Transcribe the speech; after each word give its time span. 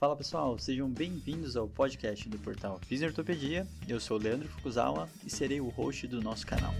Fala 0.00 0.16
pessoal, 0.16 0.58
sejam 0.58 0.88
bem-vindos 0.88 1.58
ao 1.58 1.68
podcast 1.68 2.26
do 2.26 2.38
portal 2.38 2.80
Fisiortopedia. 2.86 3.66
Eu 3.86 4.00
sou 4.00 4.16
o 4.16 4.22
Leandro 4.22 4.48
Fukuzawa 4.48 5.06
e 5.26 5.28
serei 5.28 5.60
o 5.60 5.68
host 5.68 6.06
do 6.06 6.22
nosso 6.22 6.46
canal. 6.46 6.72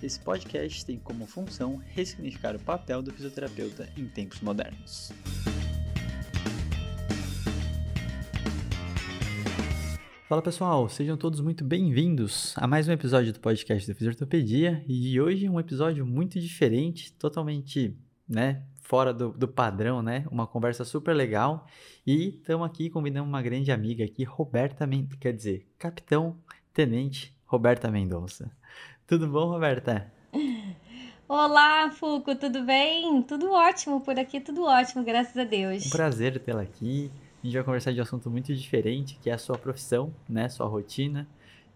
Esse 0.00 0.20
podcast 0.20 0.86
tem 0.86 0.96
como 0.96 1.26
função 1.26 1.82
ressignificar 1.88 2.54
o 2.54 2.60
papel 2.60 3.02
do 3.02 3.12
fisioterapeuta 3.12 3.88
em 3.96 4.06
tempos 4.06 4.40
modernos. 4.40 5.10
Fala 10.26 10.40
pessoal, 10.40 10.88
sejam 10.88 11.16
todos 11.16 11.40
muito 11.40 11.62
bem-vindos 11.62 12.54
a 12.56 12.66
mais 12.66 12.88
um 12.88 12.92
episódio 12.92 13.32
do 13.32 13.38
podcast 13.40 13.86
da 13.86 13.94
Fisiortopedia 13.94 14.82
e 14.88 15.20
hoje 15.20 15.48
um 15.48 15.60
episódio 15.60 16.06
muito 16.06 16.40
diferente, 16.40 17.12
totalmente, 17.12 17.94
né, 18.28 18.62
fora 18.80 19.12
do, 19.12 19.30
do 19.32 19.48
padrão, 19.48 20.02
né, 20.02 20.24
uma 20.30 20.46
conversa 20.46 20.84
super 20.84 21.14
legal 21.14 21.66
e 22.06 22.36
estamos 22.36 22.66
aqui 22.66 22.90
convidando 22.90 23.28
uma 23.28 23.42
grande 23.42 23.72
amiga 23.72 24.04
aqui, 24.04 24.24
Roberta, 24.24 24.86
Men 24.86 25.06
quer 25.20 25.32
dizer, 25.32 25.66
Capitão 25.78 26.36
Tenente 26.72 27.34
Roberta 27.46 27.90
Mendonça. 27.90 28.50
Tudo 29.06 29.28
bom, 29.28 29.48
Roberta? 29.48 30.12
Olá, 31.28 31.90
Fuco, 31.90 32.34
tudo 32.34 32.64
bem? 32.64 33.22
Tudo 33.22 33.52
ótimo 33.52 34.00
por 34.00 34.18
aqui, 34.18 34.40
tudo 34.40 34.64
ótimo, 34.64 35.02
graças 35.04 35.36
a 35.36 35.44
Deus. 35.44 35.86
Um 35.86 35.90
prazer 35.90 36.38
tê-la 36.40 36.62
aqui. 36.62 37.10
A 37.42 37.46
gente 37.46 37.54
vai 37.54 37.64
conversar 37.64 37.92
de 37.92 38.00
um 38.00 38.02
assunto 38.02 38.30
muito 38.30 38.54
diferente, 38.54 39.18
que 39.22 39.30
é 39.30 39.34
a 39.34 39.38
sua 39.38 39.56
profissão, 39.56 40.14
né, 40.28 40.48
sua 40.48 40.66
rotina. 40.66 41.26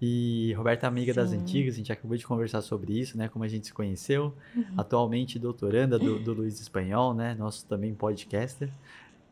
E 0.01 0.52
Roberta 0.52 0.87
é 0.87 0.88
amiga 0.88 1.12
Sim. 1.12 1.20
das 1.20 1.33
antigas, 1.33 1.75
a 1.75 1.77
gente 1.77 1.93
acabou 1.93 2.16
de 2.16 2.25
conversar 2.25 2.62
sobre 2.62 2.98
isso, 2.98 3.19
né, 3.19 3.29
como 3.29 3.45
a 3.45 3.48
gente 3.48 3.66
se 3.66 3.75
conheceu. 3.75 4.33
Uhum. 4.55 4.65
Atualmente 4.77 5.38
doutoranda 5.38 5.99
do, 5.99 6.18
do 6.21 6.32
Luiz 6.32 6.60
Espanhol, 6.60 7.15
né, 7.15 7.35
nosso 7.35 7.66
também 7.66 7.93
podcaster. 7.95 8.71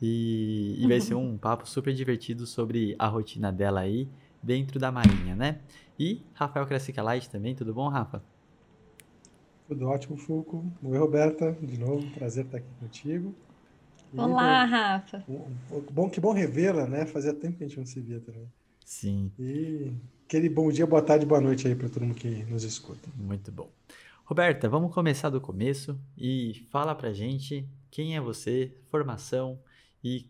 E, 0.03 0.77
e 0.79 0.87
vai 0.87 1.01
ser 1.01 1.15
um 1.15 1.37
papo 1.39 1.69
super 1.69 1.95
divertido 1.95 2.47
sobre 2.47 2.97
a 2.99 3.07
rotina 3.07 3.53
dela 3.53 3.81
aí 3.81 4.09
dentro 4.43 4.79
da 4.79 4.93
Marinha, 4.93 5.35
né? 5.35 5.61
E 5.99 6.23
Rafael 6.35 6.67
Crassica 6.67 7.03
Light 7.03 7.31
também, 7.31 7.55
tudo 7.55 7.73
bom, 7.73 7.89
Rafa? 7.89 8.23
Tudo 9.69 9.89
ótimo, 9.89 10.17
Fulco. 10.17 10.65
Oi, 10.83 10.99
Roberta, 10.99 11.57
de 11.63 11.79
novo, 11.79 12.07
prazer 12.11 12.45
estar 12.45 12.59
aqui 12.59 12.69
contigo. 12.79 13.35
E 14.13 14.21
Olá, 14.21 14.65
bom, 14.65 14.71
Rafa. 14.71 15.25
Bom, 15.91 16.11
que 16.11 16.21
bom 16.21 16.33
revê-la, 16.33 16.87
né? 16.87 17.07
Fazia 17.07 17.33
tempo 17.33 17.57
que 17.57 17.65
a 17.65 17.67
gente 17.67 17.79
não 17.79 17.87
se 17.87 18.01
via 18.01 18.21
também. 18.21 18.47
Sim. 18.85 19.33
E 19.39 19.93
aquele 20.27 20.49
bom 20.49 20.69
dia, 20.73 20.85
boa 20.85 21.01
tarde, 21.01 21.25
boa 21.25 21.41
noite 21.41 21.69
aí 21.69 21.75
para 21.77 21.89
todo 21.89 22.03
mundo 22.03 22.17
que 22.17 22.29
nos 22.51 22.65
escuta. 22.65 23.09
Muito 23.15 23.53
bom. 23.53 23.71
Roberta, 24.25 24.69
vamos 24.69 24.93
começar 24.93 25.31
do 25.31 25.41
começo 25.41 25.97
e 26.19 26.67
fala 26.73 26.97
pra 26.97 27.13
gente 27.13 27.65
quem 27.93 28.17
é 28.17 28.21
você, 28.21 28.77
formação 28.91 29.57
e 30.03 30.29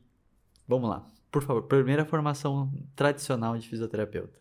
vamos 0.69 0.91
lá. 0.91 1.07
Por 1.31 1.43
favor, 1.43 1.63
primeira 1.63 2.05
formação 2.05 2.71
tradicional 2.95 3.57
de 3.57 3.67
fisioterapeuta. 3.67 4.39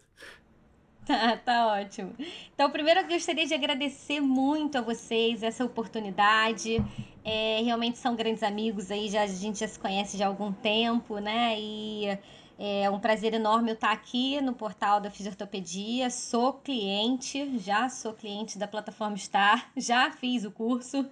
Tá, 1.06 1.38
tá 1.40 1.68
ótimo. 1.68 2.14
Então, 2.54 2.70
primeiro 2.70 3.00
eu 3.00 3.08
gostaria 3.08 3.48
de 3.48 3.54
agradecer 3.54 4.20
muito 4.20 4.78
a 4.78 4.82
vocês 4.82 5.42
essa 5.42 5.64
oportunidade. 5.64 6.84
É, 7.24 7.62
realmente 7.64 7.98
são 7.98 8.14
grandes 8.14 8.44
amigos 8.44 8.92
aí, 8.92 9.10
já, 9.10 9.22
a 9.22 9.28
gente 9.28 9.60
já 9.60 9.70
se 9.70 9.80
conhece 9.80 10.18
já 10.18 10.26
há 10.26 10.28
algum 10.28 10.52
tempo, 10.52 11.18
né? 11.20 11.58
E 11.58 12.20
é 12.58 12.90
um 12.90 13.00
prazer 13.00 13.34
enorme 13.34 13.72
eu 13.72 13.76
estar 13.76 13.92
aqui 13.92 14.40
no 14.40 14.54
portal 14.54 15.02
da 15.02 15.12
Fisiortopedia. 15.12 16.10
Sou 16.10 16.54
cliente, 16.54 17.60
já 17.60 17.90
sou 17.90 18.14
cliente 18.14 18.58
da 18.58 18.68
plataforma 18.68 19.18
Star, 19.18 19.70
já 19.76 20.10
fiz 20.12 20.46
o 20.46 20.52
curso. 20.52 21.06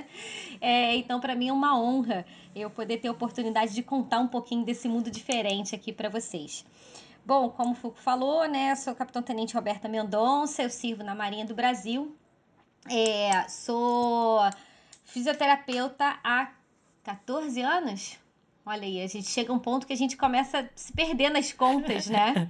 é, 0.60 0.96
então, 0.96 1.20
para 1.20 1.36
mim 1.36 1.48
é 1.48 1.52
uma 1.52 1.78
honra 1.80 2.26
eu 2.54 2.68
poder 2.68 2.98
ter 2.98 3.08
a 3.08 3.12
oportunidade 3.12 3.72
de 3.72 3.82
contar 3.82 4.18
um 4.18 4.26
pouquinho 4.26 4.64
desse 4.64 4.88
mundo 4.88 5.10
diferente 5.10 5.74
aqui 5.74 5.92
para 5.92 6.08
vocês. 6.08 6.64
Bom, 7.24 7.50
como 7.50 7.72
o 7.72 7.74
Fuco 7.76 7.98
falou, 7.98 8.48
né, 8.48 8.74
sou 8.74 8.94
capitão 8.94 9.22
tenente 9.22 9.54
Roberta 9.54 9.88
Mendonça, 9.88 10.62
eu 10.62 10.70
sirvo 10.70 11.04
na 11.04 11.14
Marinha 11.14 11.44
do 11.44 11.54
Brasil. 11.54 12.16
É, 12.90 13.46
sou 13.48 14.40
fisioterapeuta 15.04 16.18
há 16.24 16.50
14 17.04 17.60
anos. 17.60 18.18
Olha 18.70 18.84
aí, 18.84 19.02
a 19.02 19.06
gente 19.08 19.26
chega 19.26 19.52
a 19.52 19.56
um 19.56 19.58
ponto 19.58 19.84
que 19.84 19.92
a 19.92 19.96
gente 19.96 20.16
começa 20.16 20.60
a 20.60 20.64
se 20.76 20.92
perder 20.92 21.28
nas 21.28 21.52
contas, 21.52 22.06
né? 22.06 22.46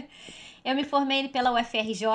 eu 0.64 0.74
me 0.74 0.82
formei 0.82 1.28
pela 1.28 1.52
UFRJ 1.52 2.06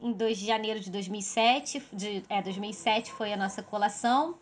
em 0.00 0.12
2 0.12 0.36
de 0.36 0.44
janeiro 0.44 0.80
de 0.80 0.90
2007. 0.90 1.84
De, 1.92 2.24
é, 2.28 2.42
2007 2.42 3.12
foi 3.12 3.32
a 3.32 3.36
nossa 3.36 3.62
colação. 3.62 4.36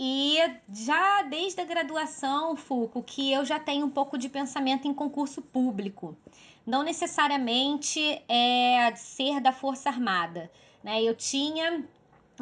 E 0.00 0.38
já 0.72 1.20
desde 1.24 1.60
a 1.60 1.66
graduação, 1.66 2.56
Fuco, 2.56 3.02
que 3.02 3.30
eu 3.30 3.44
já 3.44 3.60
tenho 3.60 3.84
um 3.84 3.90
pouco 3.90 4.16
de 4.16 4.30
pensamento 4.30 4.88
em 4.88 4.94
concurso 4.94 5.42
público. 5.42 6.16
Não 6.66 6.82
necessariamente 6.82 8.00
é 8.26 8.90
ser 8.96 9.38
da 9.38 9.52
Força 9.52 9.90
Armada. 9.90 10.50
Né? 10.82 11.02
Eu 11.02 11.14
tinha 11.14 11.84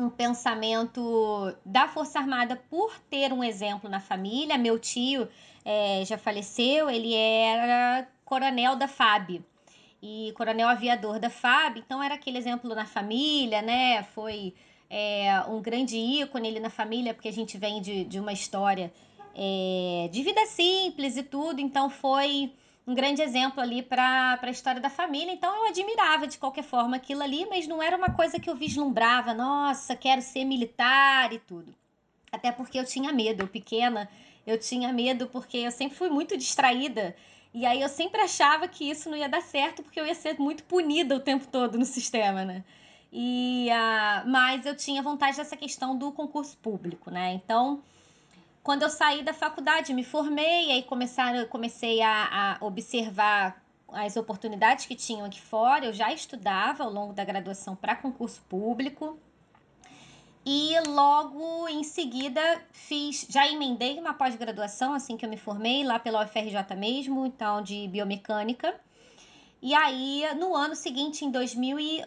um 0.00 0.10
pensamento 0.10 1.54
da 1.64 1.86
Força 1.86 2.18
Armada 2.18 2.56
por 2.68 2.98
ter 3.10 3.32
um 3.32 3.44
exemplo 3.44 3.88
na 3.88 4.00
família. 4.00 4.56
Meu 4.56 4.78
tio 4.78 5.28
é, 5.64 6.04
já 6.04 6.16
faleceu, 6.16 6.88
ele 6.88 7.14
era 7.14 8.08
coronel 8.24 8.76
da 8.76 8.88
FAB 8.88 9.42
e 10.02 10.32
coronel 10.34 10.68
aviador 10.68 11.18
da 11.18 11.28
FAB, 11.28 11.78
então 11.78 12.02
era 12.02 12.14
aquele 12.14 12.38
exemplo 12.38 12.74
na 12.74 12.86
família, 12.86 13.60
né? 13.60 14.02
Foi 14.14 14.54
é, 14.88 15.40
um 15.48 15.60
grande 15.60 15.96
ícone 15.96 16.48
ali 16.48 16.60
na 16.60 16.70
família, 16.70 17.12
porque 17.12 17.28
a 17.28 17.32
gente 17.32 17.58
vem 17.58 17.82
de, 17.82 18.04
de 18.04 18.18
uma 18.18 18.32
história 18.32 18.92
é, 19.34 20.08
de 20.10 20.22
vida 20.22 20.44
simples 20.46 21.16
e 21.16 21.22
tudo, 21.22 21.60
então 21.60 21.90
foi 21.90 22.52
um 22.86 22.94
grande 22.94 23.22
exemplo 23.22 23.60
ali 23.60 23.82
para 23.82 24.38
a 24.40 24.50
história 24.50 24.80
da 24.80 24.90
família. 24.90 25.32
Então 25.32 25.54
eu 25.54 25.68
admirava 25.68 26.26
de 26.26 26.38
qualquer 26.38 26.64
forma 26.64 26.96
aquilo 26.96 27.22
ali, 27.22 27.46
mas 27.46 27.66
não 27.66 27.82
era 27.82 27.96
uma 27.96 28.10
coisa 28.10 28.38
que 28.40 28.48
eu 28.48 28.54
vislumbrava, 28.54 29.34
nossa, 29.34 29.94
quero 29.94 30.22
ser 30.22 30.44
militar 30.44 31.32
e 31.32 31.38
tudo. 31.38 31.74
Até 32.32 32.52
porque 32.52 32.78
eu 32.78 32.84
tinha 32.84 33.12
medo, 33.12 33.42
eu 33.42 33.48
pequena, 33.48 34.08
eu 34.46 34.58
tinha 34.58 34.92
medo 34.92 35.26
porque 35.26 35.58
eu 35.58 35.70
sempre 35.70 35.96
fui 35.96 36.08
muito 36.08 36.36
distraída. 36.36 37.14
E 37.52 37.66
aí 37.66 37.80
eu 37.82 37.88
sempre 37.88 38.20
achava 38.20 38.68
que 38.68 38.88
isso 38.88 39.10
não 39.10 39.16
ia 39.16 39.28
dar 39.28 39.42
certo 39.42 39.82
porque 39.82 40.00
eu 40.00 40.06
ia 40.06 40.14
ser 40.14 40.38
muito 40.38 40.62
punida 40.64 41.16
o 41.16 41.20
tempo 41.20 41.46
todo 41.48 41.76
no 41.76 41.84
sistema, 41.84 42.44
né? 42.44 42.64
E, 43.12 43.68
uh, 43.70 44.28
mas 44.28 44.64
eu 44.64 44.76
tinha 44.76 45.02
vontade 45.02 45.36
dessa 45.36 45.56
questão 45.56 45.96
do 45.96 46.12
concurso 46.12 46.56
público, 46.58 47.10
né? 47.10 47.32
Então, 47.32 47.82
quando 48.62 48.82
eu 48.82 48.90
saí 48.90 49.22
da 49.22 49.32
faculdade, 49.32 49.94
me 49.94 50.04
formei, 50.04 50.70
aí 50.72 50.82
começaram, 50.82 51.46
comecei 51.46 52.02
a, 52.02 52.58
a 52.60 52.64
observar 52.64 53.62
as 53.88 54.16
oportunidades 54.16 54.86
que 54.86 54.94
tinham 54.94 55.26
aqui 55.26 55.40
fora. 55.40 55.86
Eu 55.86 55.92
já 55.92 56.12
estudava 56.12 56.84
ao 56.84 56.90
longo 56.90 57.12
da 57.12 57.24
graduação 57.24 57.74
para 57.74 57.96
concurso 57.96 58.42
público. 58.48 59.18
E 60.44 60.72
logo 60.86 61.68
em 61.68 61.84
seguida 61.84 62.40
fiz, 62.72 63.26
já 63.28 63.46
emendei 63.46 63.98
uma 63.98 64.14
pós-graduação 64.14 64.94
assim 64.94 65.16
que 65.16 65.24
eu 65.24 65.28
me 65.28 65.36
formei 65.36 65.84
lá 65.84 65.98
pela 65.98 66.24
UFRJ 66.24 66.74
mesmo, 66.76 67.26
então 67.26 67.62
de 67.62 67.86
biomecânica. 67.88 68.74
E 69.60 69.74
aí 69.74 70.24
no 70.38 70.56
ano 70.56 70.74
seguinte, 70.74 71.24
em 71.24 71.30
2000 71.30 72.06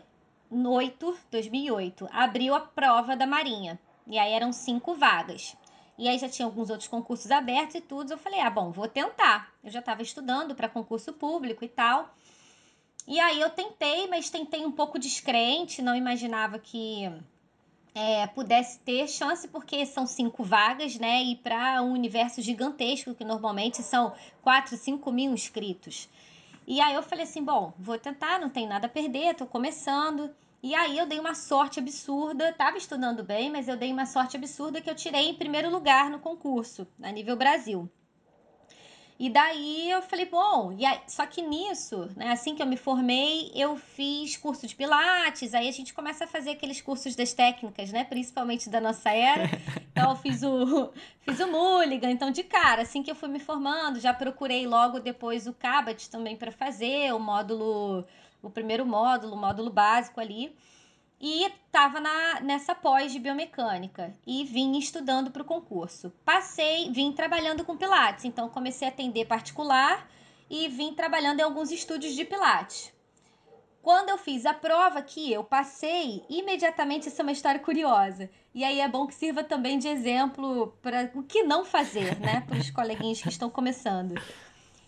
2008, 0.54 1.18
2008, 1.32 2.08
abriu 2.12 2.54
a 2.54 2.60
prova 2.60 3.16
da 3.16 3.26
Marinha. 3.26 3.80
E 4.06 4.20
aí 4.20 4.34
eram 4.34 4.54
cinco 4.54 4.94
vagas. 4.94 5.58
E 5.98 6.08
aí 6.08 6.18
já 6.18 6.28
tinha 6.28 6.46
alguns 6.46 6.70
outros 6.70 6.88
concursos 6.88 7.30
abertos 7.32 7.76
e 7.76 7.82
tudo. 7.82 8.14
Eu 8.14 8.18
falei, 8.18 8.40
ah, 8.40 8.50
bom, 8.50 8.72
vou 8.72 8.88
tentar. 8.88 9.54
Eu 9.64 9.70
já 9.70 9.80
estava 9.80 10.02
estudando 10.02 10.56
para 10.56 10.68
concurso 10.68 11.14
público 11.14 11.64
e 11.64 11.70
tal. 11.70 12.14
E 13.08 13.20
aí 13.20 13.40
eu 13.40 13.50
tentei, 13.50 14.08
mas 14.08 14.30
tentei 14.30 14.66
um 14.66 14.72
pouco 14.72 14.98
descrente, 14.98 15.82
não 15.82 15.96
imaginava 15.96 16.58
que 16.58 17.12
é, 17.94 18.26
pudesse 18.28 18.80
ter 18.80 19.08
chance, 19.08 19.48
porque 19.48 19.86
são 19.86 20.08
cinco 20.08 20.44
vagas, 20.44 20.98
né? 20.98 21.22
E 21.22 21.36
para 21.36 21.82
um 21.82 21.92
universo 21.92 22.42
gigantesco, 22.42 23.14
que 23.14 23.24
normalmente 23.26 23.84
são 23.84 24.14
4, 24.42 24.76
5 24.78 25.12
mil 25.12 25.32
inscritos. 25.32 26.10
E 26.66 26.80
aí 26.80 26.96
eu 26.96 27.04
falei 27.04 27.26
assim, 27.26 27.44
bom, 27.44 27.74
vou 27.78 28.00
tentar, 28.00 28.40
não 28.40 28.50
tem 28.50 28.66
nada 28.66 28.88
a 28.88 28.90
perder, 28.90 29.36
tô 29.36 29.46
começando. 29.46 30.34
E 30.64 30.74
aí 30.74 30.98
eu 30.98 31.06
dei 31.06 31.20
uma 31.20 31.36
sorte 31.36 31.78
absurda, 31.78 32.54
tava 32.54 32.78
estudando 32.78 33.22
bem, 33.22 33.52
mas 33.52 33.68
eu 33.68 33.76
dei 33.76 33.92
uma 33.92 34.06
sorte 34.06 34.38
absurda 34.38 34.80
que 34.80 34.90
eu 34.90 34.96
tirei 34.96 35.28
em 35.28 35.34
primeiro 35.34 35.70
lugar 35.70 36.10
no 36.10 36.20
concurso, 36.20 36.88
a 37.02 37.12
nível 37.12 37.36
Brasil. 37.36 37.92
E 39.20 39.30
daí 39.30 39.92
eu 39.92 40.02
falei, 40.02 40.26
bom, 40.26 40.74
e 40.78 40.86
aí, 40.86 41.02
só 41.06 41.26
que 41.26 41.42
nisso, 41.42 42.10
né, 42.16 42.32
assim 42.32 42.56
que 42.56 42.62
eu 42.62 42.66
me 42.66 42.78
formei, 42.78 43.52
eu 43.54 43.76
fiz 43.76 44.38
curso 44.38 44.66
de 44.66 44.74
pilates, 44.74 45.54
aí 45.54 45.68
a 45.68 45.72
gente 45.72 45.94
começa 45.94 46.24
a 46.24 46.28
fazer 46.28 46.52
aqueles 46.52 46.82
cursos 46.82 47.14
das 47.14 47.34
técnicas, 47.34 47.92
né, 47.92 48.06
principalmente 48.06 48.70
da 48.70 48.80
nossa 48.80 49.12
era. 49.12 49.44
Então 49.92 50.12
eu 50.12 50.16
fiz 50.16 50.44
o 50.44 50.92
fiz 51.22 51.40
o 51.42 51.48
Mulligan, 51.48 52.10
então 52.10 52.32
de 52.32 52.42
cara, 52.42 52.82
assim 52.84 53.04
que 53.04 53.12
eu 53.12 53.16
fui 53.16 53.30
me 53.30 53.40
formando, 53.40 54.00
já 54.00 54.14
procurei 54.14 54.66
logo 54.66 55.00
depois 55.00 55.46
o 55.46 55.54
Cabot 55.54 56.10
também 56.10 56.36
para 56.38 56.52
fazer, 56.52 57.14
o 57.14 57.20
módulo 57.20 58.06
o 58.44 58.50
primeiro 58.50 58.86
módulo, 58.86 59.34
o 59.34 59.38
módulo 59.38 59.72
básico 59.72 60.20
ali. 60.20 60.56
e 61.20 61.46
estava 61.46 62.02
nessa 62.42 62.76
pós 62.76 63.14
de 63.14 63.18
biomecânica 63.18 64.14
e 64.28 64.44
vim 64.44 64.78
estudando 64.78 65.32
para 65.32 65.42
o 65.42 65.46
concurso. 65.46 66.12
Passei, 66.26 66.92
vim 66.92 67.14
trabalhando 67.14 67.64
com 67.64 67.78
Pilates, 67.78 68.26
então 68.26 68.50
comecei 68.50 68.88
a 68.88 68.92
atender 68.92 69.26
particular 69.26 70.06
e 70.50 70.68
vim 70.68 70.94
trabalhando 70.94 71.40
em 71.40 71.44
alguns 71.44 71.72
estúdios 71.72 72.14
de 72.14 72.26
Pilates. 72.26 72.92
Quando 73.82 74.10
eu 74.10 74.18
fiz 74.18 74.46
a 74.46 74.54
prova 74.54 75.02
que 75.02 75.32
eu 75.32 75.46
passei, 75.46 76.26
imediatamente 76.30 77.08
essa 77.08 77.22
é 77.22 77.24
uma 77.24 77.32
história 77.32 77.60
curiosa. 77.60 78.30
E 78.54 78.64
aí 78.64 78.82
é 78.82 78.88
bom 78.88 79.08
que 79.08 79.16
sirva 79.16 79.44
também 79.44 79.80
de 79.80 79.88
exemplo 79.88 80.78
para 80.82 81.10
o 81.16 81.24
que 81.24 81.44
não 81.44 81.64
fazer, 81.64 82.20
né, 82.20 82.42
para 82.42 82.58
os 82.58 82.70
coleguinhas 82.70 83.22
que 83.22 83.30
estão 83.30 83.50
começando 83.50 84.14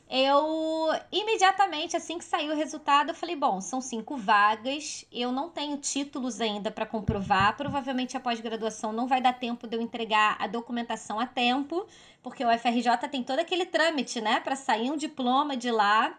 eu 0.10 0.90
imediatamente, 1.12 1.98
assim 1.98 2.20
que 2.20 2.26
saiu 2.26 2.54
o 2.54 2.56
resultado, 2.56 3.10
eu 3.10 3.16
falei: 3.16 3.36
bom, 3.36 3.60
são 3.60 3.82
cinco 3.82 4.16
vagas, 4.16 5.06
eu 5.12 5.32
não 5.32 5.50
tenho 5.50 5.78
títulos 5.78 6.40
ainda 6.40 6.70
para 6.70 6.86
comprovar. 6.86 7.58
Provavelmente 7.58 8.16
a 8.16 8.20
pós-graduação 8.20 8.94
não 8.94 9.08
vai 9.08 9.20
dar 9.20 9.34
tempo 9.34 9.68
de 9.68 9.76
eu 9.76 9.82
entregar 9.82 10.38
a 10.40 10.48
documentação 10.48 11.20
a 11.20 11.26
tempo, 11.26 11.88
porque 12.22 12.46
o 12.46 12.52
FRJ 12.60 13.10
tem 13.10 13.24
todo 13.24 13.40
aquele 13.40 13.66
trâmite, 13.66 14.22
né, 14.22 14.40
para 14.40 14.56
sair 14.56 14.92
um 14.92 14.98
diploma 14.98 15.58
de 15.58 15.72
lá. 15.72 16.18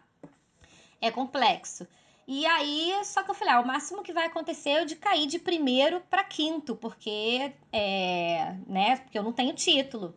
É 1.01 1.11
complexo. 1.11 1.87
E 2.27 2.45
aí, 2.45 2.93
só 3.05 3.23
que 3.23 3.31
eu 3.31 3.35
falei, 3.35 3.55
ah, 3.55 3.61
o 3.61 3.67
máximo 3.67 4.03
que 4.03 4.13
vai 4.13 4.27
acontecer 4.27 4.71
é 4.71 4.81
eu 4.81 4.85
de 4.85 4.97
cair 4.97 5.27
de 5.27 5.39
primeiro 5.39 6.01
para 6.11 6.25
quinto, 6.25 6.75
porque 6.75 7.53
é, 7.73 8.57
né, 8.67 8.97
porque 8.97 9.17
eu 9.17 9.23
não 9.23 9.33
tenho 9.33 9.55
título. 9.55 10.13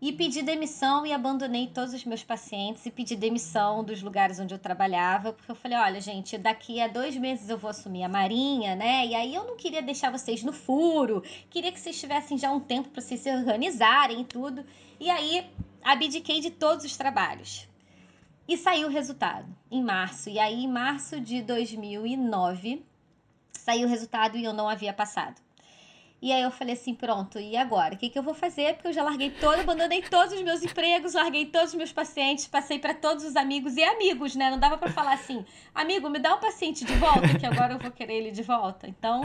E 0.00 0.12
pedi 0.12 0.42
demissão 0.42 1.06
e 1.06 1.12
abandonei 1.12 1.68
todos 1.68 1.94
os 1.94 2.04
meus 2.04 2.22
pacientes 2.22 2.84
e 2.84 2.90
pedi 2.90 3.16
demissão 3.16 3.82
dos 3.82 4.02
lugares 4.02 4.38
onde 4.38 4.52
eu 4.52 4.58
trabalhava, 4.58 5.32
porque 5.32 5.50
eu 5.50 5.54
falei: 5.54 5.78
olha, 5.78 6.00
gente, 6.00 6.36
daqui 6.36 6.80
a 6.80 6.86
dois 6.86 7.16
meses 7.16 7.48
eu 7.48 7.56
vou 7.56 7.70
assumir 7.70 8.02
a 8.02 8.08
Marinha, 8.08 8.76
né? 8.76 9.06
E 9.06 9.14
aí 9.14 9.34
eu 9.34 9.44
não 9.44 9.56
queria 9.56 9.80
deixar 9.80 10.10
vocês 10.10 10.42
no 10.42 10.52
furo, 10.52 11.22
queria 11.48 11.72
que 11.72 11.80
vocês 11.80 11.98
tivessem 11.98 12.36
já 12.36 12.52
um 12.52 12.60
tempo 12.60 12.90
para 12.90 13.00
vocês 13.00 13.20
se 13.20 13.34
organizarem 13.34 14.20
e 14.20 14.24
tudo. 14.24 14.64
E 15.00 15.08
aí 15.08 15.50
abdiquei 15.82 16.40
de 16.40 16.50
todos 16.50 16.84
os 16.84 16.96
trabalhos. 16.96 17.66
E 18.48 18.56
saiu 18.56 18.88
o 18.88 18.90
resultado 18.90 19.48
em 19.70 19.82
março. 19.82 20.28
E 20.28 20.38
aí, 20.38 20.64
em 20.64 20.68
março 20.68 21.20
de 21.20 21.42
2009, 21.42 22.84
saiu 23.52 23.88
o 23.88 23.90
resultado 23.90 24.36
e 24.36 24.44
eu 24.44 24.52
não 24.52 24.68
havia 24.68 24.92
passado. 24.92 25.45
E 26.20 26.32
aí 26.32 26.42
eu 26.42 26.50
falei 26.50 26.74
assim, 26.74 26.94
pronto, 26.94 27.38
e 27.38 27.56
agora? 27.56 27.94
O 27.94 27.98
que, 27.98 28.08
que 28.08 28.18
eu 28.18 28.22
vou 28.22 28.32
fazer? 28.32 28.74
Porque 28.74 28.88
eu 28.88 28.92
já 28.92 29.02
larguei 29.02 29.30
todo, 29.30 29.60
abandonei 29.60 30.00
todos 30.02 30.32
os 30.32 30.42
meus 30.42 30.62
empregos, 30.62 31.12
larguei 31.12 31.46
todos 31.46 31.68
os 31.68 31.74
meus 31.74 31.92
pacientes, 31.92 32.46
passei 32.46 32.78
para 32.78 32.94
todos 32.94 33.22
os 33.22 33.36
amigos 33.36 33.76
e 33.76 33.84
amigos, 33.84 34.34
né? 34.34 34.50
Não 34.50 34.58
dava 34.58 34.78
para 34.78 34.90
falar 34.90 35.12
assim, 35.12 35.44
amigo, 35.74 36.08
me 36.08 36.18
dá 36.18 36.34
um 36.34 36.40
paciente 36.40 36.84
de 36.84 36.94
volta, 36.94 37.38
que 37.38 37.44
agora 37.44 37.74
eu 37.74 37.78
vou 37.78 37.90
querer 37.90 38.14
ele 38.14 38.30
de 38.30 38.42
volta. 38.42 38.88
Então, 38.88 39.22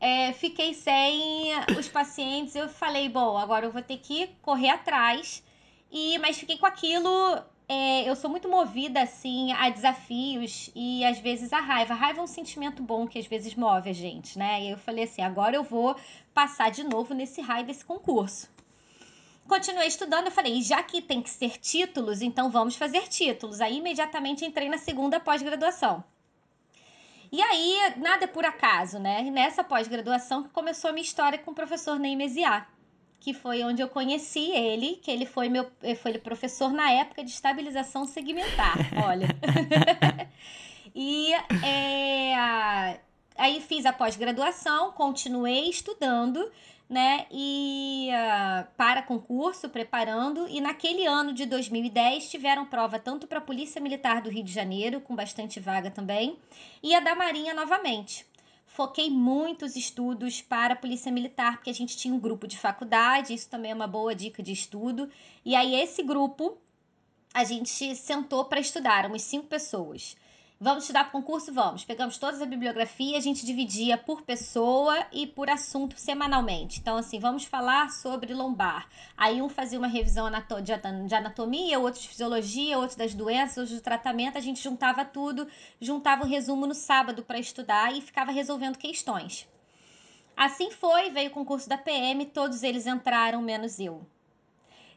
é, 0.00 0.32
fiquei 0.34 0.72
sem 0.72 1.50
os 1.76 1.88
pacientes. 1.88 2.54
Eu 2.54 2.68
falei, 2.68 3.08
bom, 3.08 3.36
agora 3.36 3.66
eu 3.66 3.72
vou 3.72 3.82
ter 3.82 3.98
que 3.98 4.28
correr 4.40 4.70
atrás. 4.70 5.42
E, 5.90 6.16
mas 6.18 6.38
fiquei 6.38 6.58
com 6.58 6.66
aquilo 6.66 7.42
é, 7.66 8.08
eu 8.08 8.14
sou 8.14 8.28
muito 8.28 8.48
movida, 8.48 9.00
assim, 9.00 9.52
a 9.52 9.70
desafios 9.70 10.70
e 10.74 11.02
às 11.04 11.18
vezes 11.18 11.52
a 11.52 11.60
raiva. 11.60 11.94
A 11.94 11.96
raiva 11.96 12.20
é 12.20 12.22
um 12.22 12.26
sentimento 12.26 12.82
bom 12.82 13.06
que 13.06 13.18
às 13.18 13.26
vezes 13.26 13.54
move 13.54 13.88
a 13.88 13.92
gente, 13.92 14.38
né? 14.38 14.62
E 14.62 14.70
eu 14.70 14.78
falei 14.78 15.04
assim: 15.04 15.22
agora 15.22 15.56
eu 15.56 15.62
vou 15.62 15.96
passar 16.34 16.70
de 16.70 16.84
novo 16.84 17.14
nesse 17.14 17.40
raio 17.40 17.64
desse 17.66 17.84
concurso. 17.84 18.52
Continuei 19.48 19.88
estudando, 19.88 20.26
eu 20.26 20.32
falei, 20.32 20.62
já 20.62 20.82
que 20.82 21.02
tem 21.02 21.20
que 21.20 21.28
ser 21.28 21.58
títulos, 21.58 22.22
então 22.22 22.50
vamos 22.50 22.76
fazer 22.76 23.08
títulos. 23.08 23.60
Aí 23.60 23.76
imediatamente 23.76 24.44
entrei 24.44 24.68
na 24.68 24.78
segunda 24.78 25.20
pós-graduação. 25.20 26.02
E 27.30 27.42
aí, 27.42 27.94
nada 27.96 28.24
é 28.24 28.28
por 28.28 28.44
acaso, 28.44 28.98
né? 28.98 29.22
Nessa 29.22 29.64
pós-graduação 29.64 30.44
começou 30.44 30.90
a 30.90 30.92
minha 30.92 31.02
história 31.04 31.38
com 31.38 31.50
o 31.50 31.54
professor 31.54 31.98
Neymesiá 31.98 32.66
que 33.24 33.32
foi 33.32 33.64
onde 33.64 33.80
eu 33.80 33.88
conheci 33.88 34.50
ele, 34.50 34.96
que 34.96 35.10
ele 35.10 35.24
foi 35.24 35.48
meu 35.48 35.66
foi 36.02 36.18
professor 36.18 36.70
na 36.70 36.90
época 36.90 37.24
de 37.24 37.30
estabilização 37.30 38.04
segmentar, 38.04 38.76
olha. 39.02 39.28
e 40.94 41.32
é, 41.64 43.00
aí 43.34 43.62
fiz 43.62 43.86
a 43.86 43.94
pós-graduação, 43.94 44.92
continuei 44.92 45.70
estudando, 45.70 46.52
né? 46.86 47.24
E 47.30 48.10
uh, 48.10 48.66
para 48.76 49.00
concurso, 49.00 49.70
preparando, 49.70 50.46
e 50.46 50.60
naquele 50.60 51.06
ano 51.06 51.32
de 51.32 51.46
2010 51.46 52.30
tiveram 52.30 52.66
prova 52.66 52.98
tanto 52.98 53.26
para 53.26 53.38
a 53.38 53.40
Polícia 53.42 53.80
Militar 53.80 54.20
do 54.20 54.28
Rio 54.28 54.44
de 54.44 54.52
Janeiro, 54.52 55.00
com 55.00 55.16
bastante 55.16 55.58
vaga 55.58 55.90
também, 55.90 56.36
e 56.82 56.94
a 56.94 57.00
da 57.00 57.14
Marinha 57.14 57.54
novamente 57.54 58.26
foquei 58.74 59.08
muitos 59.08 59.76
estudos 59.76 60.42
para 60.42 60.74
a 60.74 60.76
Polícia 60.76 61.10
Militar, 61.10 61.56
porque 61.56 61.70
a 61.70 61.74
gente 61.74 61.96
tinha 61.96 62.12
um 62.12 62.18
grupo 62.18 62.44
de 62.44 62.58
faculdade, 62.58 63.32
isso 63.32 63.48
também 63.48 63.70
é 63.70 63.74
uma 63.74 63.86
boa 63.86 64.12
dica 64.16 64.42
de 64.42 64.50
estudo. 64.50 65.08
E 65.44 65.54
aí, 65.54 65.76
esse 65.76 66.02
grupo, 66.02 66.58
a 67.32 67.44
gente 67.44 67.94
sentou 67.94 68.44
para 68.46 68.58
estudar, 68.58 69.06
umas 69.06 69.22
cinco 69.22 69.46
pessoas. 69.46 70.16
Vamos 70.64 70.84
estudar 70.84 71.04
para 71.04 71.12
concurso? 71.12 71.52
Vamos. 71.52 71.84
Pegamos 71.84 72.16
toda 72.16 72.42
a 72.42 72.46
bibliografia, 72.46 73.18
a 73.18 73.20
gente 73.20 73.44
dividia 73.44 73.98
por 73.98 74.22
pessoa 74.22 75.06
e 75.12 75.26
por 75.26 75.50
assunto 75.50 76.00
semanalmente. 76.00 76.80
Então, 76.80 76.96
assim, 76.96 77.18
vamos 77.18 77.44
falar 77.44 77.90
sobre 77.90 78.32
lombar. 78.32 78.88
Aí 79.14 79.42
um 79.42 79.50
fazia 79.50 79.78
uma 79.78 79.86
revisão 79.86 80.26
de 80.62 81.14
anatomia, 81.14 81.78
outro 81.78 82.00
de 82.00 82.08
fisiologia, 82.08 82.78
outro 82.78 82.96
das 82.96 83.12
doenças, 83.12 83.58
outro 83.58 83.74
do 83.74 83.82
tratamento. 83.82 84.38
A 84.38 84.40
gente 84.40 84.62
juntava 84.62 85.04
tudo, 85.04 85.46
juntava 85.78 86.22
o 86.22 86.26
um 86.26 86.30
resumo 86.30 86.66
no 86.66 86.74
sábado 86.74 87.22
para 87.22 87.38
estudar 87.38 87.94
e 87.94 88.00
ficava 88.00 88.32
resolvendo 88.32 88.78
questões. 88.78 89.46
Assim 90.34 90.70
foi, 90.70 91.10
veio 91.10 91.28
o 91.28 91.34
concurso 91.34 91.68
da 91.68 91.76
PM, 91.76 92.24
todos 92.24 92.62
eles 92.62 92.86
entraram, 92.86 93.42
menos 93.42 93.78
eu. 93.78 94.00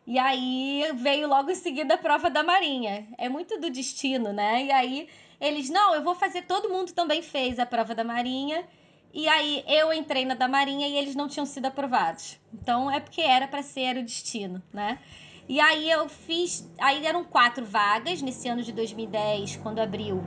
E 0.07 0.17
aí 0.17 0.89
veio 0.95 1.27
logo 1.27 1.51
em 1.51 1.55
seguida 1.55 1.95
a 1.95 1.97
prova 1.97 2.29
da 2.29 2.41
Marinha. 2.41 3.05
É 3.17 3.27
muito 3.27 3.59
do 3.59 3.69
destino, 3.69 4.31
né? 4.31 4.63
E 4.63 4.71
aí 4.71 5.09
eles, 5.39 5.69
não, 5.69 5.93
eu 5.93 6.03
vou 6.03 6.15
fazer, 6.15 6.43
todo 6.43 6.69
mundo 6.69 6.93
também 6.93 7.21
fez 7.21 7.59
a 7.59 7.65
prova 7.65 7.93
da 7.93 8.03
Marinha. 8.03 8.65
E 9.13 9.27
aí 9.27 9.63
eu 9.67 9.91
entrei 9.93 10.25
na 10.25 10.35
da 10.35 10.47
Marinha 10.47 10.87
e 10.87 10.95
eles 10.95 11.15
não 11.15 11.27
tinham 11.27 11.45
sido 11.45 11.65
aprovados. 11.65 12.37
Então 12.53 12.89
é 12.91 12.99
porque 12.99 13.21
era 13.21 13.47
para 13.47 13.63
ser 13.63 13.97
o 13.97 14.03
destino, 14.03 14.61
né? 14.71 14.99
E 15.47 15.59
aí 15.61 15.89
eu 15.89 16.09
fiz, 16.09 16.69
aí 16.77 17.05
eram 17.05 17.23
quatro 17.23 17.65
vagas 17.65 18.21
nesse 18.21 18.49
ano 18.49 18.61
de 18.61 18.73
2010, 18.73 19.55
quando 19.57 19.79
abriu. 19.79 20.21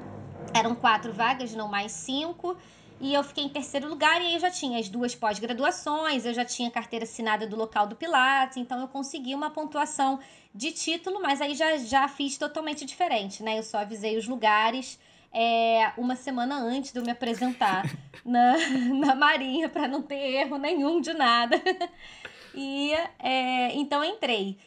Eram 0.55 0.75
quatro 0.75 1.13
vagas, 1.13 1.55
não 1.55 1.69
mais 1.69 1.93
cinco. 1.93 2.57
E 3.01 3.15
eu 3.15 3.25
fiquei 3.25 3.45
em 3.45 3.49
terceiro 3.49 3.89
lugar 3.89 4.21
e 4.21 4.27
aí 4.27 4.35
eu 4.35 4.41
já 4.41 4.51
tinha 4.51 4.79
as 4.79 4.91
duas 4.91 5.15
pós-graduações, 5.15 6.27
eu 6.27 6.35
já 6.35 6.45
tinha 6.45 6.71
carteira 6.71 7.05
assinada 7.05 7.47
do 7.47 7.57
local 7.57 7.87
do 7.87 7.97
Pilates, 7.97 8.59
então 8.59 8.79
eu 8.79 8.89
consegui 8.89 9.35
uma 9.35 9.49
pontuação 9.49 10.21
de 10.55 10.71
título, 10.71 11.19
mas 11.23 11.41
aí 11.41 11.55
já, 11.55 11.79
já 11.79 12.07
fiz 12.09 12.37
totalmente 12.37 12.85
diferente, 12.85 13.43
né? 13.43 13.59
Eu 13.59 13.63
só 13.63 13.79
avisei 13.79 14.19
os 14.19 14.29
lugares 14.29 14.99
é, 15.33 15.93
uma 15.97 16.15
semana 16.15 16.57
antes 16.57 16.93
de 16.93 16.99
eu 16.99 17.05
me 17.05 17.11
apresentar 17.11 17.85
na, 18.23 18.57
na 18.95 19.15
Marinha 19.15 19.71
para 19.71 19.89
não 19.89 20.03
ter 20.03 20.17
erro 20.17 20.59
nenhum 20.59 21.01
de 21.01 21.15
nada. 21.15 21.57
e 22.55 22.93
é, 23.19 23.75
então 23.77 24.05
entrei. 24.05 24.59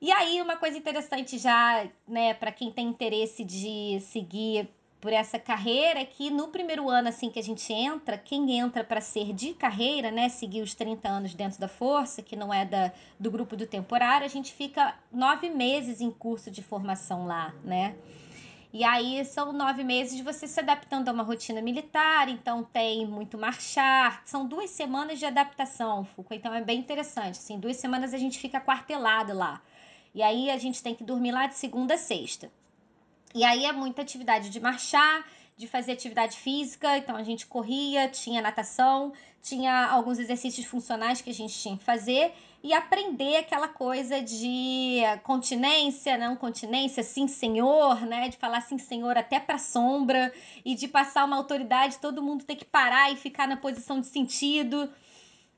E 0.00 0.10
aí, 0.12 0.40
uma 0.40 0.56
coisa 0.56 0.76
interessante 0.76 1.38
já, 1.38 1.86
né, 2.06 2.34
para 2.34 2.52
quem 2.52 2.70
tem 2.70 2.88
interesse 2.88 3.44
de 3.44 4.00
seguir 4.00 4.68
por 5.04 5.12
essa 5.12 5.38
carreira 5.38 6.02
que 6.02 6.30
no 6.30 6.48
primeiro 6.48 6.88
ano 6.88 7.10
assim 7.10 7.28
que 7.28 7.38
a 7.38 7.42
gente 7.42 7.70
entra, 7.70 8.16
quem 8.16 8.58
entra 8.58 8.82
para 8.82 9.02
ser 9.02 9.34
de 9.34 9.52
carreira, 9.52 10.10
né, 10.10 10.30
seguir 10.30 10.62
os 10.62 10.74
30 10.74 11.06
anos 11.06 11.34
dentro 11.34 11.60
da 11.60 11.68
força, 11.68 12.22
que 12.22 12.34
não 12.34 12.50
é 12.50 12.64
da, 12.64 12.90
do 13.20 13.30
grupo 13.30 13.54
do 13.54 13.66
temporário, 13.66 14.24
a 14.24 14.30
gente 14.30 14.54
fica 14.54 14.94
nove 15.12 15.50
meses 15.50 16.00
em 16.00 16.10
curso 16.10 16.50
de 16.50 16.62
formação 16.62 17.26
lá, 17.26 17.54
né? 17.62 17.94
E 18.72 18.82
aí 18.82 19.22
são 19.26 19.52
nove 19.52 19.84
meses 19.84 20.16
de 20.16 20.22
você 20.22 20.48
se 20.48 20.58
adaptando 20.58 21.10
a 21.10 21.12
uma 21.12 21.22
rotina 21.22 21.60
militar, 21.60 22.30
então 22.30 22.64
tem 22.64 23.06
muito 23.06 23.36
marchar, 23.36 24.22
são 24.24 24.46
duas 24.46 24.70
semanas 24.70 25.18
de 25.18 25.26
adaptação, 25.26 26.06
Foucault, 26.06 26.36
então 26.36 26.54
é 26.54 26.62
bem 26.62 26.78
interessante, 26.78 27.38
assim, 27.38 27.60
duas 27.60 27.76
semanas 27.76 28.14
a 28.14 28.18
gente 28.18 28.38
fica 28.38 28.58
quartelado 28.58 29.34
lá. 29.34 29.60
E 30.14 30.22
aí 30.22 30.48
a 30.48 30.56
gente 30.56 30.82
tem 30.82 30.94
que 30.94 31.04
dormir 31.04 31.32
lá 31.32 31.46
de 31.46 31.56
segunda 31.56 31.92
a 31.92 31.98
sexta. 31.98 32.50
E 33.34 33.42
aí 33.42 33.64
é 33.64 33.72
muita 33.72 34.02
atividade 34.02 34.48
de 34.48 34.60
marchar, 34.60 35.26
de 35.56 35.66
fazer 35.66 35.92
atividade 35.92 36.36
física, 36.36 36.96
então 36.96 37.16
a 37.16 37.22
gente 37.22 37.46
corria, 37.46 38.08
tinha 38.08 38.40
natação, 38.40 39.12
tinha 39.42 39.88
alguns 39.88 40.18
exercícios 40.18 40.66
funcionais 40.66 41.20
que 41.20 41.30
a 41.30 41.34
gente 41.34 41.52
tinha 41.52 41.76
que 41.76 41.84
fazer 41.84 42.32
e 42.62 42.72
aprender 42.72 43.36
aquela 43.36 43.68
coisa 43.68 44.22
de 44.22 45.00
continência, 45.22 46.16
não 46.16 46.34
continência, 46.34 47.02
sim 47.02 47.28
senhor, 47.28 48.06
né, 48.06 48.30
de 48.30 48.38
falar 48.38 48.62
sim 48.62 48.78
senhor 48.78 49.18
até 49.18 49.38
para 49.38 49.58
sombra 49.58 50.32
e 50.64 50.74
de 50.74 50.88
passar 50.88 51.26
uma 51.26 51.36
autoridade, 51.36 51.98
todo 51.98 52.22
mundo 52.22 52.44
tem 52.44 52.56
que 52.56 52.64
parar 52.64 53.12
e 53.12 53.16
ficar 53.16 53.46
na 53.46 53.56
posição 53.56 54.00
de 54.00 54.06
sentido. 54.06 54.90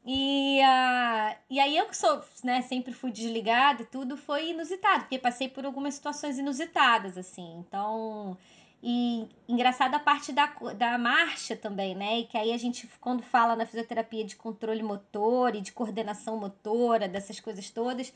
E, 0.06 0.60
uh, 0.60 1.36
e 1.50 1.58
aí 1.60 1.76
eu 1.76 1.86
que 1.88 1.96
sou, 1.96 2.22
né, 2.44 2.62
sempre 2.62 2.92
fui 2.94 3.10
desligada 3.10 3.82
e 3.82 3.86
tudo, 3.86 4.16
foi 4.16 4.50
inusitado, 4.50 5.00
porque 5.02 5.18
passei 5.18 5.48
por 5.48 5.66
algumas 5.66 5.94
situações 5.94 6.38
inusitadas, 6.38 7.18
assim. 7.18 7.56
Então, 7.58 8.38
E 8.82 9.28
engraçada 9.48 9.96
a 9.96 10.00
parte 10.00 10.32
da, 10.32 10.46
da 10.76 10.98
marcha 10.98 11.56
também, 11.56 11.94
né? 11.94 12.20
E 12.20 12.26
que 12.26 12.38
aí 12.38 12.52
a 12.52 12.58
gente, 12.58 12.88
quando 13.00 13.22
fala 13.22 13.56
na 13.56 13.66
fisioterapia 13.66 14.24
de 14.24 14.36
controle 14.36 14.82
motor 14.82 15.54
e 15.56 15.60
de 15.62 15.72
coordenação 15.72 16.38
motora, 16.38 17.08
dessas 17.08 17.40
coisas 17.40 17.70
todas, 17.70 18.12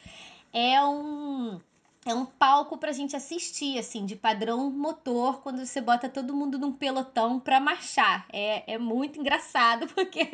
é 0.53 0.83
um 0.85 1.20
é 2.11 2.15
um 2.15 2.27
palco 2.27 2.77
pra 2.77 2.93
gente 2.93 3.17
assistir, 3.17 3.79
assim, 3.79 4.05
de 4.05 4.17
padrão 4.17 4.71
motor, 4.71 5.41
quando 5.41 5.65
você 5.65 5.81
bota 5.81 6.09
todo 6.09 6.35
mundo 6.35 6.59
num 6.59 6.73
pelotão 6.73 7.39
pra 7.39 7.61
marchar. 7.61 8.27
É, 8.33 8.75
é 8.75 8.79
muito 8.79 9.19
engraçado, 9.19 9.87
porque 9.95 10.29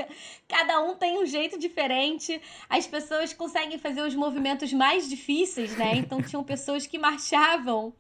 cada 0.48 0.80
um 0.80 0.96
tem 0.96 1.18
um 1.18 1.26
jeito 1.26 1.58
diferente, 1.58 2.40
as 2.68 2.86
pessoas 2.86 3.32
conseguem 3.32 3.78
fazer 3.78 4.02
os 4.02 4.14
movimentos 4.14 4.72
mais 4.72 5.08
difíceis, 5.08 5.76
né? 5.76 5.96
Então 5.96 6.22
tinham 6.22 6.42
pessoas 6.42 6.86
que 6.86 6.98
marchavam 6.98 7.92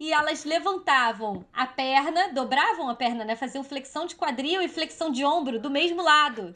e 0.00 0.12
elas 0.12 0.44
levantavam 0.44 1.44
a 1.52 1.64
perna, 1.64 2.32
dobravam 2.32 2.88
a 2.88 2.94
perna, 2.94 3.24
né? 3.24 3.36
Faziam 3.36 3.62
flexão 3.62 4.04
de 4.04 4.16
quadril 4.16 4.60
e 4.60 4.68
flexão 4.68 5.10
de 5.10 5.24
ombro 5.24 5.60
do 5.60 5.70
mesmo 5.70 6.02
lado. 6.02 6.52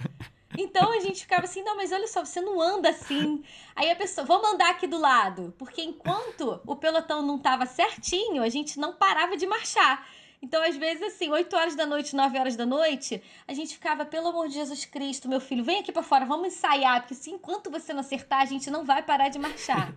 Então 0.59 0.93
a 0.93 1.01
gente 1.01 1.21
ficava 1.21 1.45
assim, 1.45 1.63
não, 1.63 1.77
mas 1.77 1.93
olha 1.93 2.07
só, 2.07 2.25
você 2.25 2.41
não 2.41 2.61
anda 2.61 2.89
assim. 2.89 3.43
Aí 3.75 3.91
a 3.91 3.97
pessoa, 3.97 4.27
vamos 4.27 4.51
andar 4.51 4.71
aqui 4.71 4.87
do 4.87 4.99
lado. 4.99 5.55
Porque 5.59 5.83
enquanto 5.83 6.61
o 6.67 6.77
pelotão 6.77 7.23
não 7.23 7.39
tava 7.39 7.67
certinho, 7.67 8.43
a 8.43 8.49
gente 8.49 8.79
não 8.79 8.95
parava 8.95 9.37
de 9.37 9.47
marchar. 9.47 10.07
Então, 10.41 10.63
às 10.63 10.77
vezes, 10.77 11.03
assim, 11.03 11.31
8 11.31 11.57
horas 11.57 11.75
da 11.75 11.87
noite, 11.87 12.15
9 12.15 12.39
horas 12.39 12.57
da 12.57 12.67
noite, 12.67 13.23
a 13.49 13.55
gente 13.55 13.75
ficava, 13.75 14.05
pelo 14.05 14.29
amor 14.29 14.49
de 14.49 14.55
Jesus 14.55 14.85
Cristo, 14.85 15.29
meu 15.29 15.41
filho, 15.41 15.65
vem 15.65 15.79
aqui 15.79 15.91
para 15.91 16.03
fora, 16.03 16.27
vamos 16.27 16.49
ensaiar, 16.49 17.01
porque 17.01 17.15
assim, 17.15 17.33
enquanto 17.33 17.71
você 17.71 17.93
não 17.93 18.01
acertar, 18.01 18.43
a 18.43 18.45
gente 18.45 18.71
não 18.71 18.85
vai 18.85 19.03
parar 19.03 19.29
de 19.29 19.39
marchar. 19.39 19.95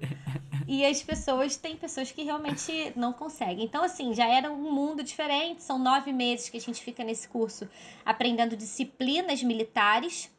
E 0.66 0.86
as 0.86 1.02
pessoas, 1.02 1.58
tem 1.58 1.76
pessoas 1.76 2.12
que 2.12 2.24
realmente 2.24 2.94
não 2.96 3.12
conseguem. 3.12 3.66
Então, 3.66 3.84
assim, 3.84 4.14
já 4.14 4.28
era 4.28 4.52
um 4.52 4.72
mundo 4.72 5.04
diferente. 5.04 5.64
São 5.64 5.80
nove 5.80 6.14
meses 6.14 6.48
que 6.48 6.58
a 6.58 6.62
gente 6.62 6.82
fica 6.82 7.04
nesse 7.04 7.28
curso 7.28 7.68
aprendendo 8.06 8.56
disciplinas 8.56 9.42
militares 9.42 10.32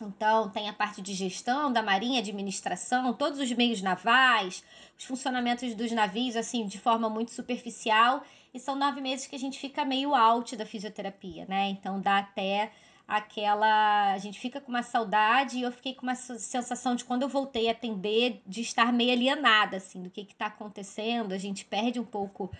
então, 0.00 0.50
tem 0.50 0.68
a 0.68 0.72
parte 0.72 1.00
de 1.00 1.14
gestão 1.14 1.72
da 1.72 1.82
marinha, 1.82 2.20
administração, 2.20 3.14
todos 3.14 3.40
os 3.40 3.50
meios 3.52 3.80
navais, 3.80 4.62
os 4.98 5.04
funcionamentos 5.04 5.74
dos 5.74 5.90
navios, 5.90 6.36
assim, 6.36 6.66
de 6.66 6.78
forma 6.78 7.08
muito 7.08 7.30
superficial. 7.30 8.22
E 8.52 8.60
são 8.60 8.76
nove 8.76 9.00
meses 9.00 9.26
que 9.26 9.36
a 9.36 9.38
gente 9.38 9.58
fica 9.58 9.84
meio 9.84 10.14
out 10.14 10.54
da 10.54 10.66
fisioterapia, 10.66 11.46
né? 11.46 11.68
Então, 11.70 12.00
dá 12.00 12.18
até 12.18 12.72
aquela. 13.08 14.12
A 14.12 14.18
gente 14.18 14.38
fica 14.38 14.60
com 14.60 14.68
uma 14.68 14.82
saudade 14.82 15.58
e 15.58 15.62
eu 15.62 15.72
fiquei 15.72 15.94
com 15.94 16.02
uma 16.02 16.14
sensação 16.14 16.94
de 16.94 17.04
quando 17.04 17.22
eu 17.22 17.28
voltei 17.28 17.68
a 17.68 17.72
atender, 17.72 18.42
de 18.46 18.60
estar 18.60 18.92
meio 18.92 19.12
alienada, 19.12 19.78
assim, 19.78 20.02
do 20.02 20.10
que 20.10 20.22
está 20.22 20.46
acontecendo. 20.46 21.32
A 21.32 21.38
gente 21.38 21.64
perde 21.64 21.98
um 21.98 22.04
pouco 22.04 22.50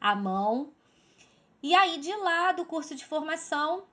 a 0.00 0.14
mão. 0.14 0.70
E 1.62 1.74
aí, 1.74 1.98
de 1.98 2.14
lá 2.16 2.52
do 2.52 2.64
curso 2.64 2.94
de 2.94 3.04
formação, 3.04 3.84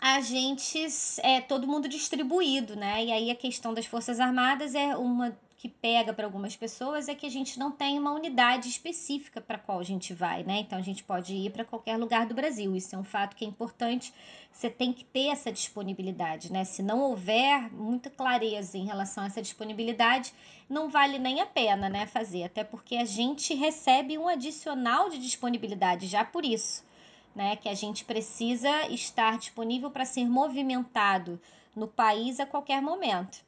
a 0.00 0.20
gente 0.22 0.78
é 1.22 1.40
todo 1.40 1.66
mundo 1.66 1.86
distribuído, 1.88 2.74
né? 2.74 3.04
E 3.04 3.12
aí 3.12 3.30
a 3.30 3.34
questão 3.34 3.74
das 3.74 3.84
Forças 3.84 4.18
Armadas 4.18 4.74
é 4.74 4.96
uma 4.96 5.36
que 5.58 5.68
pega 5.68 6.14
para 6.14 6.24
algumas 6.24 6.56
pessoas 6.56 7.06
é 7.06 7.14
que 7.14 7.26
a 7.26 7.30
gente 7.30 7.58
não 7.58 7.70
tem 7.70 7.98
uma 7.98 8.12
unidade 8.12 8.66
específica 8.66 9.42
para 9.42 9.58
qual 9.58 9.78
a 9.78 9.82
gente 9.82 10.14
vai, 10.14 10.42
né? 10.42 10.60
Então 10.60 10.78
a 10.78 10.82
gente 10.82 11.04
pode 11.04 11.34
ir 11.34 11.50
para 11.50 11.66
qualquer 11.66 11.98
lugar 11.98 12.24
do 12.24 12.34
Brasil. 12.34 12.74
Isso 12.74 12.96
é 12.96 12.98
um 12.98 13.04
fato 13.04 13.36
que 13.36 13.44
é 13.44 13.48
importante. 13.48 14.10
Você 14.50 14.70
tem 14.70 14.90
que 14.90 15.04
ter 15.04 15.26
essa 15.26 15.52
disponibilidade, 15.52 16.50
né? 16.50 16.64
Se 16.64 16.82
não 16.82 17.00
houver 17.00 17.70
muita 17.74 18.08
clareza 18.08 18.78
em 18.78 18.86
relação 18.86 19.22
a 19.22 19.26
essa 19.26 19.42
disponibilidade, 19.42 20.32
não 20.66 20.88
vale 20.88 21.18
nem 21.18 21.42
a 21.42 21.46
pena, 21.46 21.90
né, 21.90 22.06
fazer, 22.06 22.44
até 22.44 22.64
porque 22.64 22.96
a 22.96 23.04
gente 23.04 23.52
recebe 23.52 24.16
um 24.16 24.28
adicional 24.28 25.10
de 25.10 25.18
disponibilidade 25.18 26.06
já 26.06 26.24
por 26.24 26.42
isso 26.42 26.88
né, 27.34 27.56
que 27.56 27.68
a 27.68 27.74
gente 27.74 28.04
precisa 28.04 28.88
estar 28.88 29.38
disponível 29.38 29.90
para 29.90 30.04
ser 30.04 30.26
movimentado 30.26 31.40
no 31.74 31.86
país 31.86 32.40
a 32.40 32.46
qualquer 32.46 32.82
momento. 32.82 33.38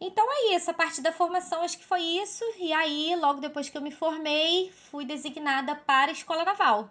Então 0.00 0.24
é 0.30 0.54
isso, 0.54 0.70
a 0.70 0.74
parte 0.74 1.00
da 1.00 1.10
formação 1.10 1.62
acho 1.62 1.78
que 1.78 1.84
foi 1.84 2.00
isso. 2.00 2.44
E 2.58 2.72
aí, 2.72 3.16
logo 3.16 3.40
depois 3.40 3.68
que 3.68 3.76
eu 3.76 3.82
me 3.82 3.90
formei, 3.90 4.70
fui 4.90 5.04
designada 5.04 5.74
para 5.74 6.10
a 6.10 6.12
Escola 6.12 6.44
Naval. 6.44 6.88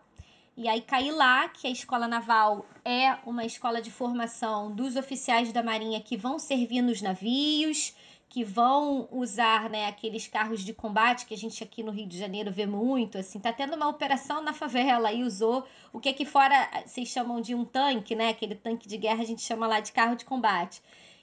E 0.58 0.68
aí 0.68 0.82
caí 0.82 1.12
lá, 1.12 1.48
que 1.50 1.68
a 1.68 1.70
Escola 1.70 2.08
Naval 2.08 2.66
é 2.84 3.16
uma 3.26 3.46
escola 3.46 3.82
de 3.82 3.92
formação 3.92 4.72
dos 4.74 4.96
oficiais 4.96 5.54
da 5.54 5.62
Marinha 5.62 6.02
que 6.02 6.18
vão 6.18 6.40
servir 6.40 6.82
nos 6.82 7.02
navios, 7.02 7.96
que 8.30 8.44
vão 8.44 9.08
usar 9.12 9.70
né, 9.70 9.88
aqueles 9.88 10.28
carros 10.28 10.62
de 10.62 10.74
combate 10.74 11.26
que 11.26 11.34
a 11.34 11.38
gente 11.38 11.64
aqui 11.64 11.82
no 11.82 11.92
Rio 11.92 12.06
de 12.06 12.18
Janeiro 12.18 12.52
vê 12.52 12.66
muito, 12.66 13.18
assim, 13.18 13.40
tá 13.40 13.54
tendo 13.54 13.76
uma 13.76 13.88
operação 13.88 14.42
na 14.44 14.54
favela 14.54 15.12
e 15.12 15.24
usou 15.24 15.66
o 15.94 16.00
que 16.00 16.10
aqui 16.10 16.26
fora 16.26 16.70
vocês 16.86 17.08
chamam 17.08 17.40
de 17.40 17.56
um 17.56 17.64
tanque, 17.64 18.16
né? 18.16 18.30
Aquele 18.30 18.56
tanque 18.56 18.88
de 18.88 18.98
guerra 18.98 19.22
a 19.22 19.26
gente 19.26 19.42
chama 19.42 19.66
lá 19.66 19.80
de 19.80 19.92
carro 19.92 20.16
de 20.16 20.26
combate. 20.26 20.82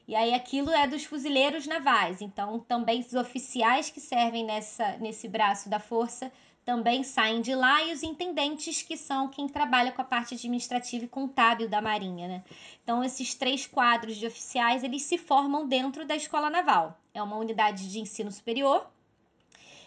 E 0.08 0.14
aí 0.14 0.34
aquilo 0.34 0.70
é 0.70 0.86
dos 0.86 1.04
fuzileiros 1.04 1.66
navais, 1.66 2.20
então 2.20 2.58
também 2.60 3.00
os 3.00 3.14
oficiais 3.14 3.90
que 3.90 4.00
servem 4.00 4.44
nessa, 4.44 4.96
nesse 4.98 5.28
braço 5.28 5.68
da 5.68 5.78
força 5.78 6.30
também 6.64 7.02
saem 7.02 7.42
de 7.42 7.54
lá 7.54 7.84
e 7.84 7.92
os 7.92 8.02
intendentes 8.02 8.82
que 8.82 8.96
são 8.96 9.28
quem 9.28 9.46
trabalha 9.46 9.92
com 9.92 10.00
a 10.00 10.04
parte 10.04 10.34
administrativa 10.34 11.04
e 11.04 11.08
contábil 11.08 11.68
da 11.68 11.82
Marinha, 11.82 12.26
né? 12.26 12.44
Então 12.82 13.04
esses 13.04 13.34
três 13.34 13.66
quadros 13.66 14.16
de 14.16 14.26
oficiais 14.26 14.82
eles 14.82 15.02
se 15.02 15.18
formam 15.18 15.66
dentro 15.66 16.06
da 16.06 16.16
Escola 16.16 16.48
Naval. 16.48 16.98
É 17.12 17.22
uma 17.22 17.36
unidade 17.36 17.90
de 17.90 18.00
ensino 18.00 18.32
superior 18.32 18.86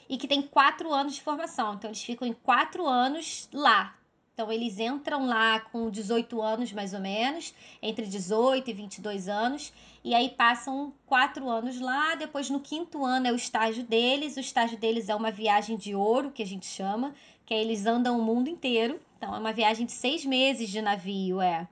e 0.08 0.18
que 0.18 0.28
tem 0.28 0.42
quatro 0.42 0.94
anos 0.94 1.16
de 1.16 1.22
formação. 1.22 1.74
Então 1.74 1.90
eles 1.90 2.04
ficam 2.04 2.28
em 2.28 2.34
quatro 2.34 2.86
anos 2.86 3.50
lá, 3.52 3.96
então, 4.38 4.52
eles 4.52 4.80
entram 4.80 5.26
lá 5.26 5.60
com 5.60 5.90
18 5.90 6.40
anos, 6.40 6.72
mais 6.72 6.94
ou 6.94 7.00
menos, 7.00 7.56
entre 7.82 8.06
18 8.06 8.70
e 8.70 8.74
22 8.74 9.28
anos, 9.28 9.74
e 10.04 10.14
aí 10.14 10.30
passam 10.30 10.94
quatro 11.08 11.50
anos 11.50 11.82
lá. 11.82 12.14
Depois, 12.14 12.48
no 12.48 12.60
quinto 12.60 13.04
ano, 13.04 13.26
é 13.26 13.32
o 13.32 13.36
estágio 13.36 13.84
deles. 13.84 14.38
O 14.38 14.40
estágio 14.40 14.78
deles 14.78 15.10
é 15.10 15.16
uma 15.16 15.32
viagem 15.32 15.76
de 15.76 15.96
ouro, 15.96 16.30
que 16.30 16.44
a 16.44 16.46
gente 16.46 16.68
chama, 16.68 17.16
que 17.48 17.54
eles 17.56 17.88
andam 17.88 18.16
o 18.20 18.22
mundo 18.22 18.48
inteiro. 18.48 19.00
Então, 19.18 19.34
é 19.34 19.40
uma 19.40 19.52
viagem 19.52 19.88
de 19.88 19.92
seis 19.92 20.24
meses 20.24 20.70
de 20.70 20.84
navio, 20.84 21.42
é. 21.42 21.68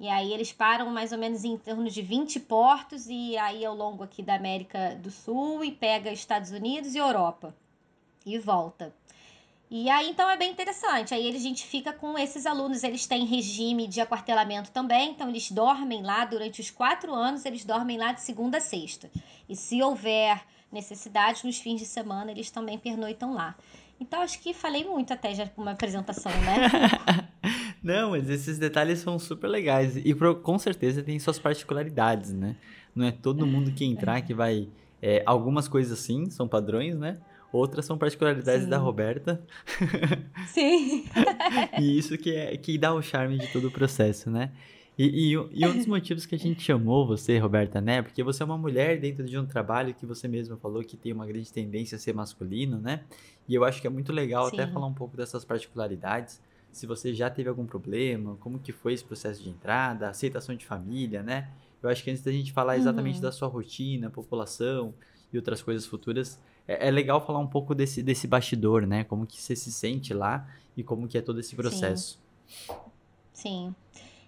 E 0.00 0.08
aí 0.08 0.32
eles 0.32 0.52
param 0.52 0.90
mais 0.90 1.12
ou 1.12 1.18
menos 1.18 1.44
em 1.44 1.56
torno 1.56 1.88
de 1.88 2.02
20 2.02 2.40
portos 2.40 3.06
e 3.08 3.36
aí 3.38 3.64
ao 3.64 3.76
longo 3.76 4.02
aqui 4.02 4.24
da 4.24 4.34
América 4.34 4.96
do 4.96 5.12
Sul 5.12 5.64
e 5.64 5.70
pega 5.70 6.10
Estados 6.10 6.50
Unidos 6.50 6.96
e 6.96 6.98
Europa 6.98 7.54
e 8.26 8.40
volta. 8.40 8.92
E 9.68 9.90
aí, 9.90 10.10
então, 10.10 10.30
é 10.30 10.36
bem 10.36 10.52
interessante. 10.52 11.12
Aí 11.12 11.28
a 11.34 11.38
gente 11.38 11.66
fica 11.66 11.92
com 11.92 12.16
esses 12.16 12.46
alunos, 12.46 12.84
eles 12.84 13.06
têm 13.06 13.24
regime 13.24 13.88
de 13.88 14.00
aquartelamento 14.00 14.70
também, 14.70 15.10
então 15.10 15.28
eles 15.28 15.50
dormem 15.50 16.02
lá 16.02 16.24
durante 16.24 16.60
os 16.60 16.70
quatro 16.70 17.12
anos, 17.12 17.44
eles 17.44 17.64
dormem 17.64 17.98
lá 17.98 18.12
de 18.12 18.20
segunda 18.20 18.58
a 18.58 18.60
sexta. 18.60 19.10
E 19.48 19.56
se 19.56 19.82
houver 19.82 20.40
necessidade, 20.70 21.44
nos 21.44 21.58
fins 21.58 21.80
de 21.80 21.86
semana, 21.86 22.30
eles 22.30 22.50
também 22.50 22.78
pernoitam 22.78 23.34
lá. 23.34 23.56
Então, 23.98 24.20
acho 24.20 24.40
que 24.40 24.54
falei 24.54 24.84
muito 24.84 25.12
até 25.12 25.34
já 25.34 25.48
com 25.48 25.62
uma 25.62 25.72
apresentação, 25.72 26.32
né? 26.42 26.68
Não, 27.82 28.10
mas 28.10 28.28
esses 28.28 28.58
detalhes 28.58 28.98
são 28.98 29.18
super 29.18 29.48
legais. 29.48 29.96
E 29.96 30.14
com 30.42 30.58
certeza 30.58 31.02
tem 31.02 31.18
suas 31.18 31.38
particularidades, 31.38 32.32
né? 32.32 32.56
Não 32.94 33.06
é 33.06 33.12
todo 33.12 33.46
mundo 33.46 33.72
que 33.72 33.84
entrar 33.84 34.20
que 34.22 34.34
vai. 34.34 34.68
É, 35.00 35.22
algumas 35.26 35.68
coisas 35.68 35.98
sim, 35.98 36.30
são 36.30 36.48
padrões, 36.48 36.98
né? 36.98 37.18
Outras 37.52 37.84
são 37.84 37.96
particularidades 37.96 38.64
Sim. 38.64 38.70
da 38.70 38.78
Roberta. 38.78 39.42
Sim. 40.48 41.04
e 41.80 41.98
isso 41.98 42.18
que, 42.18 42.34
é, 42.34 42.56
que 42.56 42.76
dá 42.76 42.92
o 42.92 43.00
charme 43.00 43.38
de 43.38 43.46
todo 43.48 43.68
o 43.68 43.70
processo, 43.70 44.30
né? 44.30 44.52
E, 44.98 45.04
e, 45.04 45.32
e, 45.32 45.66
um 45.66 45.76
dos 45.76 45.86
motivos 45.86 46.24
que 46.24 46.34
a 46.34 46.38
gente 46.38 46.62
chamou 46.62 47.06
você, 47.06 47.36
Roberta, 47.38 47.82
né? 47.82 48.00
Porque 48.00 48.22
você 48.22 48.42
é 48.42 48.46
uma 48.46 48.56
mulher 48.56 48.98
dentro 48.98 49.24
de 49.24 49.38
um 49.38 49.44
trabalho 49.44 49.92
que 49.92 50.06
você 50.06 50.26
mesma 50.26 50.56
falou 50.56 50.82
que 50.82 50.96
tem 50.96 51.12
uma 51.12 51.26
grande 51.26 51.52
tendência 51.52 51.96
a 51.96 51.98
ser 51.98 52.14
masculino, 52.14 52.80
né? 52.80 53.04
E 53.46 53.54
eu 53.54 53.62
acho 53.62 53.80
que 53.80 53.86
é 53.86 53.90
muito 53.90 54.10
legal 54.10 54.48
Sim. 54.48 54.58
até 54.58 54.72
falar 54.72 54.86
um 54.86 54.94
pouco 54.94 55.14
dessas 55.14 55.44
particularidades. 55.44 56.40
Se 56.72 56.86
você 56.86 57.12
já 57.12 57.28
teve 57.28 57.48
algum 57.48 57.66
problema, 57.66 58.36
como 58.40 58.58
que 58.58 58.72
foi 58.72 58.94
esse 58.94 59.04
processo 59.04 59.42
de 59.42 59.50
entrada, 59.50 60.08
aceitação 60.08 60.54
de 60.54 60.64
família, 60.64 61.22
né? 61.22 61.50
Eu 61.82 61.90
acho 61.90 62.02
que 62.02 62.10
antes 62.10 62.22
da 62.22 62.32
gente 62.32 62.52
falar 62.52 62.78
exatamente 62.78 63.16
uhum. 63.16 63.22
da 63.22 63.32
sua 63.32 63.48
rotina, 63.48 64.08
população 64.08 64.94
e 65.30 65.36
outras 65.36 65.60
coisas 65.60 65.84
futuras, 65.84 66.40
é, 66.66 66.88
é, 66.88 66.90
legal 66.90 67.24
falar 67.24 67.38
um 67.38 67.46
pouco 67.46 67.74
desse, 67.74 68.02
desse 68.02 68.26
bastidor, 68.26 68.86
né? 68.86 69.04
Como 69.04 69.26
que 69.26 69.40
você 69.40 69.54
se 69.54 69.72
sente 69.72 70.12
lá 70.12 70.48
e 70.76 70.82
como 70.82 71.06
que 71.08 71.16
é 71.18 71.22
todo 71.22 71.40
esse 71.40 71.54
processo. 71.54 72.20
Sim. 72.46 72.74
Sim. 73.32 73.74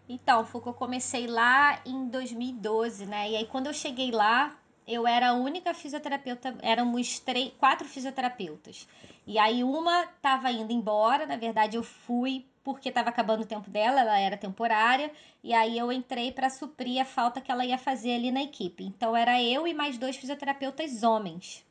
Então, 0.09 0.45
que 0.45 0.55
eu 0.55 0.73
comecei 0.73 1.27
lá 1.27 1.81
em 1.85 2.09
2012, 2.09 3.05
né? 3.07 3.31
E 3.31 3.37
aí, 3.37 3.47
quando 3.47 3.67
eu 3.67 3.75
cheguei 3.75 4.11
lá, 4.11 4.57
eu 4.87 5.07
era 5.07 5.31
a 5.31 5.33
única 5.35 5.75
fisioterapeuta, 5.75 6.57
éramos 6.63 7.19
três, 7.19 7.53
quatro 7.59 7.87
fisioterapeutas. 7.87 8.89
E 9.27 9.39
aí, 9.39 9.63
uma 9.63 10.05
estava 10.05 10.51
indo 10.51 10.73
embora, 10.73 11.27
na 11.27 11.37
verdade, 11.37 11.77
eu 11.77 11.83
fui 11.83 12.47
porque 12.65 12.89
estava 12.89 13.11
acabando 13.11 13.43
o 13.43 13.47
tempo 13.47 13.71
dela, 13.71 14.01
ela 14.01 14.19
era 14.19 14.37
temporária, 14.37 15.11
e 15.43 15.55
aí 15.55 15.79
eu 15.79 15.91
entrei 15.91 16.33
para 16.33 16.51
suprir 16.51 17.01
a 17.01 17.05
falta 17.05 17.41
que 17.41 17.51
ela 17.51 17.65
ia 17.65 17.79
fazer 17.79 18.15
ali 18.15 18.31
na 18.31 18.43
equipe. 18.43 18.85
Então, 18.85 19.17
era 19.17 19.43
eu 19.43 19.67
e 19.67 19.75
mais 19.75 19.99
dois 19.99 20.17
fisioterapeutas 20.17 21.03
homens. 21.03 21.65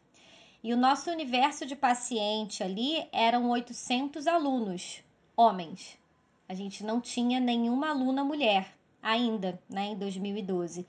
E 0.63 0.73
o 0.73 0.77
nosso 0.77 1.09
universo 1.09 1.65
de 1.65 1.75
paciente 1.75 2.63
ali 2.63 3.07
eram 3.11 3.49
800 3.49 4.27
alunos. 4.27 5.03
homens. 5.35 5.97
A 6.49 6.53
gente 6.53 6.83
não 6.83 6.99
tinha 6.99 7.39
nenhuma 7.39 7.89
aluna 7.89 8.23
mulher 8.23 8.73
ainda, 9.01 9.61
né, 9.69 9.87
em 9.87 9.97
2012. 9.97 10.85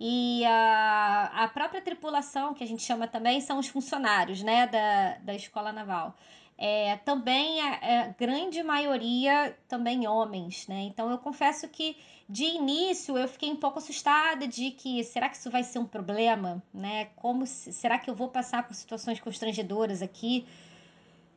E 0.00 0.44
a, 0.44 1.44
a 1.44 1.48
própria 1.48 1.82
tripulação, 1.82 2.54
que 2.54 2.62
a 2.62 2.66
gente 2.66 2.82
chama 2.82 3.08
também, 3.08 3.40
são 3.40 3.58
os 3.58 3.66
funcionários 3.66 4.42
né, 4.42 4.66
da, 4.66 5.18
da 5.18 5.34
escola 5.34 5.72
naval. 5.72 6.14
É, 6.60 6.96
também 6.96 7.60
a, 7.60 7.74
é, 7.76 8.14
grande 8.18 8.60
maioria 8.64 9.56
também 9.68 10.08
homens, 10.08 10.66
né? 10.66 10.80
Então 10.82 11.08
eu 11.08 11.16
confesso 11.18 11.68
que 11.68 11.96
de 12.28 12.44
início 12.44 13.16
eu 13.16 13.28
fiquei 13.28 13.48
um 13.48 13.56
pouco 13.56 13.78
assustada 13.78 14.46
de 14.46 14.72
que 14.72 15.04
será 15.04 15.28
que 15.28 15.36
isso 15.36 15.50
vai 15.52 15.62
ser 15.62 15.78
um 15.78 15.86
problema, 15.86 16.60
né? 16.74 17.06
Como 17.14 17.46
será 17.46 17.96
que 17.96 18.10
eu 18.10 18.14
vou 18.14 18.28
passar 18.28 18.66
por 18.66 18.74
situações 18.74 19.20
constrangedoras 19.20 20.02
aqui? 20.02 20.44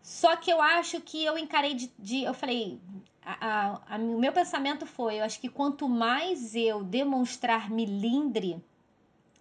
Só 0.02 0.36
que 0.36 0.52
eu 0.52 0.60
acho 0.60 1.00
que 1.02 1.24
eu 1.24 1.38
encarei 1.38 1.76
de, 1.76 1.92
de 2.00 2.24
eu 2.24 2.34
falei, 2.34 2.82
a, 3.22 3.48
a, 3.48 3.96
a, 3.96 3.98
o 3.98 4.20
meu 4.20 4.34
pensamento 4.34 4.88
foi, 4.88 5.20
eu 5.20 5.24
acho 5.24 5.40
que 5.40 5.48
quanto 5.48 5.88
mais 5.88 6.56
eu 6.56 6.84
demonstrar 6.84 7.70
milindre 7.70 8.60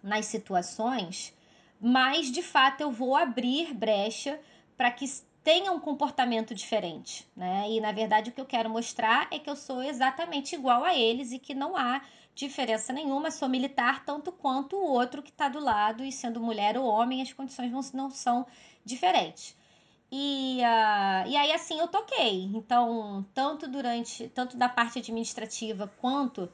nas 0.03 0.27
situações, 0.27 1.33
mais 1.79 2.31
de 2.31 2.43
fato 2.43 2.81
eu 2.81 2.91
vou 2.91 3.15
abrir 3.15 3.73
brecha 3.73 4.39
para 4.77 4.91
que 4.91 5.05
tenha 5.43 5.71
um 5.71 5.79
comportamento 5.79 6.53
diferente, 6.53 7.27
né? 7.35 7.69
E 7.69 7.81
na 7.81 7.91
verdade 7.91 8.29
o 8.29 8.33
que 8.33 8.41
eu 8.41 8.45
quero 8.45 8.69
mostrar 8.69 9.27
é 9.31 9.39
que 9.39 9.49
eu 9.49 9.55
sou 9.55 9.81
exatamente 9.81 10.55
igual 10.55 10.83
a 10.83 10.95
eles 10.95 11.31
e 11.31 11.39
que 11.39 11.53
não 11.53 11.75
há 11.75 12.01
diferença 12.33 12.93
nenhuma, 12.93 13.31
sou 13.31 13.49
militar 13.49 14.05
tanto 14.05 14.31
quanto 14.31 14.75
o 14.75 14.83
outro 14.83 15.21
que 15.21 15.29
está 15.29 15.49
do 15.49 15.59
lado 15.59 16.03
e 16.03 16.11
sendo 16.11 16.39
mulher 16.39 16.77
ou 16.77 16.85
homem 16.85 17.21
as 17.21 17.33
condições 17.33 17.71
não, 17.71 17.81
não 17.93 18.09
são 18.09 18.45
diferentes. 18.85 19.55
E, 20.11 20.59
uh, 20.59 21.29
e 21.29 21.37
aí 21.37 21.51
assim 21.53 21.79
eu 21.79 21.87
toquei. 21.87 22.43
Então, 22.53 23.25
tanto 23.33 23.67
durante, 23.67 24.27
tanto 24.29 24.57
da 24.57 24.67
parte 24.67 24.99
administrativa 24.99 25.91
quanto 25.99 26.49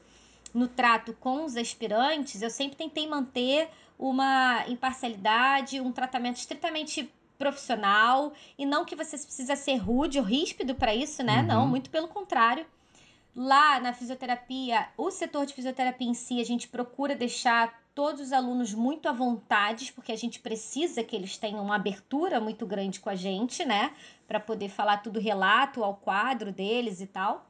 no 0.54 0.68
trato 0.68 1.12
com 1.14 1.44
os 1.44 1.56
aspirantes, 1.56 2.40
eu 2.40 2.50
sempre 2.50 2.76
tentei 2.76 3.06
manter 3.06 3.68
uma 3.98 4.64
imparcialidade, 4.68 5.80
um 5.80 5.92
tratamento 5.92 6.36
estritamente 6.36 7.12
profissional 7.38 8.32
e 8.58 8.66
não 8.66 8.84
que 8.84 8.96
você 8.96 9.16
precisa 9.16 9.56
ser 9.56 9.76
rude 9.76 10.18
ou 10.18 10.24
ríspido 10.24 10.74
para 10.74 10.94
isso, 10.94 11.22
né? 11.22 11.40
Uhum. 11.40 11.46
Não, 11.46 11.66
muito 11.66 11.88
pelo 11.88 12.08
contrário. 12.08 12.66
Lá 13.34 13.78
na 13.78 13.92
fisioterapia, 13.92 14.88
o 14.96 15.10
setor 15.10 15.46
de 15.46 15.54
fisioterapia 15.54 16.08
em 16.08 16.14
si, 16.14 16.40
a 16.40 16.44
gente 16.44 16.66
procura 16.66 17.14
deixar 17.14 17.80
todos 17.94 18.20
os 18.20 18.32
alunos 18.32 18.74
muito 18.74 19.08
à 19.08 19.12
vontade, 19.12 19.92
porque 19.92 20.12
a 20.12 20.16
gente 20.16 20.40
precisa 20.40 21.02
que 21.02 21.14
eles 21.14 21.36
tenham 21.36 21.64
uma 21.64 21.76
abertura 21.76 22.40
muito 22.40 22.66
grande 22.66 23.00
com 23.00 23.10
a 23.10 23.14
gente, 23.14 23.64
né? 23.64 23.92
Para 24.26 24.40
poder 24.40 24.68
falar 24.68 24.98
tudo 24.98 25.20
relato 25.20 25.82
ao 25.84 25.94
quadro 25.94 26.52
deles 26.52 27.00
e 27.00 27.06
tal. 27.06 27.47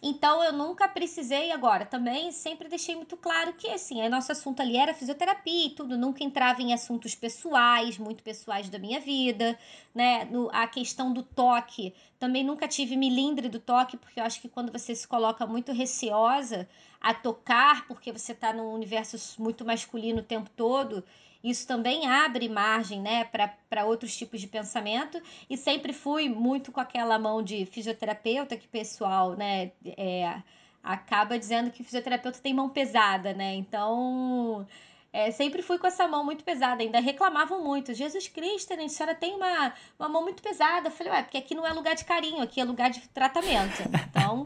Então 0.00 0.42
eu 0.44 0.52
nunca 0.52 0.88
precisei 0.88 1.50
agora. 1.50 1.84
Também 1.84 2.30
sempre 2.30 2.68
deixei 2.68 2.94
muito 2.94 3.16
claro 3.16 3.52
que 3.54 3.68
assim, 3.68 4.00
o 4.00 4.08
nosso 4.08 4.30
assunto 4.30 4.60
ali 4.60 4.76
era 4.76 4.94
fisioterapia 4.94 5.66
e 5.66 5.70
tudo, 5.70 5.98
nunca 5.98 6.22
entrava 6.22 6.62
em 6.62 6.72
assuntos 6.72 7.14
pessoais, 7.14 7.98
muito 7.98 8.22
pessoais 8.22 8.70
da 8.70 8.78
minha 8.78 9.00
vida, 9.00 9.58
né? 9.94 10.24
No, 10.26 10.48
a 10.52 10.68
questão 10.68 11.12
do 11.12 11.22
toque, 11.22 11.92
também 12.18 12.44
nunca 12.44 12.68
tive 12.68 12.96
milindre 12.96 13.48
do 13.48 13.58
toque, 13.58 13.96
porque 13.96 14.20
eu 14.20 14.24
acho 14.24 14.40
que 14.40 14.48
quando 14.48 14.70
você 14.70 14.94
se 14.94 15.06
coloca 15.06 15.46
muito 15.46 15.72
receosa 15.72 16.68
a 17.00 17.12
tocar, 17.12 17.86
porque 17.88 18.12
você 18.12 18.32
está 18.32 18.52
num 18.52 18.72
universo 18.72 19.16
muito 19.40 19.64
masculino 19.64 20.20
o 20.20 20.24
tempo 20.24 20.50
todo, 20.56 21.04
isso 21.42 21.66
também 21.66 22.06
abre 22.06 22.48
margem 22.48 23.00
né, 23.00 23.24
para 23.24 23.84
outros 23.84 24.16
tipos 24.16 24.40
de 24.40 24.46
pensamento. 24.46 25.20
E 25.48 25.56
sempre 25.56 25.92
fui 25.92 26.28
muito 26.28 26.72
com 26.72 26.80
aquela 26.80 27.18
mão 27.18 27.42
de 27.42 27.64
fisioterapeuta 27.66 28.56
que 28.56 28.66
pessoal 28.66 29.36
né, 29.36 29.70
é, 29.84 30.42
acaba 30.82 31.38
dizendo 31.38 31.70
que 31.70 31.84
fisioterapeuta 31.84 32.40
tem 32.40 32.54
mão 32.54 32.68
pesada, 32.68 33.32
né? 33.32 33.54
Então. 33.54 34.66
É, 35.10 35.30
sempre 35.30 35.62
fui 35.62 35.78
com 35.78 35.86
essa 35.86 36.06
mão 36.06 36.22
muito 36.22 36.44
pesada, 36.44 36.82
ainda 36.82 37.00
reclamavam 37.00 37.64
muito. 37.64 37.94
Jesus 37.94 38.28
Cristo, 38.28 38.76
né, 38.76 38.84
a 38.84 38.88
senhora 38.90 39.14
tem 39.14 39.34
uma, 39.34 39.72
uma 39.98 40.06
mão 40.06 40.22
muito 40.22 40.42
pesada. 40.42 40.88
Eu 40.88 40.92
falei, 40.92 41.10
ué, 41.10 41.22
porque 41.22 41.38
aqui 41.38 41.54
não 41.54 41.66
é 41.66 41.72
lugar 41.72 41.94
de 41.94 42.04
carinho, 42.04 42.42
aqui 42.42 42.60
é 42.60 42.64
lugar 42.64 42.90
de 42.90 43.00
tratamento. 43.08 43.82
Então, 44.10 44.44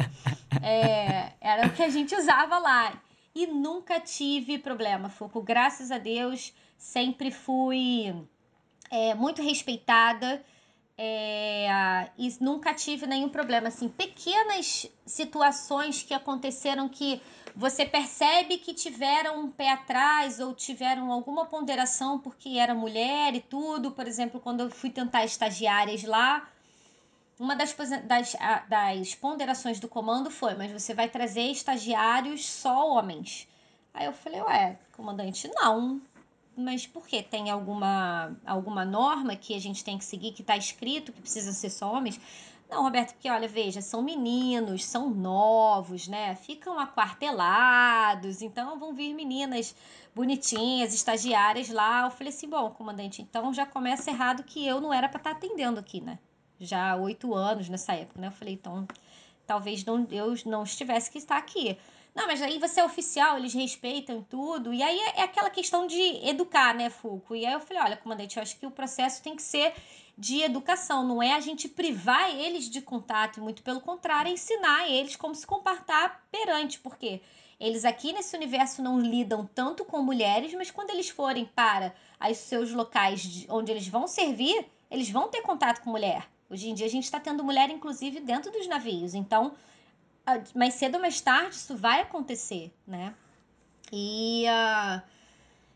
é, 0.63 1.33
era 1.41 1.67
o 1.67 1.73
que 1.73 1.83
a 1.83 1.89
gente 1.89 2.15
usava 2.15 2.59
lá. 2.59 2.93
E 3.35 3.47
nunca 3.47 3.99
tive 3.99 4.59
problema, 4.59 5.09
Fuco. 5.09 5.43
Graças 5.43 5.91
a 5.91 5.99
Deus, 5.99 6.55
sempre 6.83 7.31
fui 7.31 8.13
é, 8.91 9.15
muito 9.15 9.41
respeitada 9.41 10.45
é, 10.99 12.11
e 12.19 12.37
nunca 12.41 12.75
tive 12.75 13.07
nenhum 13.07 13.29
problema. 13.29 13.69
Assim, 13.69 13.89
pequenas 13.89 14.91
situações 15.07 16.03
que 16.03 16.13
aconteceram 16.13 16.89
que 16.89 17.23
você 17.55 17.87
percebe 17.87 18.59
que 18.59 18.75
tiveram 18.75 19.41
um 19.41 19.51
pé 19.51 19.71
atrás 19.71 20.41
ou 20.41 20.53
tiveram 20.53 21.13
alguma 21.13 21.47
ponderação 21.47 22.19
porque 22.19 22.59
era 22.59 22.75
mulher 22.75 23.35
e 23.35 23.41
tudo. 23.41 23.93
Por 23.93 24.07
exemplo, 24.07 24.41
quando 24.41 24.61
eu 24.61 24.71
fui 24.71 24.91
tentar 24.91 25.25
estagiárias 25.25 26.03
lá, 26.03 26.49
uma 27.39 27.55
das, 27.55 27.75
das, 28.05 28.37
das 28.69 29.15
ponderações 29.15 29.79
do 29.79 29.89
comando 29.89 30.31
foi: 30.31 30.55
mas 30.55 30.73
você 30.73 30.93
vai 30.93 31.09
trazer 31.09 31.43
estagiários 31.43 32.45
só 32.45 32.89
homens. 32.89 33.49
Aí 33.95 34.07
eu 34.07 34.13
falei, 34.13 34.41
ué, 34.41 34.79
comandante, 34.93 35.49
não 35.55 36.01
mas 36.57 36.87
por 36.87 37.07
que? 37.07 37.23
Tem 37.23 37.51
alguma, 37.51 38.37
alguma 38.45 38.85
norma 38.85 39.37
que 39.37 39.55
a 39.55 39.61
gente 39.61 39.83
tem 39.85 39.99
que 39.99 40.05
seguir, 40.05 40.33
que 40.33 40.43
está 40.43 40.57
escrito 40.57 41.13
que 41.13 41.21
precisam 41.21 41.53
ser 41.53 41.71
só 41.71 41.93
homens? 41.93 42.21
Não, 42.73 42.85
Roberto, 42.85 43.13
porque 43.13 43.29
olha, 43.29 43.47
veja, 43.47 43.83
são 43.83 44.01
meninos, 44.01 44.87
são 44.87 45.11
novos, 45.11 46.09
né? 46.09 46.35
Ficam 46.37 46.79
aquartelados, 46.79 48.41
então 48.41 48.79
vão 48.79 48.95
vir 48.95 49.13
meninas 49.13 49.75
bonitinhas, 50.15 50.95
estagiárias 50.95 51.69
lá. 51.69 52.05
Eu 52.07 52.11
falei 52.11 52.33
assim: 52.33 52.49
bom, 52.49 52.71
comandante, 52.71 53.21
então 53.21 53.53
já 53.53 53.67
começa 53.67 54.11
errado 54.11 54.43
que 54.43 54.67
eu 54.67 54.81
não 54.81 54.93
era 54.93 55.07
para 55.07 55.19
estar 55.19 55.31
tá 55.33 55.37
atendendo 55.37 55.79
aqui, 55.79 56.01
né? 56.01 56.19
Já 56.59 56.93
há 56.93 56.97
oito 56.97 57.35
anos 57.35 57.69
nessa 57.69 57.93
época, 57.93 58.21
né? 58.21 58.29
Eu 58.29 58.33
falei, 58.33 58.55
então 58.55 58.87
talvez 59.47 59.85
não, 59.85 60.07
eu 60.11 60.35
não 60.47 60.63
estivesse 60.63 61.11
que 61.11 61.19
estar 61.19 61.37
aqui. 61.37 61.77
Não, 62.15 62.27
mas 62.27 62.43
aí 62.43 62.59
você 62.59 62.81
é 62.81 62.85
oficial, 62.85 63.39
eles 63.39 63.55
respeitam 63.55 64.23
tudo. 64.23 64.73
E 64.73 64.83
aí 64.83 64.99
é, 64.99 65.21
é 65.21 65.23
aquela 65.23 65.49
questão 65.49 65.87
de 65.87 66.01
educar, 66.29 66.75
né, 66.75 66.91
Fulco? 66.91 67.35
E 67.35 67.47
aí 67.47 67.53
eu 67.53 67.61
falei, 67.61 67.83
olha, 67.83 67.97
comandante, 67.97 68.37
eu 68.37 68.43
acho 68.43 68.59
que 68.59 68.67
o 68.67 68.71
processo 68.71 69.23
tem 69.23 69.35
que 69.35 69.43
ser 69.43 69.73
de 70.17 70.43
educação, 70.43 71.07
não 71.07 71.23
é 71.23 71.33
a 71.33 71.41
gente 71.41 71.69
privar 71.69 72.31
eles 72.31 72.69
de 72.69 72.83
contato, 72.83 73.41
muito 73.41 73.63
pelo 73.63 73.81
contrário, 73.81 74.29
é 74.29 74.33
ensinar 74.33 74.89
eles 74.91 75.17
como 75.17 75.35
se 75.35 75.47
comportar 75.47 76.23
perante, 76.31 76.79
porque 76.79 77.23
eles 77.59 77.85
aqui 77.85 78.13
nesse 78.13 78.37
universo 78.37 78.83
não 78.83 79.01
lidam 79.01 79.49
tanto 79.55 79.85
com 79.85 80.03
mulheres, 80.03 80.53
mas 80.53 80.71
quando 80.71 80.91
eles 80.91 81.09
forem 81.09 81.47
para 81.47 81.95
os 82.31 82.37
seus 82.37 82.73
locais 82.73 83.47
onde 83.49 83.71
eles 83.71 83.89
vão 83.89 84.07
servir, 84.07 84.67
eles 84.91 85.09
vão 85.09 85.29
ter 85.29 85.41
contato 85.41 85.81
com 85.81 85.91
mulher. 85.91 86.29
Hoje 86.51 86.69
em 86.69 86.75
dia 86.75 86.87
a 86.87 86.91
gente 86.91 87.05
está 87.05 87.19
tendo 87.19 87.43
mulher, 87.43 87.71
inclusive, 87.71 88.21
dentro 88.21 88.53
dos 88.53 88.67
navios. 88.67 89.15
Então, 89.15 89.55
mais 90.55 90.75
cedo 90.75 90.95
ou 90.95 91.01
mais 91.01 91.21
tarde 91.21 91.57
isso 91.57 91.77
vai 91.77 92.01
acontecer, 92.01 92.73
né? 92.87 93.15
E 93.93 94.45
uh, 94.47 95.03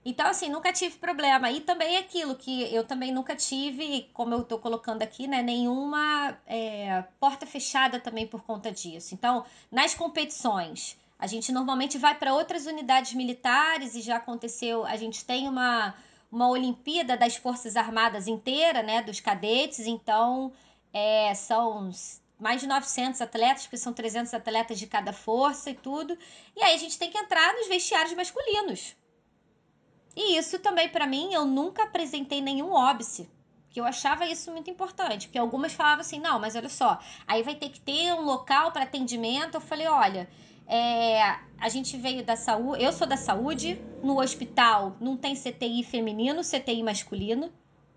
então 0.05 0.27
assim, 0.29 0.49
nunca 0.49 0.73
tive 0.73 0.97
problema. 0.99 1.51
E 1.51 1.61
também 1.61 1.97
é 1.97 1.99
aquilo 1.99 2.37
que 2.37 2.73
eu 2.73 2.85
também 2.85 3.13
nunca 3.13 3.35
tive, 3.35 4.09
como 4.15 4.35
eu 4.35 4.45
tô 4.45 4.59
colocando 4.59 5.03
aqui, 5.03 5.27
né, 5.27 5.43
nenhuma 5.43 6.39
é, 6.47 7.05
porta 7.19 7.45
fechada 7.45 7.99
também 7.99 8.27
por 8.27 8.43
conta 8.43 8.71
disso. 8.71 9.15
Então, 9.15 9.45
nas 9.71 9.95
competições, 9.95 10.97
a 11.19 11.27
gente 11.27 11.51
normalmente 11.51 11.99
vai 11.99 12.15
para 12.15 12.33
outras 12.33 12.67
unidades 12.67 13.15
militares 13.15 13.95
e 13.97 14.01
já 14.01 14.17
aconteceu, 14.17 14.87
a 14.87 14.97
gente 14.97 15.25
tem 15.25 15.49
uma 15.49 15.95
uma 16.31 16.49
Olimpíada 16.49 17.17
das 17.17 17.37
Forças 17.37 17.77
Armadas 17.77 18.27
inteira, 18.27 18.83
né, 18.83 19.03
dos 19.03 19.21
cadetes, 19.21 19.87
então 19.87 20.53
é, 20.93 21.35
são 21.35 21.91
mais 22.39 22.61
de 22.61 22.67
900 22.67 23.21
atletas, 23.21 23.63
porque 23.63 23.79
são 23.79 23.93
300 23.93 24.35
atletas 24.35 24.79
de 24.79 24.87
cada 24.87 25.13
força 25.13 25.71
e 25.71 25.75
tudo. 25.75 26.17
E 26.55 26.63
aí 26.63 26.75
a 26.75 26.79
gente 26.79 26.99
tem 26.99 27.11
que 27.11 27.19
entrar 27.19 27.55
nos 27.55 27.69
vestiários 27.69 28.15
masculinos. 28.15 28.95
E 30.15 30.37
isso 30.37 30.59
também, 30.59 30.89
para 30.89 31.07
mim, 31.07 31.33
eu 31.33 31.45
nunca 31.45 31.85
apresentei 31.85 32.41
nenhum 32.41 32.73
óbice. 32.73 33.29
Que 33.71 33.81
eu 33.81 33.85
achava 33.85 34.27
isso 34.27 34.51
muito 34.51 34.71
importante. 34.71 35.27
Porque 35.27 35.39
algumas 35.39 35.73
falavam 35.73 36.01
assim: 36.01 36.19
não, 36.19 36.39
mas 36.39 36.57
olha 36.57 36.69
só, 36.69 36.99
aí 37.27 37.43
vai 37.43 37.55
ter 37.55 37.69
que 37.69 37.81
ter 37.81 38.13
um 38.15 38.23
local 38.23 38.73
para 38.73 38.85
atendimento. 38.85 39.57
Eu 39.57 39.61
falei: 39.61 39.87
olha, 39.87 40.29
é, 40.67 41.23
a 41.59 41.69
gente 41.69 41.97
veio 41.97 42.25
da 42.25 42.37
saúde, 42.37 42.83
eu 42.83 42.93
sou 42.93 43.07
da 43.07 43.17
saúde, 43.17 43.81
no 44.03 44.21
hospital 44.21 44.97
não 45.01 45.17
tem 45.17 45.35
CTI 45.35 45.85
feminino, 45.85 46.43
CTI 46.43 46.83
masculino, 46.83 47.53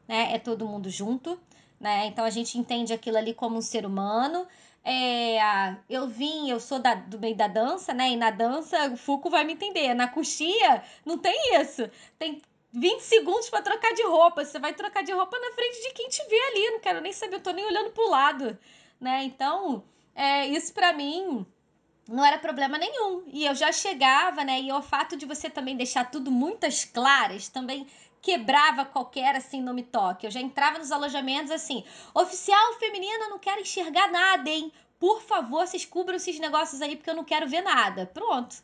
né? 0.07 0.33
É 0.33 0.39
todo 0.39 0.67
mundo 0.67 0.89
junto 0.89 1.39
né? 1.79 2.07
Então 2.07 2.25
a 2.25 2.29
gente 2.29 2.57
entende 2.57 2.93
aquilo 2.93 3.17
ali 3.17 3.33
como 3.33 3.57
um 3.57 3.61
ser 3.61 3.85
humano. 3.85 4.47
É, 4.83 5.75
eu 5.89 6.07
vim, 6.07 6.49
eu 6.49 6.59
sou 6.59 6.79
da, 6.79 6.95
do 6.95 7.19
meio 7.19 7.35
da 7.35 7.47
dança, 7.47 7.93
né? 7.93 8.11
E 8.11 8.15
na 8.15 8.31
dança 8.31 8.89
o 8.91 8.97
Fuco 8.97 9.29
vai 9.29 9.43
me 9.43 9.53
entender. 9.53 9.93
Na 9.93 10.07
coxia 10.07 10.83
não 11.05 11.17
tem 11.17 11.61
isso. 11.61 11.89
Tem 12.17 12.41
20 12.71 13.01
segundos 13.01 13.49
para 13.49 13.61
trocar 13.61 13.93
de 13.93 14.03
roupa. 14.03 14.43
Você 14.45 14.59
vai 14.59 14.73
trocar 14.73 15.03
de 15.03 15.11
roupa 15.11 15.37
na 15.39 15.51
frente 15.51 15.81
de 15.81 15.93
quem 15.93 16.07
te 16.09 16.23
vê 16.27 16.39
ali. 16.51 16.71
Não 16.71 16.79
quero 16.79 17.01
nem 17.01 17.13
saber, 17.13 17.35
eu 17.35 17.41
tô 17.41 17.51
nem 17.51 17.65
olhando 17.65 17.91
pro 17.91 18.09
lado. 18.09 18.57
né? 18.99 19.23
Então, 19.23 19.83
é, 20.15 20.47
isso 20.47 20.73
para 20.73 20.93
mim 20.93 21.45
não 22.07 22.25
era 22.25 22.37
problema 22.37 22.77
nenhum. 22.77 23.23
E 23.27 23.45
eu 23.45 23.55
já 23.55 23.71
chegava, 23.71 24.43
né? 24.43 24.61
E 24.61 24.71
o 24.71 24.81
fato 24.81 25.15
de 25.15 25.25
você 25.25 25.49
também 25.49 25.77
deixar 25.77 26.09
tudo 26.09 26.31
muitas 26.31 26.83
claras 26.85 27.47
também 27.47 27.87
quebrava 28.21 28.85
qualquer 28.85 29.35
assim 29.35 29.61
no 29.61 29.73
me 29.73 29.83
toque. 29.83 30.25
Eu 30.25 30.31
já 30.31 30.39
entrava 30.39 30.77
nos 30.77 30.91
alojamentos 30.91 31.51
assim: 31.51 31.83
oficial 32.13 32.73
feminina, 32.79 33.29
não 33.29 33.39
quero 33.39 33.61
enxergar 33.61 34.11
nada, 34.11 34.49
hein? 34.49 34.71
Por 34.99 35.21
favor, 35.21 35.65
vocês 35.65 35.85
cubram 35.85 36.17
esses 36.17 36.39
negócios 36.39 36.81
aí 36.81 36.95
porque 36.95 37.09
eu 37.09 37.15
não 37.15 37.23
quero 37.23 37.47
ver 37.47 37.61
nada. 37.61 38.05
Pronto. 38.05 38.57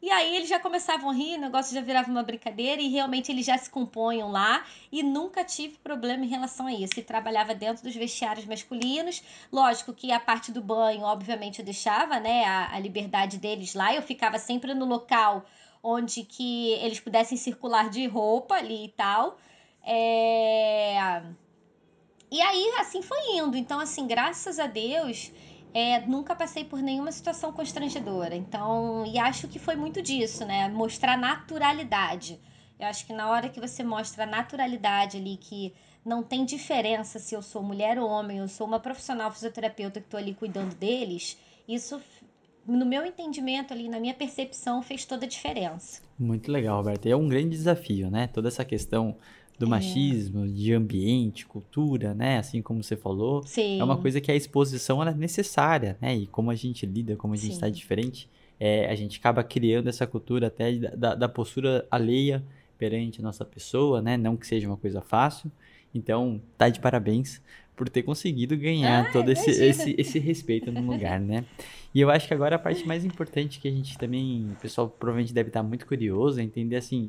E 0.00 0.12
aí 0.12 0.36
eles 0.36 0.48
já 0.48 0.60
começavam 0.60 1.10
a 1.10 1.12
rir, 1.12 1.36
o 1.36 1.40
negócio 1.40 1.74
já 1.74 1.80
virava 1.80 2.08
uma 2.08 2.22
brincadeira 2.22 2.80
e 2.80 2.88
realmente 2.88 3.32
eles 3.32 3.44
já 3.44 3.58
se 3.58 3.68
componham 3.68 4.30
lá 4.30 4.64
e 4.92 5.02
nunca 5.02 5.42
tive 5.42 5.76
problema 5.78 6.24
em 6.24 6.28
relação 6.28 6.68
a 6.68 6.72
isso. 6.72 7.00
E 7.00 7.02
trabalhava 7.02 7.52
dentro 7.52 7.82
dos 7.82 7.96
vestiários 7.96 8.46
masculinos. 8.46 9.20
Lógico 9.52 9.92
que 9.92 10.12
a 10.12 10.20
parte 10.20 10.52
do 10.52 10.62
banho, 10.62 11.02
obviamente, 11.02 11.58
eu 11.58 11.64
deixava, 11.64 12.20
né, 12.20 12.44
a, 12.44 12.76
a 12.76 12.78
liberdade 12.78 13.38
deles 13.38 13.74
lá. 13.74 13.92
Eu 13.92 14.00
ficava 14.00 14.38
sempre 14.38 14.72
no 14.72 14.84
local 14.84 15.44
onde 15.82 16.24
que 16.24 16.72
eles 16.74 17.00
pudessem 17.00 17.36
circular 17.36 17.90
de 17.90 18.06
roupa 18.06 18.54
ali 18.56 18.86
e 18.86 18.88
tal. 18.88 19.38
É... 19.82 21.22
E 22.30 22.40
aí, 22.40 22.74
assim 22.78 23.02
foi 23.02 23.18
indo. 23.36 23.56
Então, 23.56 23.80
assim, 23.80 24.06
graças 24.06 24.58
a 24.58 24.66
Deus, 24.66 25.32
é, 25.72 26.00
nunca 26.06 26.34
passei 26.34 26.64
por 26.64 26.80
nenhuma 26.80 27.12
situação 27.12 27.52
constrangedora. 27.52 28.34
Então, 28.34 29.04
e 29.06 29.18
acho 29.18 29.48
que 29.48 29.58
foi 29.58 29.76
muito 29.76 30.02
disso, 30.02 30.44
né? 30.44 30.68
Mostrar 30.68 31.16
naturalidade. 31.16 32.40
Eu 32.78 32.86
acho 32.86 33.06
que 33.06 33.12
na 33.12 33.28
hora 33.30 33.48
que 33.48 33.60
você 33.60 33.82
mostra 33.82 34.24
a 34.24 34.26
naturalidade 34.26 35.16
ali, 35.16 35.36
que 35.36 35.74
não 36.04 36.22
tem 36.22 36.44
diferença 36.44 37.18
se 37.18 37.34
eu 37.34 37.42
sou 37.42 37.62
mulher 37.62 37.98
ou 37.98 38.08
homem, 38.08 38.38
eu 38.38 38.48
sou 38.48 38.66
uma 38.66 38.78
profissional 38.78 39.30
fisioterapeuta 39.32 40.00
que 40.00 40.06
estou 40.06 40.18
ali 40.18 40.32
cuidando 40.34 40.74
deles, 40.74 41.36
isso, 41.66 42.00
no 42.76 42.84
meu 42.84 43.04
entendimento 43.06 43.72
ali, 43.72 43.88
na 43.88 43.98
minha 43.98 44.14
percepção, 44.14 44.82
fez 44.82 45.04
toda 45.04 45.24
a 45.24 45.28
diferença. 45.28 46.02
Muito 46.18 46.52
legal, 46.52 46.76
Roberta. 46.76 47.08
E 47.08 47.12
é 47.12 47.16
um 47.16 47.26
grande 47.26 47.50
desafio, 47.50 48.10
né? 48.10 48.26
Toda 48.26 48.48
essa 48.48 48.64
questão 48.64 49.16
do 49.58 49.66
é. 49.66 49.68
machismo, 49.68 50.46
de 50.46 50.72
ambiente, 50.74 51.46
cultura, 51.46 52.14
né? 52.14 52.38
Assim 52.38 52.60
como 52.60 52.82
você 52.82 52.96
falou. 52.96 53.42
Sim. 53.44 53.80
É 53.80 53.84
uma 53.84 53.96
coisa 53.96 54.20
que 54.20 54.30
a 54.30 54.34
exposição 54.34 55.02
é 55.02 55.14
necessária, 55.14 55.96
né? 56.00 56.14
E 56.14 56.26
como 56.26 56.50
a 56.50 56.54
gente 56.54 56.84
lida, 56.84 57.16
como 57.16 57.34
a 57.34 57.36
gente 57.36 57.52
está 57.52 57.68
diferente, 57.68 58.28
é, 58.60 58.90
a 58.90 58.94
gente 58.94 59.18
acaba 59.18 59.42
criando 59.42 59.88
essa 59.88 60.06
cultura 60.06 60.48
até 60.48 60.72
da, 60.74 61.14
da 61.14 61.28
postura 61.28 61.86
alheia 61.90 62.44
perante 62.76 63.20
a 63.20 63.22
nossa 63.22 63.44
pessoa, 63.44 64.02
né? 64.02 64.16
Não 64.16 64.36
que 64.36 64.46
seja 64.46 64.68
uma 64.68 64.76
coisa 64.76 65.00
fácil. 65.00 65.50
Então, 65.94 66.40
tá 66.56 66.68
de 66.68 66.80
parabéns 66.80 67.40
por 67.78 67.88
ter 67.88 68.02
conseguido 68.02 68.56
ganhar 68.56 69.06
ah, 69.06 69.12
todo 69.12 69.30
esse, 69.30 69.50
esse, 69.50 69.94
esse 69.96 70.18
respeito 70.18 70.70
no 70.70 70.92
lugar, 70.92 71.18
né? 71.18 71.44
E 71.94 72.00
eu 72.00 72.10
acho 72.10 72.28
que 72.28 72.34
agora 72.34 72.56
a 72.56 72.58
parte 72.58 72.86
mais 72.86 73.04
importante 73.04 73.58
que 73.58 73.68
a 73.68 73.70
gente 73.70 73.96
também, 73.96 74.50
o 74.52 74.60
pessoal 74.60 74.88
provavelmente 74.88 75.32
deve 75.32 75.48
estar 75.48 75.62
muito 75.62 75.86
curioso, 75.86 76.38
é 76.40 76.42
entender 76.42 76.76
assim, 76.76 77.08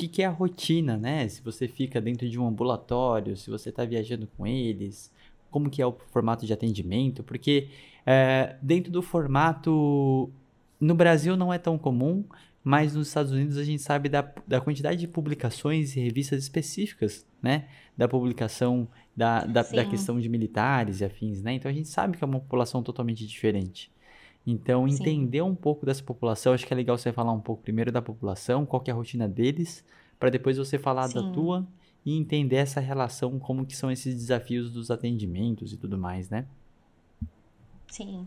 que, 0.00 0.08
que 0.08 0.22
é 0.22 0.26
a 0.26 0.30
rotina, 0.30 0.96
né? 0.96 1.28
Se 1.28 1.42
você 1.42 1.68
fica 1.68 2.00
dentro 2.00 2.28
de 2.28 2.38
um 2.38 2.46
ambulatório, 2.46 3.36
se 3.36 3.50
você 3.50 3.68
está 3.68 3.84
viajando 3.84 4.26
com 4.36 4.46
eles, 4.46 5.12
como 5.50 5.68
que 5.68 5.82
é 5.82 5.86
o 5.86 5.92
formato 6.10 6.46
de 6.46 6.52
atendimento, 6.52 7.22
porque 7.22 7.68
é, 8.06 8.56
dentro 8.62 8.90
do 8.90 9.02
formato 9.02 10.30
no 10.80 10.94
Brasil 10.94 11.36
não 11.36 11.52
é 11.52 11.58
tão 11.58 11.76
comum, 11.76 12.24
mas 12.62 12.94
nos 12.94 13.08
Estados 13.08 13.32
Unidos 13.32 13.56
a 13.56 13.64
gente 13.64 13.82
sabe 13.82 14.08
da, 14.08 14.22
da 14.46 14.60
quantidade 14.60 15.00
de 15.00 15.08
publicações 15.08 15.96
e 15.96 16.00
revistas 16.00 16.42
específicas, 16.42 17.26
né? 17.42 17.68
Da 17.96 18.06
publicação 18.06 18.86
da, 19.16 19.44
da, 19.44 19.62
da 19.62 19.84
questão 19.84 20.20
de 20.20 20.28
militares 20.28 21.00
e 21.00 21.04
afins, 21.04 21.42
né? 21.42 21.54
Então 21.54 21.70
a 21.70 21.74
gente 21.74 21.88
sabe 21.88 22.16
que 22.16 22.24
é 22.24 22.26
uma 22.26 22.40
população 22.40 22.82
totalmente 22.82 23.26
diferente. 23.26 23.90
Então, 24.46 24.88
entender 24.88 25.38
Sim. 25.38 25.42
um 25.42 25.54
pouco 25.54 25.84
dessa 25.84 26.02
população, 26.02 26.52
acho 26.52 26.66
que 26.66 26.72
é 26.72 26.76
legal 26.76 26.96
você 26.96 27.12
falar 27.12 27.32
um 27.32 27.40
pouco 27.40 27.62
primeiro 27.62 27.92
da 27.92 28.00
população, 28.00 28.64
qual 28.64 28.82
é 28.86 28.90
a 28.90 28.94
rotina 28.94 29.28
deles, 29.28 29.84
para 30.18 30.30
depois 30.30 30.56
você 30.56 30.78
falar 30.78 31.08
Sim. 31.08 31.14
da 31.14 31.32
tua 31.32 31.66
e 32.04 32.16
entender 32.16 32.56
essa 32.56 32.80
relação, 32.80 33.38
como 33.38 33.66
que 33.66 33.76
são 33.76 33.90
esses 33.90 34.14
desafios 34.14 34.70
dos 34.70 34.90
atendimentos 34.90 35.72
e 35.72 35.76
tudo 35.76 35.98
mais, 35.98 36.30
né? 36.30 36.46
Sim. 37.88 38.26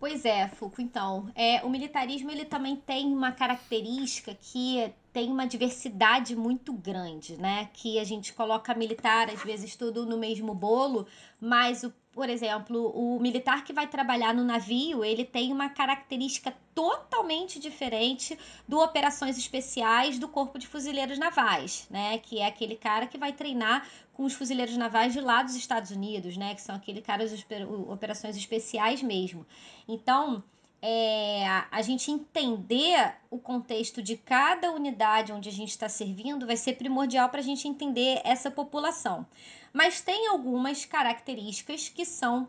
Pois 0.00 0.24
é, 0.24 0.48
Fuco, 0.48 0.80
então, 0.80 1.30
é, 1.34 1.62
o 1.62 1.68
militarismo 1.68 2.30
ele 2.30 2.46
também 2.46 2.74
tem 2.74 3.12
uma 3.12 3.32
característica 3.32 4.34
que 4.34 4.90
tem 5.12 5.28
uma 5.30 5.46
diversidade 5.46 6.34
muito 6.34 6.72
grande, 6.72 7.36
né? 7.36 7.68
Que 7.74 7.98
a 7.98 8.04
gente 8.04 8.32
coloca 8.32 8.74
militar, 8.74 9.28
às 9.28 9.42
vezes, 9.42 9.76
tudo 9.76 10.06
no 10.06 10.16
mesmo 10.16 10.54
bolo, 10.54 11.06
mas 11.38 11.84
o 11.84 11.92
por 12.12 12.28
exemplo, 12.28 12.90
o 12.92 13.20
militar 13.20 13.62
que 13.62 13.72
vai 13.72 13.86
trabalhar 13.86 14.34
no 14.34 14.42
navio, 14.42 15.04
ele 15.04 15.24
tem 15.24 15.52
uma 15.52 15.68
característica 15.68 16.52
totalmente 16.74 17.60
diferente 17.60 18.36
do 18.66 18.80
operações 18.80 19.38
especiais 19.38 20.18
do 20.18 20.26
Corpo 20.26 20.58
de 20.58 20.66
Fuzileiros 20.66 21.18
Navais, 21.18 21.86
né? 21.88 22.18
Que 22.18 22.40
é 22.40 22.46
aquele 22.46 22.74
cara 22.74 23.06
que 23.06 23.16
vai 23.16 23.32
treinar 23.32 23.86
com 24.20 24.26
os 24.26 24.34
fuzileiros 24.34 24.76
navais 24.76 25.14
de 25.14 25.20
lá 25.22 25.42
dos 25.42 25.54
Estados 25.54 25.90
Unidos, 25.90 26.36
né? 26.36 26.54
Que 26.54 26.60
são 26.60 26.74
aquele 26.74 27.00
cara 27.00 27.26
de 27.26 27.42
operações 27.88 28.36
especiais 28.36 29.02
mesmo. 29.02 29.46
Então, 29.88 30.44
é, 30.82 31.46
a 31.70 31.80
gente 31.80 32.10
entender 32.10 33.14
o 33.30 33.38
contexto 33.38 34.02
de 34.02 34.18
cada 34.18 34.72
unidade 34.72 35.32
onde 35.32 35.48
a 35.48 35.52
gente 35.52 35.70
está 35.70 35.88
servindo 35.88 36.46
vai 36.46 36.58
ser 36.58 36.74
primordial 36.74 37.30
para 37.30 37.40
a 37.40 37.42
gente 37.42 37.66
entender 37.66 38.20
essa 38.22 38.50
população. 38.50 39.26
Mas 39.72 40.02
tem 40.02 40.26
algumas 40.26 40.84
características 40.84 41.88
que 41.88 42.04
são 42.04 42.46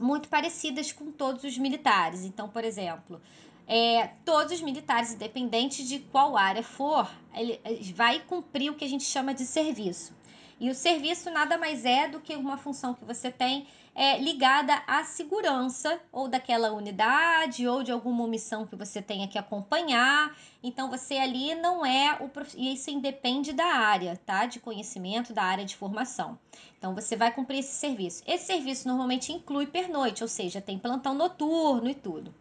muito 0.00 0.30
parecidas 0.30 0.92
com 0.92 1.12
todos 1.12 1.44
os 1.44 1.58
militares. 1.58 2.24
Então, 2.24 2.48
por 2.48 2.64
exemplo, 2.64 3.20
é, 3.66 4.12
todos 4.24 4.50
os 4.50 4.62
militares, 4.62 5.12
independente 5.12 5.86
de 5.86 5.98
qual 5.98 6.38
área 6.38 6.62
for, 6.62 7.06
ele 7.34 7.60
vai 7.94 8.18
cumprir 8.20 8.70
o 8.70 8.74
que 8.74 8.84
a 8.86 8.88
gente 8.88 9.04
chama 9.04 9.34
de 9.34 9.44
serviço. 9.44 10.15
E 10.58 10.70
o 10.70 10.74
serviço 10.74 11.30
nada 11.30 11.58
mais 11.58 11.84
é 11.84 12.08
do 12.08 12.20
que 12.20 12.34
uma 12.34 12.56
função 12.56 12.94
que 12.94 13.04
você 13.04 13.30
tem 13.30 13.66
é, 13.94 14.18
ligada 14.18 14.74
à 14.86 15.04
segurança 15.04 15.98
ou 16.12 16.28
daquela 16.28 16.70
unidade 16.70 17.66
ou 17.66 17.82
de 17.82 17.90
alguma 17.90 18.26
missão 18.26 18.66
que 18.66 18.76
você 18.76 19.00
tenha 19.00 19.26
que 19.26 19.38
acompanhar. 19.38 20.36
Então 20.62 20.90
você 20.90 21.16
ali 21.16 21.54
não 21.54 21.84
é 21.84 22.18
o 22.20 22.30
e 22.54 22.74
isso 22.74 22.90
independe 22.90 23.54
da 23.54 23.64
área, 23.64 24.20
tá? 24.24 24.44
De 24.44 24.60
conhecimento, 24.60 25.32
da 25.32 25.42
área 25.42 25.64
de 25.64 25.76
formação. 25.76 26.38
Então 26.78 26.94
você 26.94 27.16
vai 27.16 27.32
cumprir 27.32 27.60
esse 27.60 27.74
serviço. 27.74 28.22
Esse 28.26 28.46
serviço 28.46 28.86
normalmente 28.86 29.32
inclui 29.32 29.66
pernoite, 29.66 30.22
ou 30.22 30.28
seja, 30.28 30.60
tem 30.60 30.78
plantão 30.78 31.14
noturno 31.14 31.88
e 31.88 31.94
tudo. 31.94 32.34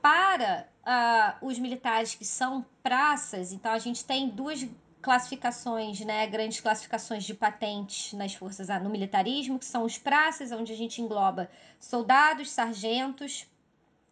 Para 0.00 0.66
uh, 0.82 1.46
os 1.46 1.58
militares 1.58 2.14
que 2.14 2.24
são 2.24 2.64
praças, 2.82 3.52
então 3.52 3.70
a 3.70 3.78
gente 3.78 4.02
tem 4.02 4.30
duas 4.30 4.66
classificações, 5.00 6.00
né, 6.00 6.26
grandes 6.26 6.60
classificações 6.60 7.24
de 7.24 7.34
patentes 7.34 8.12
nas 8.12 8.34
forças 8.34 8.68
no 8.82 8.90
militarismo, 8.90 9.58
que 9.58 9.64
são 9.64 9.84
os 9.84 9.98
praças, 9.98 10.52
onde 10.52 10.72
a 10.72 10.76
gente 10.76 11.00
engloba 11.00 11.50
soldados, 11.78 12.50
sargentos 12.50 13.46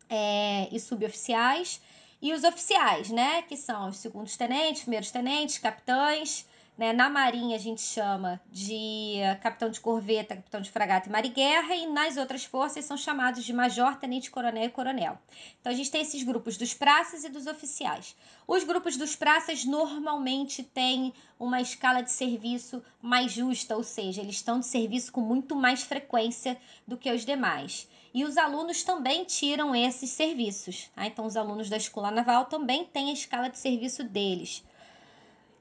é, 0.09 0.69
e 0.73 0.81
suboficiais, 0.81 1.81
e 2.21 2.33
os 2.33 2.43
oficiais, 2.43 3.11
né, 3.11 3.43
que 3.43 3.57
são 3.57 3.89
os 3.89 3.99
segundos 3.99 4.37
tenentes, 4.37 4.83
primeiros 4.83 5.11
tenentes, 5.11 5.59
capitães, 5.59 6.47
né? 6.79 6.93
Na 6.93 7.11
Marinha 7.11 7.57
a 7.57 7.59
gente 7.59 7.81
chama 7.81 8.41
de 8.53 9.17
eh, 9.17 9.35
capitão 9.35 9.69
de 9.69 9.81
corveta, 9.81 10.37
capitão 10.37 10.61
de 10.61 10.71
fragata 10.71 11.09
e 11.09 11.13
mariguerra, 11.13 11.75
e 11.75 11.89
nas 11.89 12.17
outras 12.17 12.45
forças 12.45 12.85
são 12.85 12.97
chamados 12.97 13.45
de 13.45 13.53
major, 13.53 13.97
tenente 13.97 14.31
coronel 14.31 14.67
e 14.67 14.71
coronel. 14.71 15.19
Então 15.61 15.73
a 15.73 15.75
gente 15.75 15.91
tem 15.91 16.03
esses 16.03 16.23
grupos 16.23 16.57
dos 16.57 16.73
praças 16.73 17.25
e 17.25 17.29
dos 17.29 17.49
oficiais. 17.49 18.15
Os 18.47 18.63
grupos 18.63 18.97
dos 18.97 19.17
praças 19.17 19.65
normalmente 19.65 20.63
têm 20.63 21.13
uma 21.39 21.61
escala 21.61 22.01
de 22.01 22.13
serviço 22.13 22.81
mais 23.03 23.33
justa, 23.33 23.77
ou 23.77 23.83
seja, 23.83 24.23
eles 24.23 24.37
estão 24.37 24.61
de 24.61 24.67
serviço 24.67 25.11
com 25.11 25.21
muito 25.21 25.57
mais 25.57 25.83
frequência 25.83 26.57
do 26.87 26.97
que 26.97 27.11
os 27.11 27.27
demais. 27.27 27.89
E 28.15 28.25
os 28.25 28.37
alunos 28.37 28.85
também 28.85 29.25
tiram 29.25 29.75
esses 29.75 30.11
serviços. 30.11 30.89
Tá? 30.95 31.07
Então, 31.07 31.27
os 31.27 31.37
alunos 31.37 31.69
da 31.69 31.77
Escola 31.77 32.11
Naval 32.11 32.47
também 32.47 32.85
têm 32.85 33.11
a 33.11 33.13
escala 33.13 33.51
de 33.51 33.59
serviço 33.59 34.03
deles. 34.03 34.65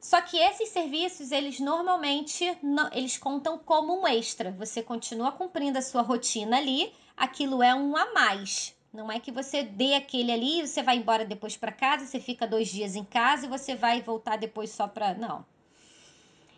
Só 0.08 0.22
que 0.22 0.38
esses 0.38 0.70
serviços, 0.70 1.34
eles 1.34 1.60
normalmente 1.60 2.58
não, 2.64 2.90
eles 2.94 3.18
contam 3.18 3.58
como 3.58 3.94
um 3.94 4.08
extra. 4.08 4.52
Você 4.52 4.82
continua 4.82 5.34
cumprindo 5.34 5.78
a 5.78 5.82
sua 5.82 6.02
rotina 6.02 6.56
ali, 6.56 6.94
aquilo 7.18 7.62
é 7.62 7.76
um 7.76 7.94
a 7.98 8.14
mais. 8.14 8.74
Não 8.94 9.12
é 9.12 9.20
que 9.20 9.34
você 9.34 9.64
dê 9.64 9.96
aquele 9.96 10.32
ali, 10.32 10.66
você 10.66 10.82
vai 10.82 10.96
embora 10.96 11.26
depois 11.26 11.58
para 11.58 11.74
casa, 11.74 12.06
você 12.06 12.22
fica 12.22 12.48
dois 12.48 12.70
dias 12.70 12.96
em 12.96 13.04
casa 13.04 13.48
e 13.48 13.50
você 13.50 13.76
vai 13.76 14.02
voltar 14.02 14.38
depois 14.38 14.70
só 14.70 14.88
para. 14.88 15.14
Não. 15.14 15.46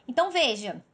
Então 0.07 0.29
veja, 0.29 0.85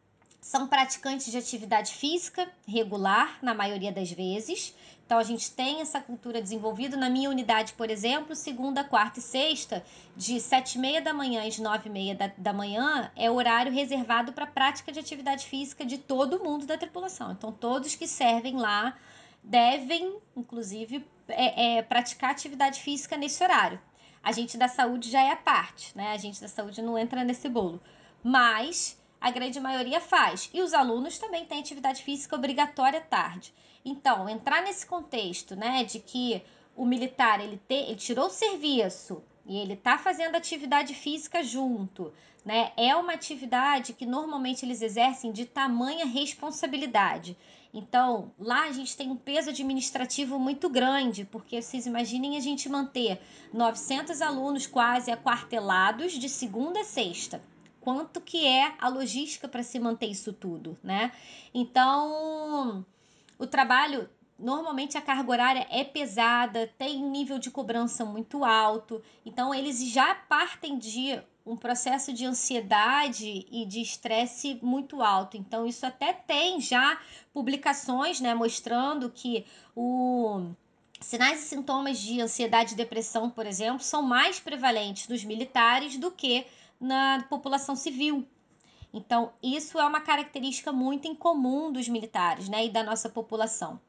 são 0.45 0.67
praticantes 0.67 1.31
de 1.31 1.39
atividade 1.39 1.91
física 1.91 2.47
regular, 2.67 3.39
na 3.41 3.55
maioria 3.55 3.91
das 3.91 4.11
vezes. 4.11 4.75
Então, 5.03 5.17
a 5.17 5.23
gente 5.23 5.49
tem 5.49 5.81
essa 5.81 5.99
cultura 5.99 6.39
desenvolvida. 6.39 6.95
Na 6.95 7.09
minha 7.09 7.31
unidade, 7.31 7.73
por 7.73 7.89
exemplo, 7.89 8.35
segunda, 8.35 8.83
quarta 8.83 9.17
e 9.17 9.23
sexta, 9.23 9.83
de 10.15 10.39
sete 10.39 10.75
e 10.75 10.77
meia 10.77 11.01
da 11.01 11.11
manhã 11.11 11.47
às 11.47 11.57
nove 11.57 11.89
e 11.89 11.91
meia 11.91 12.13
da, 12.13 12.31
da 12.37 12.53
manhã, 12.53 13.11
é 13.15 13.29
horário 13.29 13.73
reservado 13.73 14.33
para 14.33 14.45
prática 14.45 14.91
de 14.91 14.99
atividade 14.99 15.47
física 15.47 15.83
de 15.83 15.97
todo 15.97 16.43
mundo 16.43 16.67
da 16.67 16.77
tripulação. 16.77 17.31
Então, 17.31 17.51
todos 17.51 17.95
que 17.95 18.07
servem 18.07 18.55
lá 18.55 18.95
devem, 19.43 20.15
inclusive, 20.37 21.03
é, 21.27 21.77
é, 21.77 21.81
praticar 21.81 22.29
atividade 22.29 22.81
física 22.81 23.17
nesse 23.17 23.43
horário. 23.43 23.81
A 24.21 24.31
gente 24.31 24.59
da 24.59 24.67
saúde 24.67 25.09
já 25.09 25.23
é 25.23 25.31
a 25.31 25.37
parte, 25.37 25.97
né? 25.97 26.11
A 26.11 26.17
gente 26.17 26.39
da 26.39 26.47
saúde 26.47 26.83
não 26.83 26.99
entra 26.99 27.23
nesse 27.23 27.49
bolo. 27.49 27.81
Mas 28.23 28.95
a 29.19 29.31
grande 29.31 29.59
maioria 29.59 29.99
faz. 29.99 30.49
E 30.53 30.61
os 30.61 30.73
alunos 30.73 31.17
também 31.17 31.45
têm 31.45 31.59
atividade 31.59 32.03
física 32.03 32.35
obrigatória 32.35 33.01
tarde. 33.01 33.53
Então, 33.83 34.27
entrar 34.27 34.63
nesse 34.63 34.85
contexto, 34.85 35.55
né, 35.55 35.83
de 35.83 35.99
que 35.99 36.41
o 36.75 36.85
militar 36.85 37.39
ele, 37.39 37.57
te, 37.67 37.75
ele 37.75 37.95
tirou 37.95 38.27
o 38.27 38.31
serviço 38.31 39.23
e 39.45 39.57
ele 39.57 39.73
está 39.73 39.97
fazendo 39.97 40.35
atividade 40.35 40.93
física 40.93 41.43
junto, 41.43 42.11
né? 42.43 42.71
É 42.75 42.95
uma 42.95 43.13
atividade 43.13 43.93
que 43.93 44.05
normalmente 44.05 44.65
eles 44.65 44.81
exercem 44.81 45.31
de 45.31 45.45
tamanha 45.45 46.05
responsabilidade. 46.05 47.37
Então, 47.73 48.31
lá 48.39 48.63
a 48.63 48.71
gente 48.71 48.95
tem 48.95 49.11
um 49.11 49.15
peso 49.15 49.49
administrativo 49.49 50.39
muito 50.39 50.69
grande, 50.69 51.25
porque 51.25 51.61
vocês 51.61 51.85
imaginem 51.85 52.37
a 52.37 52.39
gente 52.39 52.69
manter 52.69 53.21
900 53.53 54.21
alunos 54.21 54.65
quase 54.65 55.11
aquartelados 55.11 56.13
de 56.13 56.29
segunda 56.29 56.81
a 56.81 56.85
sexta. 56.85 57.43
Quanto 57.85 58.19
que 58.19 58.47
é 58.47 58.73
a 58.79 58.89
logística 58.89 59.47
para 59.47 59.61
se 59.61 59.79
manter 59.79 60.07
isso 60.07 60.33
tudo, 60.33 60.75
né? 60.83 61.11
Então, 61.53 62.83
o 63.37 63.45
trabalho 63.45 64.09
normalmente 64.39 64.97
a 64.97 65.01
carga 65.01 65.29
horária 65.29 65.67
é 65.69 65.83
pesada, 65.83 66.65
tem 66.79 66.99
nível 67.03 67.37
de 67.37 67.51
cobrança 67.51 68.03
muito 68.03 68.43
alto, 68.43 69.03
então 69.23 69.53
eles 69.53 69.87
já 69.91 70.15
partem 70.15 70.79
de 70.79 71.21
um 71.45 71.55
processo 71.55 72.11
de 72.11 72.25
ansiedade 72.25 73.45
e 73.51 73.67
de 73.67 73.81
estresse 73.81 74.59
muito 74.63 75.03
alto. 75.03 75.37
Então 75.37 75.63
isso 75.67 75.85
até 75.85 76.11
tem 76.11 76.59
já 76.59 76.99
publicações, 77.31 78.19
né, 78.19 78.33
mostrando 78.33 79.11
que 79.11 79.45
o 79.75 80.49
sinais 80.99 81.43
e 81.43 81.45
sintomas 81.45 81.99
de 81.99 82.19
ansiedade 82.19 82.73
e 82.73 82.77
depressão, 82.77 83.29
por 83.29 83.45
exemplo, 83.45 83.83
são 83.83 84.01
mais 84.01 84.39
prevalentes 84.39 85.07
nos 85.07 85.23
militares 85.23 85.97
do 85.97 86.09
que 86.09 86.47
na 86.79 87.25
população 87.29 87.75
civil. 87.75 88.27
Então, 88.93 89.33
isso 89.43 89.77
é 89.77 89.85
uma 89.85 89.99
característica 89.99 90.71
muito 90.71 91.07
incomum 91.07 91.71
dos 91.71 91.89
militares, 91.89 92.47
né, 92.47 92.65
e 92.65 92.69
da 92.69 92.81
nossa 92.81 93.09
população. 93.09 93.79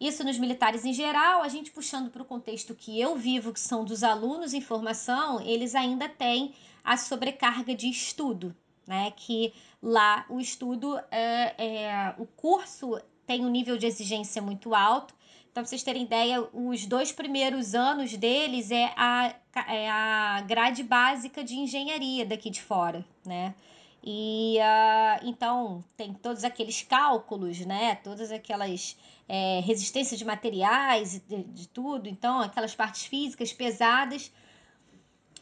Isso 0.00 0.24
nos 0.24 0.38
militares 0.38 0.86
em 0.86 0.94
geral, 0.94 1.42
a 1.42 1.48
gente 1.48 1.70
puxando 1.70 2.10
para 2.10 2.22
o 2.22 2.24
contexto 2.24 2.74
que 2.74 2.98
eu 2.98 3.16
vivo, 3.16 3.52
que 3.52 3.60
são 3.60 3.84
dos 3.84 4.02
alunos 4.02 4.54
em 4.54 4.60
formação, 4.60 5.42
eles 5.42 5.74
ainda 5.74 6.08
têm 6.08 6.54
a 6.82 6.96
sobrecarga 6.96 7.74
de 7.74 7.90
estudo, 7.90 8.56
né? 8.86 9.10
Que 9.10 9.52
lá 9.82 10.24
o 10.30 10.40
estudo, 10.40 10.98
é, 11.10 11.54
é, 11.58 12.14
o 12.16 12.24
curso 12.24 12.98
tem 13.26 13.44
um 13.44 13.50
nível 13.50 13.76
de 13.76 13.86
exigência 13.86 14.40
muito 14.40 14.74
alto. 14.74 15.14
Então, 15.50 15.62
para 15.62 15.66
vocês 15.66 15.82
terem 15.82 16.04
ideia, 16.04 16.48
os 16.52 16.86
dois 16.86 17.12
primeiros 17.12 17.74
anos 17.74 18.16
deles 18.16 18.70
é 18.70 18.94
a, 18.96 19.34
é 19.54 19.90
a 19.90 20.42
grade 20.46 20.82
básica 20.82 21.42
de 21.42 21.56
engenharia 21.56 22.24
daqui 22.24 22.50
de 22.50 22.62
fora, 22.62 23.04
né? 23.24 23.54
E 24.02 24.56
uh, 24.58 25.26
então 25.26 25.84
tem 25.96 26.14
todos 26.14 26.44
aqueles 26.44 26.82
cálculos, 26.82 27.60
né? 27.66 27.96
Todas 27.96 28.32
aquelas 28.32 28.96
é, 29.28 29.60
resistência 29.60 30.16
de 30.16 30.24
materiais, 30.24 31.20
de, 31.28 31.42
de 31.44 31.68
tudo, 31.68 32.08
então 32.08 32.40
aquelas 32.40 32.74
partes 32.74 33.04
físicas 33.04 33.52
pesadas. 33.52 34.32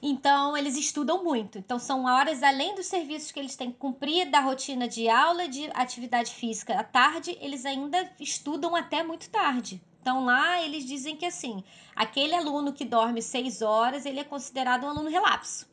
Então, 0.01 0.57
eles 0.57 0.77
estudam 0.77 1.25
muito. 1.25 1.59
Então, 1.59 1.79
são 1.79 2.05
horas 2.05 2.43
além 2.43 2.75
dos 2.75 2.87
serviços 2.87 3.33
que 3.33 3.41
eles 3.41 3.57
têm 3.57 3.73
que 3.73 3.79
cumprir 3.79 4.31
da 4.31 4.41
rotina 4.41 4.87
de 4.87 5.09
aula, 5.09 5.49
de 5.49 5.69
atividade 5.75 6.33
física 6.33 6.79
à 6.79 6.85
tarde, 6.85 7.37
eles 7.41 7.67
ainda 7.67 8.09
estudam 8.21 8.77
até 8.77 9.03
muito 9.03 9.29
tarde. 9.29 9.81
Então, 10.09 10.25
lá 10.25 10.63
eles 10.63 10.87
dizem 10.87 11.15
que 11.15 11.27
assim, 11.27 11.63
aquele 11.95 12.35
aluno 12.35 12.73
que 12.73 12.83
dorme 12.83 13.21
seis 13.21 13.61
horas, 13.61 14.07
ele 14.07 14.19
é 14.19 14.25
considerado 14.25 14.85
um 14.85 14.89
aluno 14.89 15.11
relapso. 15.11 15.69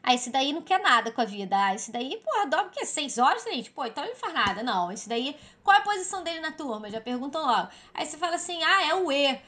Ah, 0.00 0.14
esse 0.14 0.30
daí 0.30 0.52
não 0.52 0.62
quer 0.62 0.80
nada 0.80 1.10
com 1.10 1.20
a 1.20 1.24
vida. 1.24 1.56
Ah, 1.58 1.74
esse 1.74 1.90
daí, 1.90 2.22
porra, 2.24 2.46
dorme 2.46 2.68
o 2.68 2.70
quê? 2.70 2.86
Seis 2.86 3.18
horas, 3.18 3.42
gente? 3.42 3.72
Pô, 3.72 3.84
então 3.84 4.04
ele 4.04 4.12
não 4.12 4.20
faz 4.20 4.32
nada. 4.32 4.62
Não, 4.62 4.92
esse 4.92 5.08
daí, 5.08 5.36
qual 5.64 5.76
é 5.76 5.80
a 5.80 5.82
posição 5.82 6.22
dele 6.22 6.38
na 6.38 6.52
turma? 6.52 6.88
Já 6.88 7.00
perguntam 7.00 7.44
logo. 7.44 7.68
Aí 7.92 8.06
você 8.06 8.16
fala 8.16 8.36
assim, 8.36 8.62
ah, 8.62 8.86
é 8.86 8.94
o 8.94 9.10
E. 9.10 9.40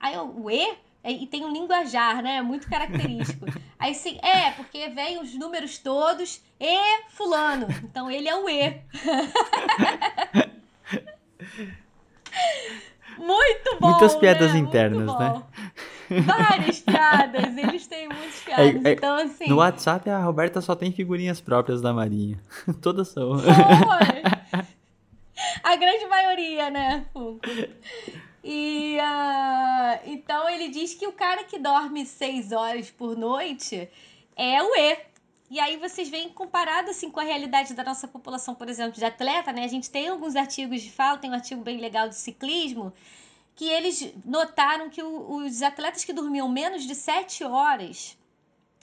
Aí 0.00 0.14
eu, 0.14 0.34
o 0.34 0.50
E? 0.50 0.74
E 1.04 1.26
tem 1.26 1.44
um 1.44 1.52
linguajar, 1.52 2.22
né? 2.22 2.40
Muito 2.40 2.70
característico. 2.70 3.44
Aí 3.78 3.94
sim, 3.94 4.18
é, 4.22 4.52
porque 4.52 4.88
vem 4.88 5.20
os 5.20 5.34
números 5.34 5.76
todos, 5.76 6.40
E 6.58 7.02
fulano. 7.10 7.66
Então 7.84 8.10
ele 8.10 8.30
é 8.30 8.34
o 8.34 8.48
E. 8.48 8.80
Muito 13.22 13.78
bom. 13.80 13.90
Muitas 13.90 14.16
piadas 14.16 14.52
né? 14.52 14.58
internas, 14.58 15.18
né? 15.18 15.42
Várias 16.26 16.80
piadas, 16.80 17.56
eles 17.56 17.86
têm 17.86 18.08
muitas 18.08 18.42
é, 18.42 18.44
piadas. 18.44 18.84
É, 18.84 18.88
é, 18.88 18.92
então, 18.92 19.16
assim. 19.16 19.48
No 19.48 19.56
WhatsApp, 19.56 20.10
a 20.10 20.18
Roberta 20.18 20.60
só 20.60 20.74
tem 20.74 20.90
figurinhas 20.90 21.40
próprias 21.40 21.80
da 21.80 21.92
Marinha. 21.92 22.38
Todas 22.82 23.08
são. 23.08 23.34
a 25.62 25.76
grande 25.76 26.06
maioria, 26.06 26.68
né? 26.68 27.06
E 28.42 28.98
uh, 28.98 30.00
então 30.04 30.48
ele 30.48 30.68
diz 30.68 30.94
que 30.94 31.06
o 31.06 31.12
cara 31.12 31.44
que 31.44 31.58
dorme 31.58 32.04
seis 32.04 32.50
horas 32.50 32.90
por 32.90 33.16
noite 33.16 33.88
é 34.36 34.62
o 34.62 34.74
E. 34.74 35.11
E 35.52 35.60
aí 35.60 35.76
vocês 35.76 36.08
veem 36.08 36.30
comparado 36.30 36.88
assim 36.88 37.10
com 37.10 37.20
a 37.20 37.24
realidade 37.24 37.74
da 37.74 37.84
nossa 37.84 38.08
população, 38.08 38.54
por 38.54 38.70
exemplo, 38.70 38.98
de 38.98 39.04
atleta, 39.04 39.52
né? 39.52 39.64
A 39.64 39.68
gente 39.68 39.90
tem 39.90 40.08
alguns 40.08 40.34
artigos 40.34 40.80
de 40.80 40.90
fala, 40.90 41.18
tem 41.18 41.30
um 41.30 41.34
artigo 41.34 41.60
bem 41.60 41.76
legal 41.76 42.08
de 42.08 42.14
ciclismo, 42.14 42.90
que 43.54 43.66
eles 43.66 44.14
notaram 44.24 44.88
que 44.88 45.02
o, 45.02 45.34
os 45.34 45.60
atletas 45.60 46.06
que 46.06 46.12
dormiam 46.14 46.48
menos 46.48 46.84
de 46.84 46.94
7 46.94 47.44
horas, 47.44 48.16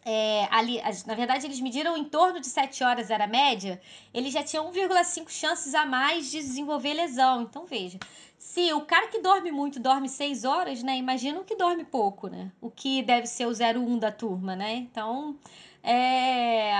é, 0.05 0.47
ali, 0.51 0.79
na 1.07 1.15
verdade 1.15 1.47
eles 1.47 1.59
mediram 1.59 1.97
em 1.97 2.03
torno 2.03 2.39
de 2.39 2.45
7 2.45 2.83
horas 2.83 3.09
era 3.09 3.23
a 3.23 3.27
média, 3.27 3.81
eles 4.13 4.31
já 4.31 4.43
tinham 4.43 4.71
1,5 4.71 5.27
chances 5.27 5.73
a 5.73 5.87
mais 5.87 6.29
de 6.29 6.37
desenvolver 6.37 6.93
lesão. 6.93 7.41
Então 7.41 7.65
veja, 7.65 7.97
se 8.37 8.71
o 8.73 8.81
cara 8.81 9.07
que 9.07 9.19
dorme 9.21 9.51
muito 9.51 9.79
dorme 9.79 10.07
6 10.07 10.43
horas, 10.43 10.83
né? 10.83 10.97
Imagina 10.97 11.39
o 11.39 11.43
que 11.43 11.55
dorme 11.55 11.83
pouco, 11.83 12.27
né? 12.27 12.51
O 12.61 12.69
que 12.69 13.01
deve 13.01 13.25
ser 13.25 13.47
o 13.47 13.53
01 13.53 13.97
da 13.97 14.11
turma, 14.11 14.55
né? 14.55 14.75
Então, 14.75 15.35
é, 15.83 16.73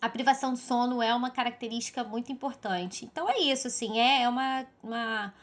a 0.00 0.08
privação 0.08 0.52
de 0.52 0.60
sono 0.60 1.02
é 1.02 1.14
uma 1.14 1.30
característica 1.30 2.04
muito 2.04 2.30
importante. 2.30 3.04
Então 3.04 3.28
é 3.28 3.38
isso, 3.38 3.66
assim, 3.66 3.98
é, 3.98 4.22
é 4.22 4.28
uma, 4.28 4.66
uma 4.82 5.34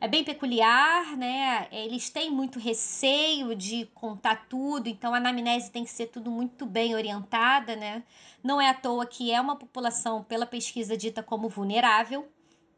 é 0.00 0.06
bem 0.06 0.22
peculiar, 0.22 1.16
né? 1.16 1.66
Eles 1.72 2.08
têm 2.08 2.30
muito 2.30 2.58
receio 2.58 3.54
de 3.56 3.86
contar 3.94 4.46
tudo, 4.48 4.88
então 4.88 5.12
a 5.12 5.16
anamnese 5.16 5.70
tem 5.70 5.84
que 5.84 5.90
ser 5.90 6.06
tudo 6.06 6.30
muito 6.30 6.66
bem 6.66 6.94
orientada, 6.94 7.74
né? 7.74 8.04
Não 8.42 8.60
é 8.60 8.68
à 8.68 8.74
toa 8.74 9.06
que 9.06 9.32
é 9.32 9.40
uma 9.40 9.56
população, 9.56 10.22
pela 10.22 10.46
pesquisa, 10.46 10.96
dita 10.96 11.22
como 11.22 11.48
vulnerável, 11.48 12.28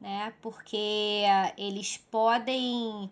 né? 0.00 0.32
Porque 0.40 1.24
eles 1.58 1.98
podem. 1.98 3.10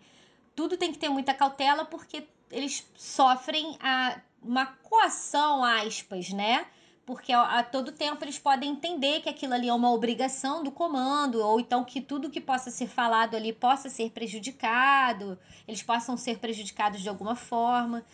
Tudo 0.55 0.75
tem 0.75 0.91
que 0.91 0.97
ter 0.97 1.09
muita 1.09 1.33
cautela, 1.33 1.85
porque 1.85 2.27
eles 2.51 2.87
sofrem 2.95 3.77
a 3.79 4.19
uma 4.41 4.65
coação, 4.65 5.63
aspas, 5.63 6.29
né? 6.29 6.65
Porque 7.05 7.31
a, 7.31 7.59
a, 7.59 7.63
todo 7.63 7.91
tempo 7.91 8.23
eles 8.23 8.37
podem 8.37 8.71
entender 8.71 9.21
que 9.21 9.29
aquilo 9.29 9.53
ali 9.53 9.67
é 9.67 9.73
uma 9.73 9.91
obrigação 9.91 10.63
do 10.63 10.71
comando, 10.71 11.39
ou 11.39 11.59
então 11.59 11.83
que 11.83 12.01
tudo 12.01 12.29
que 12.29 12.39
possa 12.39 12.69
ser 12.69 12.87
falado 12.87 13.35
ali 13.35 13.51
possa 13.51 13.89
ser 13.89 14.11
prejudicado, 14.11 15.37
eles 15.67 15.81
possam 15.81 16.15
ser 16.15 16.37
prejudicados 16.37 17.01
de 17.01 17.09
alguma 17.09 17.35
forma. 17.35 18.05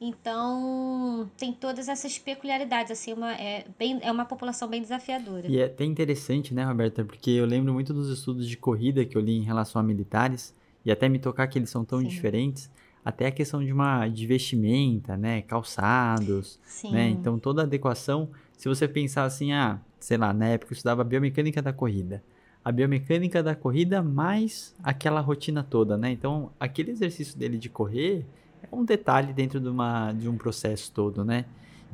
Então, 0.00 1.30
tem 1.36 1.52
todas 1.52 1.88
essas 1.88 2.18
peculiaridades, 2.18 2.92
assim, 2.92 3.12
uma, 3.12 3.32
é, 3.34 3.64
bem, 3.78 3.98
é 4.02 4.10
uma 4.10 4.24
população 4.24 4.68
bem 4.68 4.82
desafiadora. 4.82 5.46
E 5.46 5.58
é 5.58 5.64
até 5.64 5.84
interessante, 5.84 6.52
né, 6.52 6.64
Roberta, 6.64 7.04
porque 7.04 7.30
eu 7.30 7.46
lembro 7.46 7.72
muito 7.72 7.94
dos 7.94 8.10
estudos 8.10 8.48
de 8.48 8.56
corrida 8.56 9.04
que 9.04 9.16
eu 9.16 9.20
li 9.20 9.36
em 9.36 9.42
relação 9.42 9.80
a 9.80 9.84
militares, 9.84 10.54
e 10.84 10.92
até 10.92 11.08
me 11.08 11.18
tocar 11.18 11.46
que 11.46 11.58
eles 11.58 11.70
são 11.70 11.84
tão 11.84 12.00
Sim. 12.00 12.08
diferentes, 12.08 12.70
até 13.04 13.26
a 13.26 13.30
questão 13.30 13.62
de 13.62 13.72
uma 13.72 14.08
de 14.08 14.26
vestimenta, 14.26 15.16
né, 15.16 15.42
calçados, 15.42 16.58
né? 16.62 16.68
Sim. 16.68 16.92
né? 16.92 17.08
Então 17.08 17.38
toda 17.38 17.62
a 17.62 17.64
adequação, 17.64 18.30
se 18.56 18.68
você 18.68 18.88
pensar 18.88 19.24
assim, 19.24 19.52
ah, 19.52 19.78
sei 20.00 20.16
lá, 20.16 20.32
na 20.32 20.46
época 20.46 20.72
eu 20.72 20.74
estudava 20.74 21.02
biomecânica 21.02 21.62
da 21.62 21.72
corrida. 21.72 22.22
A 22.64 22.72
biomecânica 22.72 23.42
da 23.42 23.54
corrida 23.54 24.02
mais 24.02 24.74
aquela 24.82 25.20
rotina 25.20 25.62
toda, 25.62 25.98
né? 25.98 26.10
Então, 26.10 26.50
aquele 26.58 26.92
exercício 26.92 27.38
dele 27.38 27.58
de 27.58 27.68
correr 27.68 28.24
é 28.62 28.74
um 28.74 28.84
detalhe 28.84 29.34
dentro 29.34 29.60
de, 29.60 29.68
uma, 29.68 30.12
de 30.12 30.28
um 30.28 30.36
processo 30.36 30.90
todo, 30.90 31.24
né? 31.24 31.44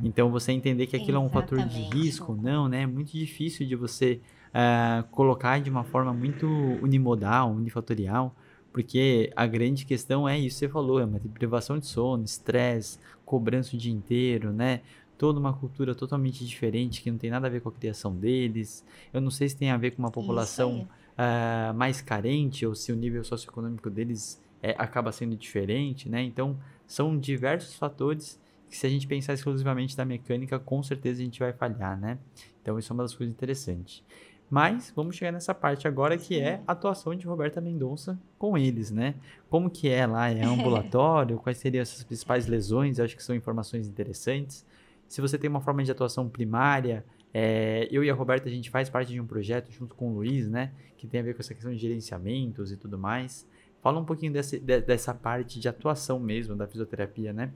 Então, 0.03 0.31
você 0.31 0.53
entender 0.53 0.87
que 0.87 0.95
aquilo 0.95 1.19
Exatamente. 1.19 1.35
é 1.35 1.39
um 1.39 1.43
fator 1.43 1.69
de 1.69 1.81
risco 1.97 2.33
ou 2.33 2.39
não, 2.39 2.69
né? 2.69 2.83
É 2.83 2.87
muito 2.87 3.11
difícil 3.11 3.67
de 3.67 3.75
você 3.75 4.21
uh, 4.51 5.03
colocar 5.11 5.61
de 5.61 5.69
uma 5.69 5.83
forma 5.83 6.13
muito 6.13 6.47
unimodal, 6.81 7.51
unifatorial, 7.51 8.35
porque 8.73 9.33
a 9.35 9.47
grande 9.47 9.85
questão 9.85 10.29
é 10.29 10.39
isso 10.39 10.57
que 10.57 10.67
você 10.67 10.69
falou, 10.69 11.01
é 11.01 11.05
uma 11.05 11.19
privação 11.19 11.79
de 11.79 11.87
sono, 11.87 12.25
estresse, 12.25 12.99
cobrança 13.25 13.75
o 13.75 13.79
dia 13.79 13.93
inteiro, 13.93 14.53
né? 14.53 14.81
Toda 15.19 15.39
uma 15.39 15.53
cultura 15.53 15.95
totalmente 15.95 16.47
diferente 16.47 17.03
que 17.03 17.11
não 17.11 17.19
tem 17.19 17.31
nada 17.31 17.47
a 17.47 17.51
ver 17.51 17.61
com 17.61 17.69
a 17.69 17.73
criação 17.73 18.15
deles. 18.15 18.85
Eu 19.13 19.21
não 19.21 19.31
sei 19.31 19.49
se 19.49 19.57
tem 19.57 19.71
a 19.71 19.77
ver 19.77 19.91
com 19.91 19.99
uma 19.99 20.11
população 20.11 20.89
uh, 21.13 21.75
mais 21.75 22.01
carente 22.01 22.65
ou 22.65 22.75
se 22.75 22.91
o 22.93 22.97
nível 22.97 23.23
socioeconômico 23.23 23.91
deles 23.91 24.41
é, 24.63 24.75
acaba 24.79 25.13
sendo 25.13 25.37
diferente, 25.37 26.09
né? 26.09 26.23
Então, 26.23 26.59
são 26.87 27.19
diversos 27.19 27.75
fatores 27.75 28.41
que 28.69 28.77
se 28.77 28.87
a 28.87 28.91
gente 28.91 29.07
pensar 29.07 29.35
exclusivamente 29.35 29.97
da 29.97 30.05
mecânica, 30.05 30.59
com 30.59 30.83
certeza 30.83 31.21
a 31.21 31.25
gente 31.25 31.41
vai 31.41 31.53
falhar, 31.53 31.99
né? 31.99 32.19
Então, 32.63 32.79
isso 32.79 32.93
é 32.93 32.95
uma 32.95 33.03
das 33.03 33.15
coisas 33.15 33.35
interessantes. 33.35 34.03
Mas 34.51 34.93
vamos 34.97 35.15
chegar 35.15 35.31
nessa 35.31 35.55
parte 35.55 35.87
agora 35.87 36.19
que 36.19 36.41
é 36.41 36.61
a 36.67 36.73
atuação 36.73 37.15
de 37.15 37.25
Roberta 37.25 37.61
Mendonça 37.61 38.19
com 38.37 38.59
eles, 38.59 38.91
né? 38.91 39.15
Como 39.49 39.71
que 39.71 39.89
é 39.89 40.05
lá? 40.05 40.29
É 40.29 40.43
ambulatório? 40.43 41.39
Quais 41.43 41.57
seriam 41.59 41.81
essas 41.81 42.03
principais 42.03 42.49
lesões? 42.49 42.99
Eu 42.99 43.05
acho 43.05 43.17
que 43.17 43.23
são 43.23 43.37
informações 43.37 43.87
interessantes. 43.87 44.67
Se 45.07 45.21
você 45.21 45.39
tem 45.39 45.49
uma 45.49 45.61
forma 45.61 45.85
de 45.85 45.93
atuação 45.93 46.29
primária, 46.29 47.05
é, 47.33 47.87
eu 47.93 48.03
e 48.03 48.11
a 48.11 48.15
Roberta 48.15 48.49
a 48.49 48.53
gente 48.53 48.71
faz 48.71 48.91
parte 48.91 49.13
de 49.13 49.21
um 49.21 49.27
projeto 49.27 49.71
junto 49.71 49.95
com 49.95 50.11
o 50.11 50.15
Luiz, 50.15 50.49
né? 50.49 50.73
Que 50.97 51.07
tem 51.07 51.21
a 51.21 51.23
ver 51.23 51.35
com 51.35 51.41
essa 51.41 51.55
questão 51.55 51.71
de 51.71 51.79
gerenciamentos 51.79 52.73
e 52.73 52.77
tudo 52.77 52.99
mais. 52.99 53.47
Fala 53.81 54.01
um 54.01 54.05
pouquinho 54.05 54.33
desse, 54.33 54.59
de, 54.59 54.81
dessa 54.81 55.15
parte 55.15 55.61
de 55.61 55.69
atuação 55.69 56.19
mesmo 56.19 56.57
da 56.57 56.67
fisioterapia, 56.67 57.33
né? 57.33 57.53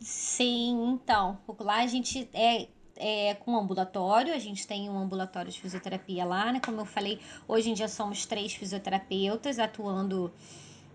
Sim, 0.00 0.92
então, 0.92 1.38
lá 1.60 1.82
a 1.82 1.86
gente 1.86 2.28
é 2.32 2.68
é, 2.98 3.34
com 3.34 3.56
ambulatório, 3.56 4.34
a 4.34 4.38
gente 4.38 4.66
tem 4.66 4.90
um 4.90 4.98
ambulatório 4.98 5.50
de 5.50 5.60
fisioterapia 5.60 6.24
lá, 6.24 6.52
né? 6.52 6.60
Como 6.64 6.80
eu 6.80 6.84
falei, 6.84 7.20
hoje 7.46 7.70
em 7.70 7.74
dia 7.74 7.88
somos 7.88 8.26
três 8.26 8.52
fisioterapeutas 8.52 9.58
atuando 9.58 10.32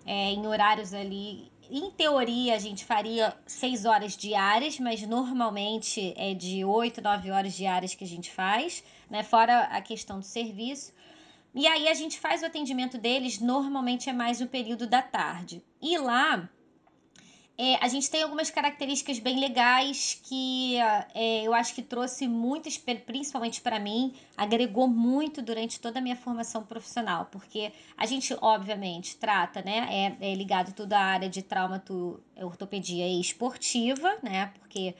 é, 0.06 0.32
em 0.32 0.46
horários 0.46 0.94
ali. 0.94 1.52
Em 1.72 1.90
teoria, 1.92 2.56
a 2.56 2.60
gente 2.60 2.84
faria 2.84 3.36
seis 3.48 3.86
horas 3.86 4.18
diárias, 4.18 4.78
mas 4.80 5.02
normalmente 5.08 6.14
é 6.18 6.34
de 6.34 6.64
oito, 6.66 7.02
nove 7.02 7.32
horas 7.32 7.54
diárias 7.54 7.96
que 7.96 8.04
a 8.04 8.08
gente 8.08 8.30
faz, 8.30 8.84
né? 9.10 9.24
Fora 9.24 9.62
a 9.62 9.82
questão 9.82 10.20
do 10.20 10.26
serviço. 10.26 10.94
E 11.56 11.66
aí 11.68 11.88
a 11.88 11.94
gente 11.94 12.20
faz 12.20 12.42
o 12.42 12.48
atendimento 12.48 12.98
deles, 12.98 13.40
normalmente 13.40 14.10
é 14.10 14.14
mais 14.14 14.42
o 14.42 14.48
período 14.48 14.88
da 14.88 15.02
tarde. 15.02 15.64
E 15.82 15.98
lá 15.98 16.50
é, 17.56 17.76
a 17.84 17.88
gente 17.88 18.10
tem 18.10 18.24
algumas 18.24 18.50
características 18.50 19.20
bem 19.20 19.40
legais 19.40 20.20
que 20.24 20.76
é, 21.14 21.44
eu 21.44 21.54
acho 21.54 21.76
que 21.76 21.84
trouxe 21.84 22.28
muitas, 22.28 22.78
principalmente 22.78 23.62
para 23.62 23.80
mim, 23.80 24.14
agregou 24.36 24.88
muito 24.88 25.40
durante 25.40 25.80
toda 25.80 26.00
a 26.00 26.02
minha 26.02 26.16
formação 26.16 26.64
profissional, 26.64 27.28
porque 27.32 27.72
a 27.96 28.08
gente, 28.08 28.36
obviamente, 28.42 29.18
trata, 29.18 29.62
né, 29.62 30.16
é, 30.20 30.32
é 30.32 30.34
ligado 30.34 30.74
tudo 30.74 30.94
à 30.94 31.00
área 31.00 31.30
de 31.30 31.44
traumato, 31.44 32.20
ortopedia 32.38 33.08
e 33.08 33.22
esportiva, 33.22 34.18
né, 34.24 34.52
porque 34.60 34.96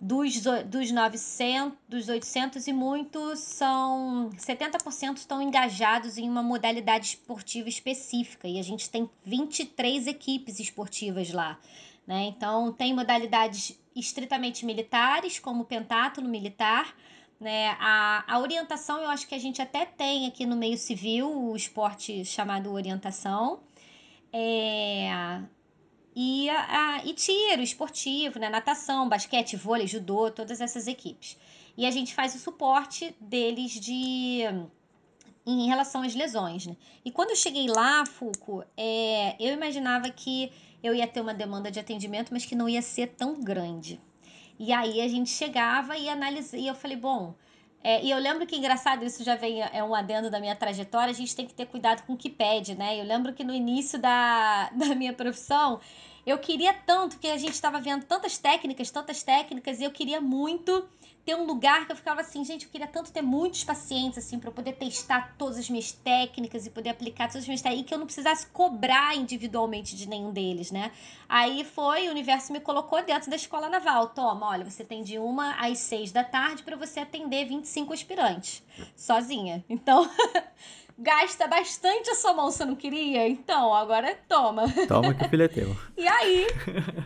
dos, 0.00 0.40
dos 0.66 0.90
900, 0.92 1.76
dos 1.88 2.08
800 2.08 2.66
e 2.68 2.72
muitos 2.72 3.40
são 3.40 4.30
70% 4.36 5.16
estão 5.16 5.42
engajados 5.42 6.16
em 6.16 6.28
uma 6.28 6.42
modalidade 6.42 7.06
esportiva 7.06 7.68
específica 7.68 8.46
e 8.46 8.60
a 8.60 8.62
gente 8.62 8.88
tem 8.88 9.10
23 9.24 10.06
equipes 10.06 10.60
esportivas 10.60 11.32
lá. 11.32 11.58
Né? 12.06 12.24
Então, 12.24 12.72
tem 12.72 12.94
modalidades 12.94 13.78
estritamente 13.94 14.64
militares, 14.64 15.38
como 15.38 15.62
o 15.62 15.66
pentátulo 15.66 16.28
militar. 16.28 16.94
Né? 17.40 17.76
A, 17.78 18.24
a 18.26 18.38
orientação, 18.38 19.02
eu 19.02 19.10
acho 19.10 19.26
que 19.26 19.34
a 19.34 19.38
gente 19.38 19.60
até 19.60 19.84
tem 19.84 20.26
aqui 20.26 20.46
no 20.46 20.56
meio 20.56 20.78
civil 20.78 21.30
o 21.30 21.56
esporte 21.56 22.24
chamado 22.24 22.72
orientação. 22.72 23.60
É, 24.32 25.40
e, 26.20 26.50
a, 26.50 27.00
e 27.04 27.14
tiro 27.14 27.62
esportivo, 27.62 28.40
né? 28.40 28.48
natação, 28.48 29.08
basquete, 29.08 29.54
vôlei, 29.54 29.86
judô, 29.86 30.32
todas 30.32 30.60
essas 30.60 30.88
equipes. 30.88 31.38
E 31.76 31.86
a 31.86 31.92
gente 31.92 32.12
faz 32.12 32.34
o 32.34 32.40
suporte 32.40 33.14
deles 33.20 33.70
de 33.70 34.42
em 35.46 35.68
relação 35.68 36.02
às 36.02 36.16
lesões. 36.16 36.66
Né? 36.66 36.76
E 37.04 37.12
quando 37.12 37.30
eu 37.30 37.36
cheguei 37.36 37.68
lá, 37.68 38.04
Fuco, 38.04 38.64
é, 38.76 39.36
eu 39.38 39.54
imaginava 39.54 40.10
que 40.10 40.50
eu 40.82 40.92
ia 40.92 41.06
ter 41.06 41.20
uma 41.20 41.32
demanda 41.32 41.70
de 41.70 41.78
atendimento, 41.78 42.32
mas 42.32 42.44
que 42.44 42.56
não 42.56 42.68
ia 42.68 42.82
ser 42.82 43.14
tão 43.16 43.40
grande. 43.40 44.00
E 44.58 44.72
aí 44.72 45.00
a 45.00 45.06
gente 45.06 45.30
chegava 45.30 45.96
e 45.96 46.08
analisava, 46.08 46.60
e 46.60 46.66
eu 46.66 46.74
falei, 46.74 46.96
bom, 46.96 47.36
é, 47.82 48.04
e 48.04 48.10
eu 48.10 48.18
lembro 48.18 48.46
que 48.46 48.56
engraçado, 48.56 49.04
isso 49.04 49.22
já 49.22 49.36
vem, 49.36 49.62
é 49.62 49.82
um 49.84 49.94
adendo 49.94 50.30
da 50.30 50.40
minha 50.40 50.56
trajetória, 50.56 51.10
a 51.10 51.14
gente 51.14 51.34
tem 51.34 51.46
que 51.46 51.54
ter 51.54 51.66
cuidado 51.66 52.04
com 52.04 52.14
o 52.14 52.16
que 52.16 52.28
pede, 52.28 52.74
né? 52.74 52.98
Eu 53.00 53.04
lembro 53.04 53.32
que 53.32 53.44
no 53.44 53.54
início 53.54 53.98
da, 53.98 54.70
da 54.74 54.94
minha 54.94 55.12
profissão, 55.12 55.80
eu 56.28 56.38
queria 56.38 56.74
tanto 56.74 57.18
que 57.18 57.26
a 57.28 57.38
gente 57.38 57.54
estava 57.54 57.80
vendo 57.80 58.04
tantas 58.04 58.36
técnicas, 58.36 58.90
tantas 58.90 59.22
técnicas, 59.22 59.80
e 59.80 59.84
eu 59.84 59.90
queria 59.90 60.20
muito 60.20 60.86
ter 61.24 61.34
um 61.34 61.44
lugar 61.44 61.86
que 61.86 61.92
eu 61.92 61.96
ficava 61.96 62.20
assim, 62.20 62.44
gente, 62.44 62.66
eu 62.66 62.70
queria 62.70 62.86
tanto 62.86 63.10
ter 63.10 63.22
muitos 63.22 63.64
pacientes, 63.64 64.18
assim, 64.18 64.38
para 64.38 64.50
poder 64.50 64.74
testar 64.74 65.34
todas 65.38 65.58
as 65.58 65.70
minhas 65.70 65.92
técnicas 65.92 66.66
e 66.66 66.70
poder 66.70 66.90
aplicar 66.90 67.28
todas 67.28 67.42
as 67.42 67.46
minhas 67.46 67.62
técnicas, 67.62 67.86
e 67.86 67.88
que 67.88 67.94
eu 67.94 67.98
não 67.98 68.06
precisasse 68.06 68.46
cobrar 68.48 69.16
individualmente 69.16 69.96
de 69.96 70.06
nenhum 70.06 70.30
deles, 70.30 70.70
né? 70.70 70.92
Aí 71.28 71.64
foi, 71.64 72.08
o 72.08 72.10
universo 72.10 72.52
me 72.52 72.60
colocou 72.60 73.02
dentro 73.02 73.30
da 73.30 73.36
escola 73.36 73.68
naval. 73.68 74.08
Toma, 74.08 74.48
olha, 74.48 74.68
você 74.68 74.84
tem 74.84 75.02
de 75.02 75.18
uma 75.18 75.52
às 75.54 75.78
seis 75.78 76.12
da 76.12 76.24
tarde 76.24 76.62
para 76.62 76.76
você 76.76 77.00
atender 77.00 77.46
25 77.46 77.92
aspirantes, 77.92 78.62
sozinha. 78.96 79.64
Então. 79.68 80.08
gasta 80.98 81.46
bastante 81.46 82.10
a 82.10 82.14
sua 82.16 82.32
mão, 82.32 82.50
você 82.50 82.64
não 82.64 82.74
queria? 82.74 83.28
Então, 83.28 83.72
agora 83.72 84.18
toma. 84.28 84.64
Toma 84.88 85.14
que 85.14 85.24
o 85.24 85.28
filho 85.28 85.44
é 85.44 85.48
teu. 85.48 85.76
e 85.96 86.08
aí, 86.08 86.46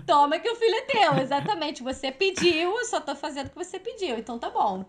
toma 0.06 0.38
que 0.38 0.48
o 0.48 0.56
filho 0.56 0.74
é 0.74 0.80
teu, 0.82 1.18
exatamente. 1.18 1.82
Você 1.82 2.10
pediu, 2.10 2.78
eu 2.78 2.84
só 2.86 3.00
tô 3.00 3.14
fazendo 3.14 3.48
o 3.48 3.50
que 3.50 3.56
você 3.56 3.78
pediu, 3.78 4.18
então 4.18 4.38
tá 4.38 4.48
bom. 4.48 4.86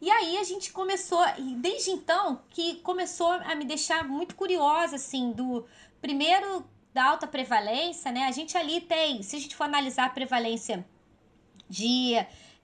E 0.00 0.08
aí 0.08 0.38
a 0.38 0.44
gente 0.44 0.72
começou, 0.72 1.24
e 1.36 1.56
desde 1.56 1.90
então, 1.90 2.40
que 2.50 2.76
começou 2.76 3.32
a 3.32 3.54
me 3.56 3.64
deixar 3.64 4.06
muito 4.06 4.36
curiosa, 4.36 4.96
assim, 4.96 5.32
do 5.32 5.66
primeiro 6.00 6.64
da 6.92 7.06
alta 7.06 7.26
prevalência, 7.26 8.12
né? 8.12 8.26
A 8.26 8.30
gente 8.30 8.56
ali 8.56 8.80
tem, 8.80 9.20
se 9.22 9.34
a 9.34 9.40
gente 9.40 9.56
for 9.56 9.64
analisar 9.64 10.06
a 10.06 10.10
prevalência 10.10 10.86
de 11.68 12.14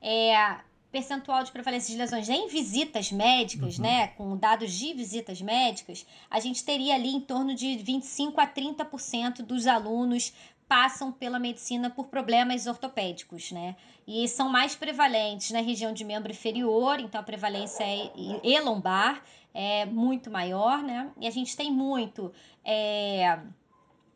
é, 0.00 0.56
percentual 0.90 1.44
de 1.44 1.52
prevalência 1.52 1.92
de 1.92 2.00
lesões 2.00 2.28
em 2.28 2.48
visitas 2.48 3.12
médicas, 3.12 3.78
uhum. 3.78 3.84
né, 3.84 4.08
com 4.08 4.36
dados 4.36 4.72
de 4.72 4.92
visitas 4.92 5.40
médicas, 5.40 6.04
a 6.30 6.40
gente 6.40 6.64
teria 6.64 6.94
ali 6.94 7.10
em 7.10 7.20
torno 7.20 7.54
de 7.54 7.76
25 7.76 8.40
a 8.40 8.46
30% 8.46 9.42
dos 9.42 9.66
alunos 9.66 10.32
passam 10.66 11.10
pela 11.10 11.40
medicina 11.40 11.90
por 11.90 12.06
problemas 12.06 12.68
ortopédicos, 12.68 13.50
né? 13.50 13.74
E 14.06 14.28
são 14.28 14.48
mais 14.48 14.76
prevalentes 14.76 15.50
na 15.50 15.60
região 15.60 15.92
de 15.92 16.04
membro 16.04 16.30
inferior, 16.30 17.00
então 17.00 17.20
a 17.20 17.24
prevalência 17.24 17.82
é, 17.82 18.08
e 18.44 18.60
lombar 18.60 19.20
é 19.52 19.84
muito 19.84 20.30
maior, 20.30 20.80
né? 20.80 21.10
E 21.20 21.26
a 21.26 21.30
gente 21.30 21.56
tem 21.56 21.72
muito. 21.72 22.32
É, 22.64 23.40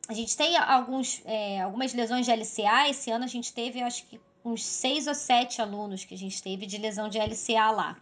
a 0.09 0.13
gente 0.13 0.37
tem 0.37 0.57
alguns, 0.57 1.23
é, 1.25 1.61
algumas 1.61 1.93
lesões 1.93 2.27
de 2.27 2.33
LCA. 2.33 2.89
Esse 2.89 3.11
ano 3.11 3.25
a 3.25 3.29
gente 3.29 3.53
teve, 3.53 3.83
acho 3.83 4.07
que 4.07 4.21
uns 4.45 4.65
seis 4.65 5.07
ou 5.07 5.15
sete 5.15 5.63
alunos 5.63 6.05
que 6.05 6.15
a 6.15 6.19
gente 6.19 6.43
teve 6.43 6.67
de 6.67 6.77
lesão 6.79 7.09
de 7.09 7.19
LCA 7.19 7.71
lá. 7.71 7.97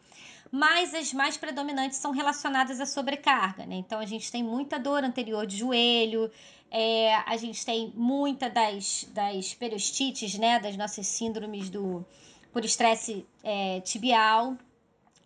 Mas 0.51 0.93
as 0.93 1.13
mais 1.13 1.37
predominantes 1.37 1.99
são 1.99 2.11
relacionadas 2.11 2.81
à 2.81 2.85
sobrecarga, 2.85 3.65
né? 3.65 3.77
Então 3.77 4.01
a 4.01 4.05
gente 4.05 4.31
tem 4.31 4.43
muita 4.43 4.79
dor 4.79 5.03
anterior 5.03 5.47
de 5.47 5.57
joelho, 5.57 6.31
é, 6.71 7.15
a 7.15 7.37
gente 7.37 7.65
tem 7.65 7.93
muita 7.95 8.51
das, 8.51 9.09
das 9.13 9.55
periostites, 9.55 10.39
né? 10.39 10.59
Das 10.59 10.77
nossas 10.77 11.07
síndromes 11.07 11.71
do 11.71 12.05
por 12.53 12.65
estresse 12.65 13.25
é, 13.43 13.81
tibial 13.81 14.59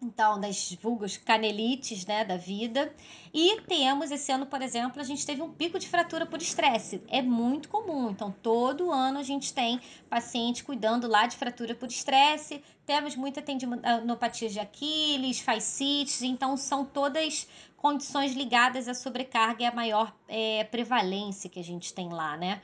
então, 0.01 0.39
das 0.39 0.73
vulgas 0.75 1.17
canelites, 1.17 2.05
né, 2.05 2.25
da 2.25 2.37
vida. 2.37 2.95
E 3.33 3.61
temos, 3.63 4.11
esse 4.11 4.31
ano, 4.31 4.45
por 4.47 4.61
exemplo, 4.61 5.01
a 5.01 5.05
gente 5.05 5.25
teve 5.25 5.41
um 5.41 5.51
pico 5.51 5.79
de 5.79 5.89
fratura 5.89 6.27
por 6.27 6.41
estresse. 6.41 7.03
É 7.09 7.23
muito 7.23 7.69
comum. 7.69 8.11
Então, 8.11 8.31
todo 8.43 8.93
ano 8.93 9.19
a 9.19 9.23
gente 9.23 9.53
tem 9.53 9.81
paciente 10.09 10.63
cuidando 10.63 11.09
lá 11.09 11.27
de 11.27 11.37
fratura 11.37 11.75
por 11.75 11.89
estresse. 11.89 12.63
Temos 12.85 13.17
muita 13.17 13.41
tendinopatia 13.41 14.49
de 14.49 14.61
Aquiles, 14.61 15.41
fascites. 15.41 16.23
Então, 16.23 16.57
são 16.57 16.85
todas 16.85 17.49
condições 17.77 18.35
ligadas 18.35 18.89
à 18.89 18.95
sobrecarga 18.95 19.63
e 19.63 19.67
à 19.67 19.75
maior 19.75 20.15
é, 20.29 20.65
prevalência 20.65 21.49
que 21.49 21.59
a 21.59 21.65
gente 21.65 21.93
tem 21.95 22.11
lá, 22.11 22.37
né? 22.37 22.61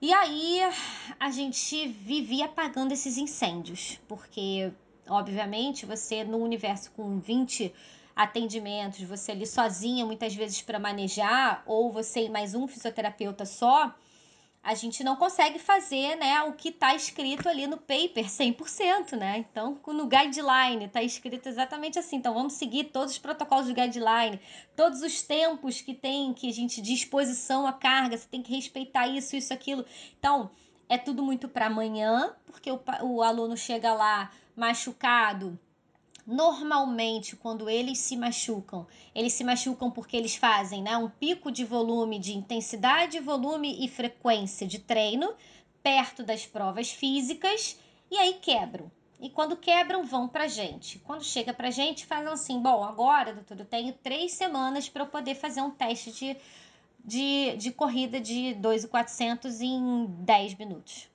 E 0.00 0.12
aí, 0.14 0.60
a 1.18 1.30
gente 1.30 1.88
vivia 1.88 2.46
apagando 2.46 2.92
esses 2.92 3.18
incêndios, 3.18 4.00
porque 4.08 4.72
Obviamente, 5.10 5.84
você 5.84 6.22
no 6.22 6.38
universo 6.38 6.90
com 6.92 7.18
20 7.18 7.74
atendimentos, 8.14 9.02
você 9.02 9.32
ali 9.32 9.46
sozinha, 9.46 10.06
muitas 10.06 10.34
vezes 10.34 10.62
para 10.62 10.78
manejar, 10.78 11.62
ou 11.66 11.90
você 11.90 12.26
e 12.26 12.28
mais 12.30 12.54
um 12.54 12.68
fisioterapeuta 12.68 13.44
só, 13.44 13.92
a 14.62 14.74
gente 14.74 15.02
não 15.02 15.16
consegue 15.16 15.58
fazer, 15.58 16.16
né, 16.16 16.42
o 16.42 16.52
que 16.52 16.68
está 16.68 16.94
escrito 16.94 17.48
ali 17.48 17.66
no 17.66 17.78
paper 17.78 18.26
100%, 18.26 19.16
né? 19.16 19.38
Então, 19.50 19.80
no 19.86 20.06
guideline 20.06 20.84
está 20.84 21.02
escrito 21.02 21.48
exatamente 21.48 21.98
assim. 21.98 22.16
Então, 22.16 22.34
vamos 22.34 22.52
seguir 22.52 22.84
todos 22.84 23.12
os 23.12 23.18
protocolos 23.18 23.66
do 23.66 23.74
guideline, 23.74 24.38
todos 24.76 25.02
os 25.02 25.22
tempos 25.22 25.80
que 25.80 25.94
tem 25.94 26.34
que 26.34 26.48
a 26.48 26.52
gente 26.52 26.82
disposição 26.82 27.66
à 27.66 27.72
carga, 27.72 28.18
você 28.18 28.28
tem 28.28 28.42
que 28.42 28.54
respeitar 28.54 29.08
isso, 29.08 29.34
isso, 29.34 29.52
aquilo. 29.52 29.84
Então, 30.18 30.50
é 30.90 30.98
tudo 30.98 31.22
muito 31.22 31.48
para 31.48 31.68
amanhã, 31.68 32.34
porque 32.44 32.70
o, 32.70 32.78
o 33.02 33.22
aluno 33.22 33.56
chega 33.56 33.94
lá 33.94 34.30
machucado, 34.54 35.58
Normalmente, 36.26 37.34
quando 37.34 37.68
eles 37.68 37.98
se 37.98 38.16
machucam, 38.16 38.86
eles 39.12 39.32
se 39.32 39.42
machucam 39.42 39.90
porque 39.90 40.16
eles 40.16 40.36
fazem 40.36 40.80
né, 40.80 40.96
um 40.96 41.08
pico 41.08 41.50
de 41.50 41.64
volume, 41.64 42.20
de 42.20 42.36
intensidade, 42.36 43.18
volume 43.18 43.84
e 43.84 43.88
frequência 43.88 44.64
de 44.64 44.78
treino 44.78 45.34
perto 45.82 46.22
das 46.22 46.46
provas 46.46 46.90
físicas 46.90 47.76
e 48.08 48.16
aí 48.16 48.34
quebram. 48.34 48.92
E 49.18 49.28
quando 49.28 49.56
quebram, 49.56 50.04
vão 50.04 50.28
pra 50.28 50.46
gente. 50.46 50.98
Quando 51.00 51.24
chega 51.24 51.52
pra 51.52 51.70
gente, 51.70 52.06
falam 52.06 52.32
assim: 52.32 52.60
bom, 52.60 52.84
agora, 52.84 53.34
doutor, 53.34 53.58
eu 53.58 53.66
tenho 53.66 53.92
três 53.92 54.32
semanas 54.32 54.88
para 54.88 55.02
eu 55.02 55.08
poder 55.08 55.34
fazer 55.34 55.62
um 55.62 55.70
teste 55.70 56.12
de, 56.12 56.36
de, 57.04 57.56
de 57.56 57.72
corrida 57.72 58.20
de 58.20 58.54
2,400 58.54 59.60
em 59.60 60.06
10 60.06 60.54
minutos. 60.54 61.08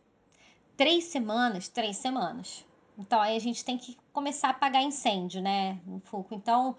Três 0.75 1.05
semanas, 1.05 1.67
três 1.67 1.97
semanas. 1.97 2.65
Então 2.97 3.21
aí 3.21 3.35
a 3.35 3.39
gente 3.39 3.63
tem 3.63 3.77
que 3.77 3.97
começar 4.11 4.47
a 4.47 4.51
apagar 4.51 4.83
incêndio, 4.83 5.41
né, 5.41 5.79
no 5.85 5.99
Fuco. 5.99 6.33
Então, 6.33 6.77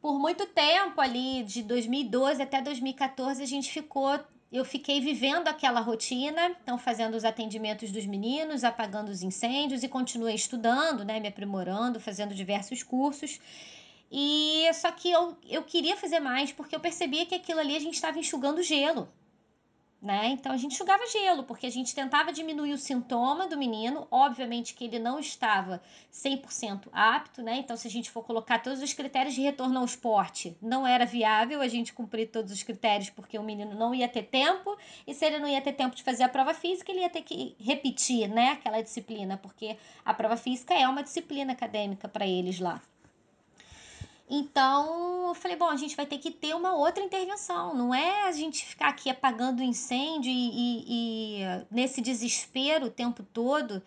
por 0.00 0.18
muito 0.18 0.46
tempo 0.46 1.00
ali, 1.00 1.42
de 1.44 1.62
2012 1.62 2.42
até 2.42 2.60
2014, 2.60 3.42
a 3.42 3.46
gente 3.46 3.70
ficou, 3.70 4.18
eu 4.52 4.64
fiquei 4.64 5.00
vivendo 5.00 5.48
aquela 5.48 5.80
rotina, 5.80 6.56
então 6.62 6.78
fazendo 6.78 7.14
os 7.14 7.24
atendimentos 7.24 7.90
dos 7.90 8.06
meninos, 8.06 8.64
apagando 8.64 9.10
os 9.10 9.22
incêndios 9.22 9.82
e 9.82 9.88
continuei 9.88 10.34
estudando, 10.34 11.04
né, 11.04 11.20
me 11.20 11.28
aprimorando, 11.28 12.00
fazendo 12.00 12.34
diversos 12.34 12.82
cursos. 12.82 13.38
E 14.16 14.72
só 14.74 14.92
que 14.92 15.10
eu, 15.10 15.36
eu 15.48 15.64
queria 15.64 15.96
fazer 15.96 16.20
mais 16.20 16.52
porque 16.52 16.76
eu 16.76 16.78
percebia 16.78 17.26
que 17.26 17.34
aquilo 17.34 17.58
ali 17.58 17.74
a 17.74 17.80
gente 17.80 17.94
estava 17.94 18.16
enxugando 18.16 18.62
gelo 18.62 19.08
né? 20.04 20.28
Então 20.28 20.52
a 20.52 20.56
gente 20.58 20.74
enxugava 20.74 21.02
gelo, 21.06 21.44
porque 21.44 21.66
a 21.66 21.70
gente 21.70 21.94
tentava 21.94 22.30
diminuir 22.30 22.74
o 22.74 22.78
sintoma 22.78 23.48
do 23.48 23.56
menino, 23.56 24.06
obviamente 24.10 24.74
que 24.74 24.84
ele 24.84 24.98
não 24.98 25.18
estava 25.18 25.80
100% 26.12 26.88
apto, 26.92 27.42
né? 27.42 27.56
Então 27.56 27.74
se 27.74 27.88
a 27.88 27.90
gente 27.90 28.10
for 28.10 28.22
colocar 28.22 28.58
todos 28.58 28.82
os 28.82 28.92
critérios 28.92 29.34
de 29.34 29.40
retorno 29.40 29.78
ao 29.78 29.84
esporte, 29.86 30.54
não 30.60 30.86
era 30.86 31.06
viável 31.06 31.62
a 31.62 31.68
gente 31.68 31.94
cumprir 31.94 32.28
todos 32.28 32.52
os 32.52 32.62
critérios, 32.62 33.08
porque 33.08 33.38
o 33.38 33.42
menino 33.42 33.74
não 33.74 33.94
ia 33.94 34.06
ter 34.06 34.24
tempo, 34.24 34.76
e 35.06 35.14
se 35.14 35.24
ele 35.24 35.38
não 35.38 35.48
ia 35.48 35.62
ter 35.62 35.72
tempo 35.72 35.96
de 35.96 36.02
fazer 36.02 36.24
a 36.24 36.28
prova 36.28 36.52
física, 36.52 36.92
ele 36.92 37.00
ia 37.00 37.08
ter 37.08 37.22
que 37.22 37.56
repetir, 37.58 38.28
né, 38.28 38.50
aquela 38.50 38.82
disciplina, 38.82 39.38
porque 39.38 39.78
a 40.04 40.12
prova 40.12 40.36
física 40.36 40.74
é 40.74 40.86
uma 40.86 41.02
disciplina 41.02 41.54
acadêmica 41.54 42.06
para 42.06 42.26
eles 42.26 42.60
lá. 42.60 42.78
Então, 44.28 45.28
eu 45.28 45.34
falei, 45.34 45.56
bom, 45.56 45.68
a 45.68 45.76
gente 45.76 45.94
vai 45.94 46.06
ter 46.06 46.18
que 46.18 46.30
ter 46.30 46.54
uma 46.54 46.74
outra 46.74 47.02
intervenção. 47.02 47.74
Não 47.74 47.94
é 47.94 48.22
a 48.22 48.32
gente 48.32 48.64
ficar 48.64 48.88
aqui 48.88 49.10
apagando 49.10 49.60
o 49.60 49.62
incêndio 49.62 50.30
e, 50.30 50.50
e, 50.50 50.84
e 50.88 51.66
nesse 51.70 52.00
desespero 52.00 52.86
o 52.86 52.90
tempo 52.90 53.22
todo 53.22 53.82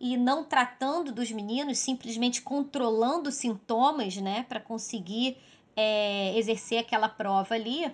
e 0.00 0.16
não 0.16 0.42
tratando 0.44 1.12
dos 1.12 1.30
meninos, 1.30 1.78
simplesmente 1.78 2.42
controlando 2.42 3.30
sintomas, 3.30 4.16
né, 4.16 4.44
para 4.48 4.58
conseguir 4.58 5.36
é, 5.76 6.36
exercer 6.36 6.78
aquela 6.78 7.08
prova 7.08 7.54
ali. 7.54 7.92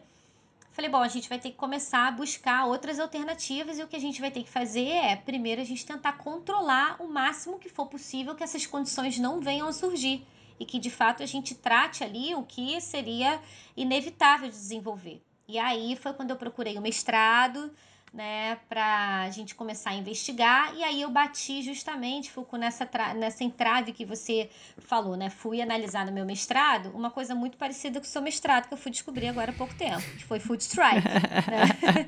Falei, 0.70 0.90
bom, 0.90 1.02
a 1.02 1.08
gente 1.08 1.28
vai 1.28 1.40
ter 1.40 1.50
que 1.50 1.56
começar 1.56 2.06
a 2.06 2.12
buscar 2.12 2.64
outras 2.66 3.00
alternativas 3.00 3.78
e 3.78 3.82
o 3.82 3.88
que 3.88 3.96
a 3.96 4.00
gente 4.00 4.20
vai 4.20 4.30
ter 4.30 4.44
que 4.44 4.48
fazer 4.48 4.86
é, 4.86 5.16
primeiro, 5.16 5.60
a 5.60 5.64
gente 5.64 5.84
tentar 5.84 6.12
controlar 6.12 6.96
o 7.02 7.08
máximo 7.08 7.58
que 7.58 7.68
for 7.68 7.86
possível 7.86 8.36
que 8.36 8.44
essas 8.44 8.64
condições 8.64 9.18
não 9.18 9.40
venham 9.40 9.66
a 9.66 9.72
surgir 9.72 10.24
e 10.58 10.64
que 10.64 10.78
de 10.78 10.90
fato 10.90 11.22
a 11.22 11.26
gente 11.26 11.54
trate 11.54 12.02
ali 12.02 12.34
o 12.34 12.42
que 12.42 12.80
seria 12.80 13.40
inevitável 13.76 14.48
de 14.48 14.54
desenvolver. 14.54 15.22
E 15.46 15.58
aí 15.58 15.96
foi 15.96 16.12
quando 16.12 16.30
eu 16.30 16.36
procurei 16.36 16.76
o 16.76 16.82
mestrado, 16.82 17.72
né, 18.12 18.56
para 18.68 19.22
a 19.22 19.30
gente 19.30 19.54
começar 19.54 19.90
a 19.90 19.94
investigar. 19.94 20.74
E 20.74 20.82
aí 20.82 21.02
eu 21.02 21.10
bati 21.10 21.62
justamente, 21.62 22.30
Foucault, 22.30 22.60
nessa, 22.60 22.88
nessa 23.14 23.44
entrave 23.44 23.92
que 23.92 24.04
você 24.04 24.48
falou, 24.78 25.16
né? 25.16 25.30
Fui 25.30 25.60
analisar 25.60 26.06
no 26.06 26.12
meu 26.12 26.24
mestrado 26.24 26.90
uma 26.94 27.10
coisa 27.10 27.34
muito 27.34 27.56
parecida 27.56 28.00
com 28.00 28.06
o 28.06 28.08
seu 28.08 28.22
mestrado, 28.22 28.68
que 28.68 28.74
eu 28.74 28.78
fui 28.78 28.90
descobrir 28.90 29.28
agora 29.28 29.50
há 29.50 29.54
pouco 29.54 29.74
tempo, 29.74 30.02
que 30.16 30.24
foi 30.24 30.40
Food 30.40 30.62
Strike. 30.62 31.06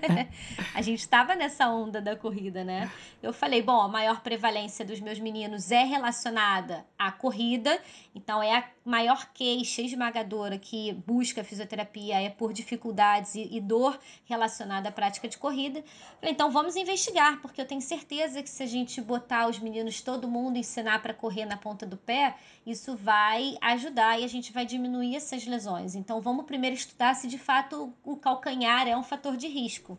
Né? 0.09 0.29
a 0.75 0.83
gente 0.83 1.01
estava 1.01 1.35
nessa 1.35 1.69
onda 1.69 2.01
da 2.01 2.17
corrida, 2.17 2.65
né? 2.65 2.91
Eu 3.23 3.33
falei, 3.33 3.63
bom, 3.63 3.81
a 3.81 3.89
maior 3.89 4.21
prevalência 4.21 4.85
dos 4.85 5.01
meus 5.01 5.19
meninos 5.19 5.71
é 5.71 5.85
relacionada 5.85 6.85
à 6.99 7.13
corrida, 7.13 7.79
então 8.15 8.43
é 8.43 8.57
a 8.57 8.63
maior 8.85 9.31
queixa 9.33 9.83
esmagadora 9.83 10.59
que 10.59 10.93
busca 11.07 11.45
fisioterapia 11.45 12.21
é 12.21 12.31
por 12.31 12.53
dificuldades 12.53 13.35
e, 13.35 13.49
e 13.57 13.61
dor 13.61 13.99
relacionada 14.25 14.89
à 14.89 14.93
prática 14.93 15.29
de 15.29 15.37
corrida. 15.37 15.85
Falei, 16.19 16.33
então 16.33 16.51
vamos 16.51 16.77
investigar, 16.77 17.41
porque 17.41 17.61
eu 17.61 17.67
tenho 17.67 17.81
certeza 17.81 18.43
que 18.43 18.49
se 18.49 18.63
a 18.63 18.67
gente 18.67 19.01
botar 19.01 19.49
os 19.49 19.59
meninos, 19.59 20.01
todo 20.01 20.29
mundo, 20.29 20.57
ensinar 20.57 21.03
para 21.03 21.13
correr 21.13 21.45
na 21.45 21.57
ponta 21.57 21.85
do 21.87 21.97
pé, 21.97 22.35
isso 22.67 22.97
vai 22.97 23.57
ajudar 23.61 24.19
e 24.19 24.25
a 24.25 24.29
gente 24.29 24.53
vai 24.53 24.65
diminuir 24.65 25.17
essas 25.17 25.47
lesões. 25.47 25.95
Então 25.95 26.21
vamos 26.21 26.47
primeiro 26.47 26.75
estudar 26.75 27.15
se 27.15 27.29
de 27.29 27.39
fato 27.39 27.93
o 28.03 28.17
calcanhar 28.17 28.89
é 28.89 28.97
um 28.97 29.03
fator 29.03 29.37
de 29.37 29.47
risco. 29.47 29.99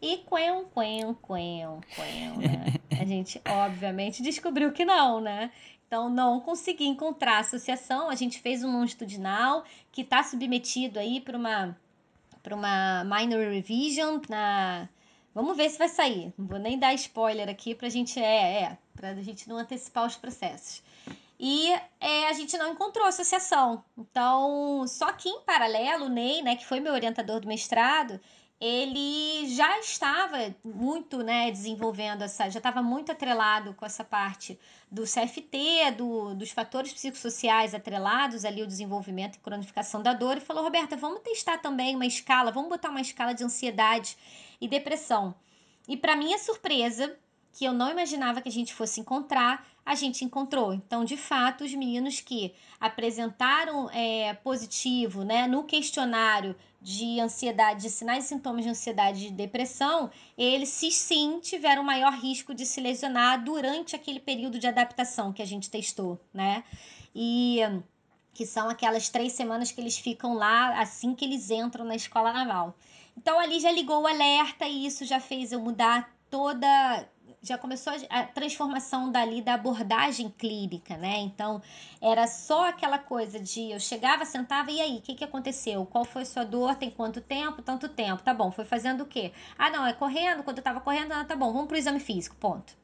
E 0.00 0.18
quen, 0.28 0.64
quen, 0.74 1.14
quen, 1.14 1.80
quen, 1.94 2.36
né? 2.36 2.74
A 3.00 3.04
gente 3.04 3.40
obviamente 3.48 4.20
descobriu 4.20 4.72
que 4.72 4.84
não, 4.84 5.20
né? 5.20 5.52
Então, 5.92 6.08
não 6.08 6.40
consegui 6.40 6.86
encontrar 6.86 7.40
associação. 7.40 8.08
A 8.08 8.14
gente 8.14 8.40
fez 8.40 8.64
um 8.64 8.72
longitudinal 8.72 9.62
que 9.92 10.00
está 10.00 10.22
submetido 10.22 10.98
aí 10.98 11.20
para 11.20 11.36
uma, 11.36 11.76
uma 12.50 13.04
minor 13.04 13.52
revision 13.52 14.18
na 14.26 14.88
Vamos 15.34 15.54
ver 15.54 15.68
se 15.68 15.76
vai 15.76 15.90
sair. 15.90 16.32
Não 16.38 16.46
vou 16.46 16.58
nem 16.58 16.78
dar 16.78 16.94
spoiler 16.94 17.46
aqui 17.46 17.74
pra 17.74 17.90
gente. 17.90 18.18
É, 18.18 18.62
é, 18.62 18.78
pra 18.94 19.14
gente 19.16 19.46
não 19.46 19.58
antecipar 19.58 20.06
os 20.06 20.16
processos. 20.16 20.82
E 21.38 21.70
é, 22.00 22.26
a 22.26 22.32
gente 22.32 22.56
não 22.56 22.72
encontrou 22.72 23.04
associação. 23.04 23.84
Então, 23.98 24.86
só 24.88 25.12
que 25.12 25.28
em 25.28 25.42
paralelo, 25.42 26.06
o 26.06 26.08
Ney, 26.08 26.40
né, 26.40 26.56
que 26.56 26.64
foi 26.64 26.80
meu 26.80 26.94
orientador 26.94 27.38
do 27.38 27.46
mestrado, 27.46 28.18
ele 28.64 29.48
já 29.48 29.80
estava 29.80 30.54
muito 30.64 31.20
né, 31.20 31.50
desenvolvendo 31.50 32.22
essa, 32.22 32.48
já 32.48 32.60
estava 32.60 32.80
muito 32.80 33.10
atrelado 33.10 33.74
com 33.74 33.84
essa 33.84 34.04
parte 34.04 34.56
do 34.88 35.02
CFT, 35.02 35.90
do, 35.96 36.32
dos 36.36 36.52
fatores 36.52 36.92
psicossociais 36.92 37.74
atrelados 37.74 38.44
ali 38.44 38.62
o 38.62 38.66
desenvolvimento 38.66 39.34
e 39.34 39.40
cronificação 39.40 40.00
da 40.00 40.12
dor, 40.12 40.36
e 40.36 40.40
falou, 40.40 40.62
Roberta, 40.62 40.96
vamos 40.96 41.22
testar 41.22 41.58
também 41.58 41.96
uma 41.96 42.06
escala, 42.06 42.52
vamos 42.52 42.70
botar 42.70 42.90
uma 42.90 43.00
escala 43.00 43.34
de 43.34 43.42
ansiedade 43.42 44.16
e 44.60 44.68
depressão. 44.68 45.34
E 45.88 45.96
para 45.96 46.14
minha 46.14 46.38
surpresa, 46.38 47.18
que 47.52 47.64
eu 47.64 47.72
não 47.72 47.90
imaginava 47.90 48.40
que 48.40 48.48
a 48.48 48.52
gente 48.52 48.72
fosse 48.72 49.00
encontrar, 49.00 49.66
a 49.84 49.94
gente 49.94 50.24
encontrou. 50.24 50.72
Então, 50.72 51.04
de 51.04 51.16
fato, 51.16 51.64
os 51.64 51.74
meninos 51.74 52.20
que 52.20 52.54
apresentaram 52.80 53.90
é, 53.90 54.32
positivo 54.34 55.24
né, 55.24 55.46
no 55.46 55.64
questionário 55.64 56.56
de 56.80 57.20
ansiedade, 57.20 57.82
de 57.82 57.90
sinais 57.90 58.24
e 58.24 58.28
sintomas 58.28 58.64
de 58.64 58.70
ansiedade 58.70 59.26
e 59.26 59.30
de 59.30 59.34
depressão, 59.34 60.10
eles 60.36 60.68
sim 60.68 61.38
tiveram 61.40 61.84
maior 61.84 62.12
risco 62.12 62.54
de 62.54 62.66
se 62.66 62.80
lesionar 62.80 63.42
durante 63.42 63.94
aquele 63.94 64.18
período 64.18 64.58
de 64.58 64.66
adaptação 64.66 65.32
que 65.32 65.42
a 65.42 65.46
gente 65.46 65.70
testou, 65.70 66.20
né? 66.34 66.64
E 67.14 67.60
que 68.34 68.46
são 68.46 68.68
aquelas 68.68 69.08
três 69.08 69.32
semanas 69.32 69.70
que 69.70 69.80
eles 69.80 69.98
ficam 69.98 70.34
lá 70.34 70.80
assim 70.80 71.14
que 71.14 71.24
eles 71.24 71.50
entram 71.50 71.84
na 71.84 71.94
escola 71.94 72.32
naval. 72.32 72.76
Então 73.16 73.38
ali 73.38 73.60
já 73.60 73.70
ligou 73.70 74.02
o 74.02 74.06
alerta 74.06 74.66
e 74.66 74.86
isso 74.86 75.04
já 75.04 75.20
fez 75.20 75.52
eu 75.52 75.60
mudar 75.60 76.10
toda 76.30 77.06
já 77.42 77.58
começou 77.58 77.92
a 78.08 78.22
transformação 78.24 79.10
dali 79.10 79.42
da 79.42 79.54
abordagem 79.54 80.30
clínica, 80.30 80.96
né? 80.96 81.18
Então, 81.18 81.60
era 82.00 82.26
só 82.26 82.68
aquela 82.68 82.98
coisa 82.98 83.40
de 83.40 83.72
eu 83.72 83.80
chegava, 83.80 84.24
sentava, 84.24 84.70
e 84.70 84.80
aí, 84.80 84.98
o 84.98 85.02
que, 85.02 85.14
que 85.14 85.24
aconteceu? 85.24 85.84
Qual 85.86 86.04
foi 86.04 86.24
sua 86.24 86.44
dor? 86.44 86.76
Tem 86.76 86.90
quanto 86.90 87.20
tempo? 87.20 87.60
Tanto 87.62 87.88
tempo. 87.88 88.22
Tá 88.22 88.32
bom, 88.32 88.50
foi 88.52 88.64
fazendo 88.64 89.02
o 89.02 89.06
quê? 89.06 89.32
Ah, 89.58 89.70
não, 89.70 89.84
é 89.86 89.92
correndo. 89.92 90.42
Quando 90.42 90.58
eu 90.58 90.64
tava 90.64 90.80
correndo, 90.80 91.12
ah, 91.12 91.24
tá 91.24 91.34
bom, 91.34 91.52
vamos 91.52 91.68
pro 91.68 91.76
exame 91.76 92.00
físico, 92.00 92.36
ponto. 92.36 92.81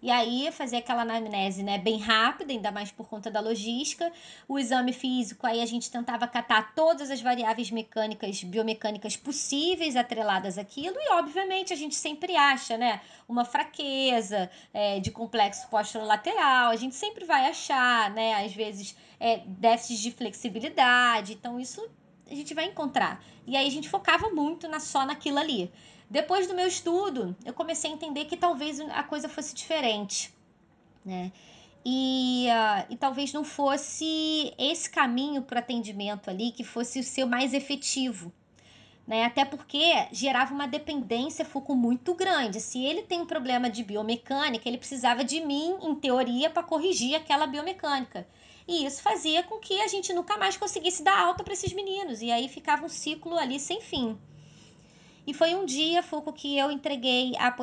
E 0.00 0.10
aí 0.10 0.50
fazer 0.52 0.76
aquela 0.76 1.02
anamnese, 1.02 1.62
né, 1.62 1.76
bem 1.76 1.98
rápida, 1.98 2.52
ainda 2.52 2.70
mais 2.70 2.92
por 2.92 3.08
conta 3.08 3.30
da 3.30 3.40
logística. 3.40 4.12
O 4.46 4.58
exame 4.58 4.92
físico, 4.92 5.44
aí 5.46 5.60
a 5.60 5.66
gente 5.66 5.90
tentava 5.90 6.28
catar 6.28 6.72
todas 6.74 7.10
as 7.10 7.20
variáveis 7.20 7.70
mecânicas, 7.70 8.44
biomecânicas 8.44 9.16
possíveis 9.16 9.96
atreladas 9.96 10.56
àquilo. 10.56 10.96
E, 10.98 11.12
obviamente, 11.14 11.72
a 11.72 11.76
gente 11.76 11.96
sempre 11.96 12.36
acha, 12.36 12.76
né, 12.76 13.00
uma 13.28 13.44
fraqueza 13.44 14.48
é, 14.72 15.00
de 15.00 15.10
complexo 15.10 15.68
lateral 16.04 16.70
A 16.70 16.76
gente 16.76 16.94
sempre 16.94 17.24
vai 17.24 17.46
achar, 17.46 18.10
né, 18.10 18.44
às 18.44 18.54
vezes, 18.54 18.96
é, 19.18 19.38
déficits 19.46 20.00
de 20.00 20.12
flexibilidade. 20.12 21.32
Então, 21.32 21.58
isso 21.58 21.84
a 22.30 22.34
gente 22.34 22.54
vai 22.54 22.66
encontrar. 22.66 23.22
E 23.46 23.56
aí 23.56 23.66
a 23.66 23.70
gente 23.70 23.88
focava 23.88 24.28
muito 24.30 24.68
na, 24.68 24.78
só 24.78 25.04
naquilo 25.04 25.38
ali. 25.38 25.72
Depois 26.10 26.46
do 26.46 26.54
meu 26.54 26.66
estudo, 26.66 27.36
eu 27.44 27.52
comecei 27.52 27.90
a 27.90 27.94
entender 27.94 28.24
que 28.24 28.36
talvez 28.36 28.80
a 28.80 29.02
coisa 29.02 29.28
fosse 29.28 29.54
diferente, 29.54 30.32
né? 31.04 31.30
E, 31.84 32.46
uh, 32.48 32.86
e 32.90 32.96
talvez 32.96 33.32
não 33.32 33.44
fosse 33.44 34.52
esse 34.58 34.90
caminho 34.90 35.42
para 35.42 35.60
atendimento 35.60 36.28
ali 36.28 36.50
que 36.50 36.64
fosse 36.64 37.00
o 37.00 37.04
seu 37.04 37.26
mais 37.26 37.54
efetivo. 37.54 38.32
Né? 39.06 39.24
Até 39.24 39.42
porque 39.42 40.06
gerava 40.12 40.52
uma 40.52 40.66
dependência 40.66 41.44
foco 41.44 41.74
muito 41.74 42.14
grande. 42.14 42.60
Se 42.60 42.84
ele 42.84 43.02
tem 43.02 43.22
um 43.22 43.26
problema 43.26 43.70
de 43.70 43.82
biomecânica, 43.82 44.68
ele 44.68 44.76
precisava 44.76 45.24
de 45.24 45.40
mim, 45.40 45.78
em 45.80 45.94
teoria, 45.94 46.50
para 46.50 46.62
corrigir 46.62 47.14
aquela 47.14 47.46
biomecânica. 47.46 48.28
E 48.66 48.84
isso 48.84 49.00
fazia 49.00 49.42
com 49.42 49.58
que 49.58 49.80
a 49.80 49.88
gente 49.88 50.12
nunca 50.12 50.36
mais 50.36 50.58
conseguisse 50.58 51.02
dar 51.02 51.18
alta 51.18 51.42
para 51.42 51.54
esses 51.54 51.72
meninos. 51.72 52.20
E 52.20 52.30
aí 52.30 52.48
ficava 52.48 52.84
um 52.84 52.88
ciclo 52.88 53.38
ali 53.38 53.58
sem 53.58 53.80
fim. 53.80 54.18
E 55.28 55.34
foi 55.34 55.54
um 55.54 55.66
dia, 55.66 56.02
Foucault, 56.02 56.40
que 56.40 56.56
eu 56.56 56.70
entreguei 56.70 57.34
a, 57.36 57.54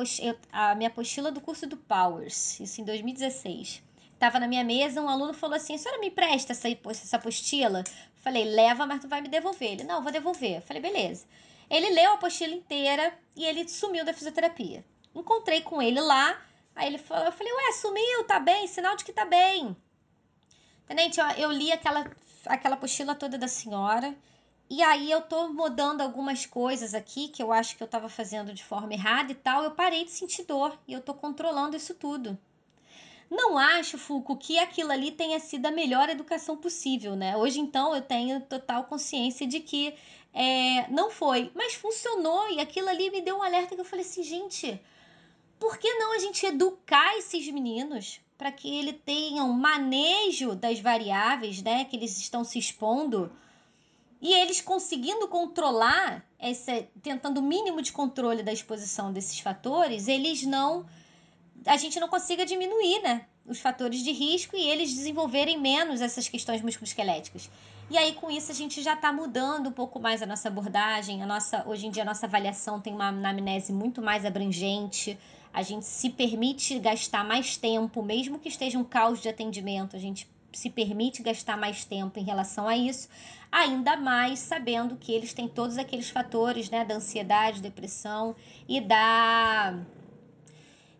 a 0.52 0.74
minha 0.76 0.88
apostila 0.88 1.32
do 1.32 1.40
curso 1.40 1.66
do 1.66 1.76
Powers, 1.76 2.60
isso 2.60 2.80
em 2.80 2.84
2016. 2.84 3.82
Tava 4.20 4.38
na 4.38 4.46
minha 4.46 4.62
mesa, 4.62 5.02
um 5.02 5.08
aluno 5.08 5.34
falou 5.34 5.56
assim: 5.56 5.74
a 5.74 5.78
senhora 5.78 6.00
me 6.00 6.08
presta 6.08 6.52
essa, 6.52 6.68
essa 6.68 7.16
apostila? 7.16 7.82
Falei, 8.14 8.44
leva, 8.44 8.86
mas 8.86 9.00
tu 9.00 9.08
vai 9.08 9.20
me 9.20 9.26
devolver. 9.26 9.72
Ele, 9.72 9.82
não, 9.82 10.00
vou 10.00 10.12
devolver. 10.12 10.62
Falei, 10.62 10.80
beleza. 10.80 11.26
Ele 11.68 11.90
leu 11.90 12.12
a 12.12 12.14
apostila 12.14 12.54
inteira 12.54 13.12
e 13.34 13.44
ele 13.44 13.68
sumiu 13.68 14.04
da 14.04 14.14
fisioterapia. 14.14 14.84
Encontrei 15.12 15.60
com 15.60 15.82
ele 15.82 16.00
lá, 16.00 16.40
aí 16.72 16.86
ele 16.86 16.98
falou, 16.98 17.24
eu 17.24 17.32
falei, 17.32 17.52
ué, 17.52 17.72
sumiu, 17.72 18.24
tá 18.28 18.38
bem, 18.38 18.68
sinal 18.68 18.94
de 18.94 19.04
que 19.04 19.12
tá 19.12 19.24
bem. 19.24 19.76
Tenente, 20.86 21.20
ó, 21.20 21.30
eu 21.32 21.50
li 21.50 21.72
aquela, 21.72 22.08
aquela 22.46 22.76
apostila 22.76 23.16
toda 23.16 23.36
da 23.36 23.48
senhora, 23.48 24.14
e 24.68 24.82
aí 24.82 25.10
eu 25.10 25.22
tô 25.22 25.48
mudando 25.48 26.00
algumas 26.00 26.44
coisas 26.44 26.92
aqui 26.92 27.28
que 27.28 27.42
eu 27.42 27.52
acho 27.52 27.76
que 27.76 27.82
eu 27.82 27.88
tava 27.88 28.08
fazendo 28.08 28.52
de 28.52 28.64
forma 28.64 28.92
errada 28.92 29.30
e 29.30 29.34
tal. 29.34 29.62
Eu 29.62 29.70
parei 29.70 30.04
de 30.04 30.10
sentir 30.10 30.44
dor 30.44 30.76
e 30.88 30.92
eu 30.92 31.00
tô 31.00 31.14
controlando 31.14 31.76
isso 31.76 31.94
tudo. 31.94 32.36
Não 33.30 33.58
acho, 33.58 33.98
Fulco, 33.98 34.36
que 34.36 34.58
aquilo 34.58 34.92
ali 34.92 35.10
tenha 35.10 35.38
sido 35.40 35.66
a 35.66 35.70
melhor 35.70 36.08
educação 36.08 36.56
possível, 36.56 37.16
né? 37.16 37.36
Hoje, 37.36 37.58
então, 37.58 37.94
eu 37.94 38.02
tenho 38.02 38.40
total 38.40 38.84
consciência 38.84 39.46
de 39.46 39.60
que 39.60 39.94
é, 40.32 40.88
não 40.90 41.10
foi, 41.10 41.50
mas 41.54 41.74
funcionou 41.74 42.50
e 42.50 42.60
aquilo 42.60 42.88
ali 42.88 43.10
me 43.10 43.20
deu 43.20 43.38
um 43.38 43.42
alerta 43.42 43.74
que 43.74 43.80
eu 43.80 43.84
falei 43.84 44.04
assim, 44.04 44.22
gente, 44.22 44.80
por 45.58 45.78
que 45.78 45.92
não 45.94 46.14
a 46.14 46.18
gente 46.18 46.44
educar 46.44 47.16
esses 47.16 47.48
meninos 47.48 48.20
para 48.36 48.52
que 48.52 48.78
eles 48.78 48.96
tenham 49.04 49.48
manejo 49.48 50.54
das 50.54 50.78
variáveis, 50.78 51.62
né, 51.62 51.84
que 51.84 51.96
eles 51.96 52.18
estão 52.18 52.44
se 52.44 52.58
expondo? 52.58 53.32
E 54.20 54.32
eles 54.32 54.60
conseguindo 54.60 55.28
controlar, 55.28 56.24
essa, 56.38 56.86
tentando 57.02 57.38
o 57.38 57.42
mínimo 57.42 57.82
de 57.82 57.92
controle 57.92 58.42
da 58.42 58.52
exposição 58.52 59.12
desses 59.12 59.38
fatores, 59.40 60.08
eles 60.08 60.42
não. 60.42 60.86
A 61.66 61.76
gente 61.76 62.00
não 62.00 62.08
consiga 62.08 62.46
diminuir, 62.46 63.02
né? 63.02 63.26
Os 63.44 63.60
fatores 63.60 64.02
de 64.02 64.12
risco 64.12 64.56
e 64.56 64.68
eles 64.68 64.92
desenvolverem 64.92 65.60
menos 65.60 66.00
essas 66.00 66.28
questões 66.28 66.62
musculoesqueléticas. 66.62 67.50
E 67.88 67.96
aí, 67.96 68.14
com 68.14 68.30
isso, 68.30 68.50
a 68.50 68.54
gente 68.54 68.82
já 68.82 68.94
está 68.94 69.12
mudando 69.12 69.68
um 69.68 69.72
pouco 69.72 70.00
mais 70.00 70.20
a 70.20 70.26
nossa 70.26 70.48
abordagem. 70.48 71.22
A 71.22 71.26
nossa, 71.26 71.62
hoje 71.68 71.86
em 71.86 71.90
dia, 71.90 72.02
a 72.02 72.06
nossa 72.06 72.26
avaliação 72.26 72.80
tem 72.80 72.92
uma 72.92 73.08
anamnese 73.08 73.72
muito 73.72 74.02
mais 74.02 74.24
abrangente. 74.24 75.16
A 75.52 75.62
gente 75.62 75.84
se 75.84 76.10
permite 76.10 76.78
gastar 76.80 77.24
mais 77.24 77.56
tempo, 77.56 78.02
mesmo 78.02 78.38
que 78.38 78.48
esteja 78.48 78.78
um 78.78 78.84
caos 78.84 79.22
de 79.22 79.28
atendimento, 79.28 79.94
a 79.94 79.98
gente 79.98 80.28
se 80.56 80.70
permite 80.70 81.22
gastar 81.22 81.56
mais 81.56 81.84
tempo 81.84 82.18
em 82.18 82.24
relação 82.24 82.66
a 82.68 82.76
isso, 82.76 83.08
ainda 83.50 83.96
mais 83.96 84.38
sabendo 84.40 84.96
que 84.96 85.12
eles 85.12 85.34
têm 85.34 85.48
todos 85.48 85.78
aqueles 85.78 86.10
fatores, 86.10 86.70
né, 86.70 86.84
da 86.84 86.96
ansiedade, 86.96 87.60
depressão 87.62 88.34
e 88.68 88.80
da 88.80 89.86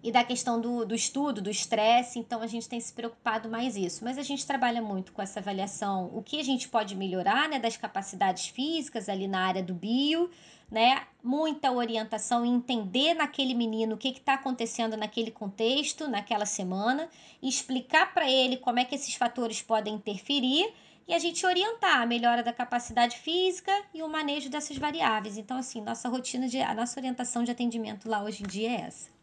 e 0.06 0.12
da 0.12 0.22
questão 0.22 0.60
do, 0.60 0.84
do 0.84 0.94
estudo, 0.94 1.42
do 1.42 1.50
estresse, 1.50 2.16
então 2.16 2.40
a 2.40 2.46
gente 2.46 2.68
tem 2.68 2.78
se 2.78 2.92
preocupado 2.92 3.48
mais 3.48 3.76
isso. 3.76 4.04
Mas 4.04 4.16
a 4.16 4.22
gente 4.22 4.46
trabalha 4.46 4.80
muito 4.80 5.10
com 5.10 5.20
essa 5.20 5.40
avaliação, 5.40 6.12
o 6.14 6.22
que 6.22 6.38
a 6.38 6.44
gente 6.44 6.68
pode 6.68 6.94
melhorar, 6.94 7.48
né, 7.48 7.58
das 7.58 7.76
capacidades 7.76 8.46
físicas 8.46 9.08
ali 9.08 9.26
na 9.26 9.40
área 9.40 9.64
do 9.64 9.74
bio, 9.74 10.30
né? 10.70 11.02
Muita 11.24 11.72
orientação 11.72 12.46
entender 12.46 13.14
naquele 13.14 13.52
menino 13.52 13.96
o 13.96 13.98
que 13.98 14.10
está 14.10 14.34
acontecendo 14.34 14.96
naquele 14.96 15.32
contexto, 15.32 16.06
naquela 16.06 16.46
semana, 16.46 17.08
explicar 17.42 18.14
para 18.14 18.30
ele 18.30 18.58
como 18.58 18.78
é 18.78 18.84
que 18.84 18.94
esses 18.94 19.16
fatores 19.16 19.60
podem 19.60 19.94
interferir 19.94 20.72
e 21.08 21.14
a 21.14 21.18
gente 21.18 21.44
orientar 21.44 22.00
a 22.00 22.06
melhora 22.06 22.44
da 22.44 22.52
capacidade 22.52 23.18
física 23.18 23.72
e 23.92 24.04
o 24.04 24.08
manejo 24.08 24.48
dessas 24.48 24.76
variáveis. 24.76 25.36
Então, 25.36 25.56
assim, 25.56 25.80
nossa 25.80 26.08
rotina 26.08 26.46
de 26.46 26.60
a 26.60 26.74
nossa 26.74 27.00
orientação 27.00 27.42
de 27.42 27.50
atendimento 27.50 28.08
lá 28.08 28.22
hoje 28.22 28.44
em 28.44 28.46
dia 28.46 28.70
é 28.70 28.80
essa. 28.82 29.16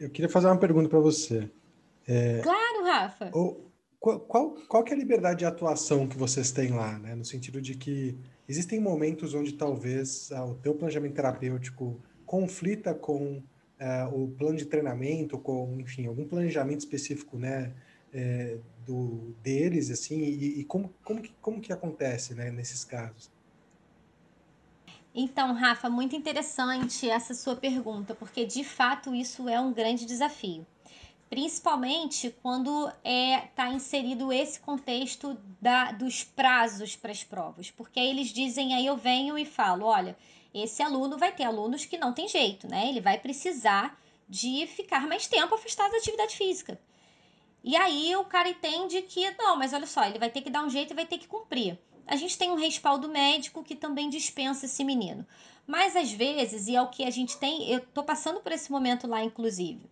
Eu 0.00 0.10
queria 0.10 0.28
fazer 0.28 0.46
uma 0.46 0.58
pergunta 0.58 0.88
para 0.88 0.98
você. 0.98 1.48
É, 2.06 2.40
claro, 2.42 2.84
Rafa. 2.84 3.30
qual, 3.30 4.20
qual, 4.20 4.50
qual 4.68 4.84
é 4.86 4.92
a 4.92 4.96
liberdade 4.96 5.40
de 5.40 5.44
atuação 5.44 6.06
que 6.06 6.16
vocês 6.16 6.52
têm 6.52 6.72
lá, 6.72 6.98
né? 6.98 7.14
No 7.14 7.24
sentido 7.24 7.60
de 7.60 7.74
que 7.74 8.18
existem 8.48 8.80
momentos 8.80 9.34
onde 9.34 9.52
talvez 9.54 10.30
ah, 10.32 10.44
o 10.44 10.54
teu 10.54 10.74
planejamento 10.74 11.14
terapêutico 11.14 12.00
conflita 12.26 12.92
com 12.92 13.42
ah, 13.80 14.10
o 14.12 14.28
plano 14.28 14.56
de 14.56 14.66
treinamento, 14.66 15.38
com, 15.38 15.80
enfim, 15.80 16.06
algum 16.06 16.26
planejamento 16.26 16.80
específico, 16.80 17.38
né, 17.38 17.72
é, 18.12 18.58
do, 18.86 19.34
deles, 19.42 19.90
assim, 19.90 20.20
e, 20.20 20.60
e, 20.60 20.64
como, 20.64 20.94
como, 21.02 21.20
que, 21.20 21.34
como 21.40 21.60
que 21.60 21.72
acontece, 21.72 22.34
né, 22.34 22.50
nesses 22.50 22.84
casos? 22.84 23.30
Então, 25.14 25.52
Rafa, 25.54 25.88
muito 25.88 26.16
interessante 26.16 27.08
essa 27.08 27.34
sua 27.34 27.54
pergunta, 27.54 28.14
porque 28.14 28.44
de 28.44 28.64
fato 28.64 29.14
isso 29.14 29.48
é 29.48 29.60
um 29.60 29.72
grande 29.72 30.04
desafio 30.04 30.66
principalmente 31.34 32.32
quando 32.42 32.86
está 32.88 33.00
é, 33.02 33.40
tá 33.56 33.68
inserido 33.68 34.32
esse 34.32 34.60
contexto 34.60 35.36
da, 35.60 35.90
dos 35.90 36.22
prazos 36.22 36.94
para 36.94 37.10
as 37.10 37.24
provas, 37.24 37.72
porque 37.72 37.98
aí 37.98 38.08
eles 38.08 38.28
dizem, 38.28 38.72
aí 38.72 38.86
eu 38.86 38.96
venho 38.96 39.36
e 39.36 39.44
falo, 39.44 39.86
olha, 39.86 40.16
esse 40.54 40.80
aluno 40.80 41.18
vai 41.18 41.32
ter 41.32 41.42
alunos 41.42 41.84
que 41.84 41.98
não 41.98 42.12
tem 42.12 42.28
jeito, 42.28 42.68
né? 42.68 42.88
Ele 42.88 43.00
vai 43.00 43.18
precisar 43.18 44.00
de 44.28 44.64
ficar 44.68 45.08
mais 45.08 45.26
tempo 45.26 45.54
afastado 45.56 45.90
da 45.90 45.98
atividade 45.98 46.36
física. 46.36 46.80
E 47.64 47.74
aí 47.74 48.14
o 48.14 48.24
cara 48.24 48.48
entende 48.48 49.02
que, 49.02 49.28
não, 49.32 49.56
mas 49.56 49.72
olha 49.72 49.86
só, 49.86 50.04
ele 50.04 50.20
vai 50.20 50.30
ter 50.30 50.42
que 50.42 50.50
dar 50.50 50.64
um 50.64 50.70
jeito 50.70 50.92
e 50.92 50.94
vai 50.94 51.04
ter 51.04 51.18
que 51.18 51.26
cumprir. 51.26 51.76
A 52.06 52.16
gente 52.16 52.36
tem 52.36 52.50
um 52.50 52.56
respaldo 52.56 53.08
médico 53.08 53.64
que 53.64 53.74
também 53.74 54.08
dispensa 54.08 54.66
esse 54.66 54.84
menino. 54.84 55.26
Mas 55.66 55.96
às 55.96 56.12
vezes, 56.12 56.68
e 56.68 56.76
é 56.76 56.82
o 56.82 56.88
que 56.88 57.04
a 57.04 57.10
gente 57.10 57.38
tem, 57.38 57.70
eu 57.70 57.80
tô 57.80 58.02
passando 58.02 58.40
por 58.40 58.52
esse 58.52 58.70
momento 58.70 59.06
lá, 59.06 59.22
inclusive 59.22 59.88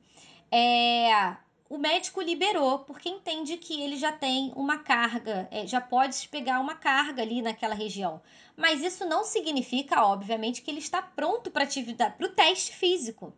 é, 0.53 1.35
o 1.71 1.79
médico 1.79 2.21
liberou, 2.21 2.81
porque 2.81 3.09
entende 3.09 3.57
que 3.57 3.81
ele 3.81 3.97
já 3.97 4.13
tem 4.13 4.53
uma 4.55 4.77
carga, 4.77 5.49
é, 5.51 5.67
já 5.67 5.81
pode 5.81 6.29
pegar 6.29 6.61
uma 6.61 6.75
carga 6.75 7.23
ali 7.23 7.41
naquela 7.41 7.75
região. 7.75 8.21
Mas 8.55 8.83
isso 8.83 9.07
não 9.07 9.25
significa, 9.25 10.05
obviamente, 10.05 10.61
que 10.61 10.71
ele 10.71 10.81
está 10.81 11.01
pronto 11.01 11.51
para 11.51 11.65
atividade, 11.65 12.17
para 12.19 12.27
o 12.27 12.33
teste 12.33 12.77
físico. 12.77 13.33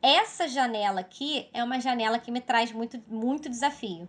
Essa 0.00 0.48
janela 0.48 1.00
aqui 1.00 1.46
é 1.52 1.62
uma 1.62 1.78
janela 1.78 2.18
que 2.18 2.30
me 2.30 2.40
traz 2.40 2.72
muito, 2.72 3.00
muito 3.06 3.50
desafio. 3.50 4.08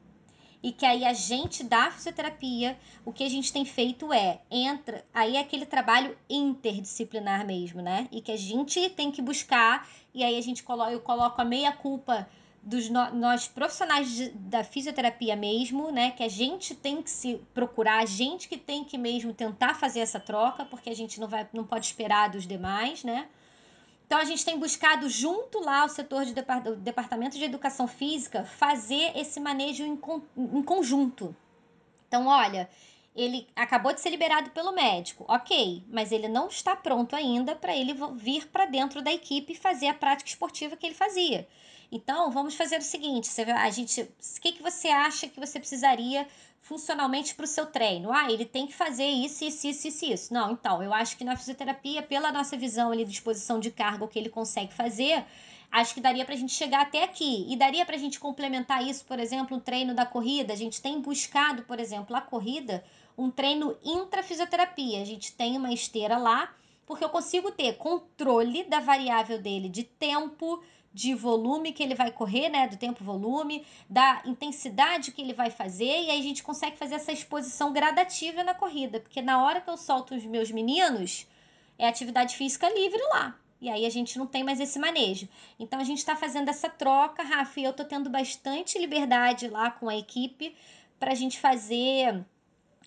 E 0.64 0.72
que 0.72 0.86
aí 0.86 1.03
a 1.03 1.11
gente 1.11 1.61
da 1.61 1.91
fisioterapia, 1.91 2.80
o 3.05 3.11
que 3.11 3.24
a 3.24 3.30
gente 3.30 3.51
tem 3.51 3.66
feito 3.66 4.14
é, 4.14 4.39
entra, 4.49 5.05
aí 5.14 5.36
é 5.36 5.41
aquele 5.41 5.66
trabalho 5.66 6.18
interdisciplinar 6.30 7.45
mesmo, 7.45 7.82
né? 7.82 8.07
E 8.09 8.22
que 8.22 8.32
a 8.32 8.38
gente 8.38 8.89
tem 8.91 9.11
que 9.11 9.22
buscar 9.22 9.86
e 10.14 10.24
aí 10.24 10.38
a 10.38 10.41
gente 10.41 10.64
coloca, 10.64 10.91
eu 10.91 11.01
coloco 11.01 11.41
a 11.41 11.43
meia 11.43 11.74
culpa 11.74 12.28
dos 12.64 12.89
no, 12.89 13.14
nós 13.14 13.47
profissionais 13.47 14.09
de, 14.09 14.30
da 14.30 14.64
fisioterapia 14.64 15.36
mesmo, 15.36 15.91
né, 15.91 16.11
que 16.11 16.24
a 16.24 16.30
gente 16.30 16.74
tem 16.74 17.01
que 17.01 17.09
se 17.09 17.41
procurar, 17.53 18.01
a 18.01 18.05
gente 18.05 18.47
que 18.47 18.57
tem 18.57 18.86
que 18.86 18.97
mesmo 18.97 19.34
tentar 19.34 19.74
fazer 19.74 19.99
essa 19.99 20.20
troca, 20.20 20.64
porque 20.64 20.89
a 20.89 20.95
gente 20.95 21.20
não 21.20 21.28
vai 21.28 21.45
não 21.51 21.66
pode 21.66 21.86
esperar 21.86 22.30
dos 22.30 22.47
demais, 22.47 23.03
né? 23.03 23.28
Então 24.14 24.22
a 24.22 24.26
gente 24.26 24.45
tem 24.45 24.59
buscado 24.59 25.09
junto 25.09 25.59
lá 25.59 25.86
o 25.86 25.89
setor 25.89 26.24
de 26.24 26.36
depart, 26.36 26.64
departamento 26.78 27.36
de 27.36 27.43
educação 27.43 27.88
física 27.88 28.43
fazer 28.43 29.11
esse 29.18 29.39
manejo 29.39 29.84
em 29.84 30.61
conjunto. 30.61 31.36
Então, 32.07 32.28
olha, 32.28 32.70
ele 33.16 33.47
acabou 33.55 33.93
de 33.93 34.01
ser 34.01 34.09
liberado 34.09 34.49
pelo 34.51 34.72
médico, 34.72 35.24
ok, 35.28 35.84
mas 35.88 36.11
ele 36.11 36.28
não 36.28 36.47
está 36.47 36.76
pronto 36.76 37.16
ainda 37.16 37.55
para 37.55 37.76
ele 37.76 37.93
vir 38.16 38.47
para 38.47 38.66
dentro 38.66 39.01
da 39.01 39.11
equipe 39.11 39.53
e 39.53 39.57
fazer 39.57 39.88
a 39.88 39.93
prática 39.93 40.30
esportiva 40.30 40.76
que 40.76 40.86
ele 40.86 40.95
fazia. 40.95 41.47
Então, 41.91 42.32
vamos 42.32 42.55
fazer 42.55 42.80
o 42.80 42.82
seguinte: 42.82 43.30
a 43.39 43.70
gente, 43.70 44.01
o 44.01 44.41
que, 44.41 44.53
que 44.53 44.64
você 44.64 44.88
acha 44.88 45.28
que 45.28 45.39
você 45.39 45.59
precisaria 45.59 46.28
funcionalmente 46.59 47.36
para 47.36 47.43
o 47.43 47.47
seu 47.47 47.68
treino? 47.68 48.11
Ah, 48.11 48.32
ele 48.32 48.45
tem 48.45 48.66
que 48.66 48.74
fazer 48.74 49.05
isso, 49.05 49.45
isso, 49.45 49.68
isso, 49.68 49.88
isso, 49.88 50.05
isso. 50.05 50.34
Não, 50.34 50.51
então, 50.51 50.82
eu 50.82 50.91
acho 50.91 51.16
que 51.16 51.24
na 51.24 51.38
fisioterapia, 51.38 52.01
pela 52.01 52.32
nossa 52.32 52.57
visão 52.57 52.91
ali 52.91 53.05
de 53.05 53.11
disposição 53.11 53.59
de 53.59 53.70
carga, 53.70 54.03
o 54.03 54.07
que 54.07 54.18
ele 54.18 54.30
consegue 54.30 54.74
fazer, 54.74 55.24
acho 55.72 55.93
que 55.93 56.01
daria 56.01 56.26
para 56.26 56.34
a 56.34 56.38
gente 56.38 56.53
chegar 56.53 56.82
até 56.82 57.03
aqui. 57.03 57.45
E 57.47 57.55
daria 57.55 57.86
para 57.86 57.95
a 57.95 57.99
gente 57.99 58.20
complementar 58.20 58.84
isso, 58.84 59.05
por 59.05 59.20
exemplo, 59.20 59.55
um 59.55 59.59
treino 59.59 59.93
da 59.93 60.03
corrida. 60.05 60.51
A 60.51 60.57
gente 60.57 60.82
tem 60.82 60.99
buscado, 60.99 61.61
por 61.61 61.80
exemplo, 61.80 62.16
a 62.16 62.22
corrida 62.22 62.84
um 63.18 63.30
treino 63.30 63.76
intrafisioterapia. 63.84 65.01
A 65.01 65.05
gente 65.05 65.34
tem 65.34 65.57
uma 65.57 65.72
esteira 65.72 66.18
lá, 66.18 66.53
porque 66.86 67.03
eu 67.03 67.09
consigo 67.09 67.51
ter 67.51 67.78
controle 67.78 68.64
da 68.64 68.80
variável 68.80 69.41
dele 69.41 69.70
de 69.70 69.84
tempo, 69.84 70.61
de 70.93 71.16
volume 71.16 71.74
que 71.74 71.82
ele 71.82 71.95
vai 71.95 72.11
correr, 72.11 72.49
né, 72.49 72.68
do 72.68 72.78
tempo 72.78 73.03
volume, 73.03 73.66
da 73.89 74.22
intensidade 74.26 75.11
que 75.11 75.22
ele 75.22 75.34
vai 75.34 75.49
fazer, 75.49 76.03
e 76.03 76.11
aí 76.11 76.20
a 76.20 76.24
gente 76.24 76.43
consegue 76.43 76.78
fazer 76.78 76.95
essa 76.95 77.11
exposição 77.11 77.74
gradativa 77.74 78.43
na 78.43 78.53
corrida, 78.53 78.99
porque 78.99 79.22
na 79.22 79.43
hora 79.43 79.59
que 79.59 79.70
eu 79.70 79.78
solto 79.78 80.14
os 80.14 80.24
meus 80.24 80.51
meninos, 80.51 81.28
é 81.78 81.88
atividade 81.88 82.36
física 82.36 82.70
livre 82.70 83.01
lá. 83.14 83.38
E 83.59 83.70
aí 83.70 83.86
a 83.86 83.89
gente 83.89 84.20
não 84.20 84.28
tem 84.28 84.43
mais 84.43 84.59
esse 84.59 84.78
manejo. 84.78 85.28
Então 85.57 85.80
a 85.80 85.86
gente 85.86 85.99
está 85.99 86.18
fazendo 86.18 86.49
essa 86.49 86.70
troca, 86.70 87.24
Rafa, 87.24 87.59
e 87.59 87.64
eu 87.64 87.72
estou 87.72 87.86
tendo 87.86 88.09
bastante 88.09 88.78
liberdade 88.78 89.47
lá 89.47 89.72
com 89.72 89.88
a 89.88 89.95
equipe 89.95 90.53
para 90.99 91.14
a 91.14 91.16
gente 91.16 91.39
fazer 91.39 92.26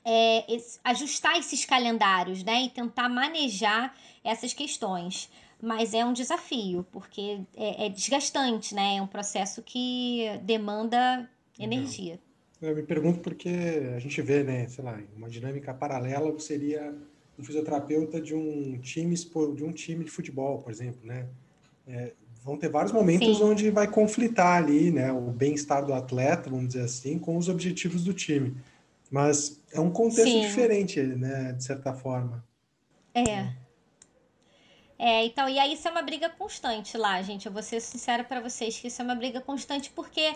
é, 0.09 0.55
esse, 0.55 0.79
ajustar 0.85 1.37
esses 1.37 1.65
calendários, 1.65 2.45
né? 2.45 2.63
E 2.63 2.71
tentar 2.71 3.09
manejar 3.09 3.93
essas 4.23 4.55
questões. 4.55 5.29
Mas 5.61 5.95
é 5.95 6.05
um 6.05 6.13
desafio, 6.13 6.87
porque 6.93 7.41
é, 7.57 7.87
é 7.87 7.89
desgastante, 7.89 8.73
né? 8.73 8.99
É 8.99 9.03
um 9.03 9.07
processo 9.07 9.63
que 9.63 10.27
demanda 10.45 11.29
energia. 11.59 12.21
Eu 12.63 12.77
me 12.77 12.85
pergunto 12.85 13.19
porque 13.19 13.49
a 13.95 13.99
gente 13.99 14.23
vê, 14.23 14.45
né, 14.45 14.69
sei 14.69 14.85
lá, 14.85 14.99
uma 15.17 15.29
dinâmica 15.29 15.75
paralela 15.75 16.39
seria 16.39 16.95
um 17.39 17.45
fisioterapeuta 17.45 18.21
de 18.21 18.35
um 18.35 18.79
time 18.79 19.15
de 19.15 19.65
um 19.65 19.73
time 19.73 20.05
de 20.05 20.11
futebol, 20.11 20.59
por 20.59 20.71
exemplo, 20.71 21.01
né? 21.05 21.27
É, 21.87 22.13
vão 22.43 22.57
ter 22.57 22.69
vários 22.69 22.93
momentos 22.93 23.39
Sim. 23.39 23.45
onde 23.45 23.71
vai 23.71 23.89
conflitar 23.89 24.63
ali, 24.63 24.91
né, 24.91 25.13
o 25.13 25.33
bem-estar 25.33 25.85
do 25.85 25.93
atleta, 25.93 26.49
vamos 26.49 26.69
dizer 26.69 26.83
assim, 26.83 27.19
com 27.19 27.37
os 27.37 27.49
objetivos 27.49 28.05
do 28.05 28.15
time. 28.15 28.57
Mas 29.11 29.63
é 29.73 29.81
um 29.81 29.91
contexto 29.91 30.31
Sim. 30.31 30.41
diferente, 30.41 31.01
né, 31.03 31.53
de 31.53 31.65
certa 31.65 31.93
forma. 31.95 32.45
É. 33.15 33.53
É, 34.99 35.25
então, 35.27 35.49
e 35.49 35.59
aí 35.59 35.75
isso 35.75 35.87
é 35.87 35.91
uma 35.91 36.03
briga 36.03 36.29
constante 36.31 36.97
lá, 36.97 37.21
gente. 37.23 37.47
Eu 37.47 37.53
vou 37.53 37.63
ser 37.63 37.81
sincera 37.81 38.25
para 38.25 38.41
vocês 38.41 38.79
que 38.79 38.89
isso 38.89 39.01
é 39.03 39.05
uma 39.05 39.15
briga 39.15 39.41
constante 39.41 39.91
porque 39.91 40.35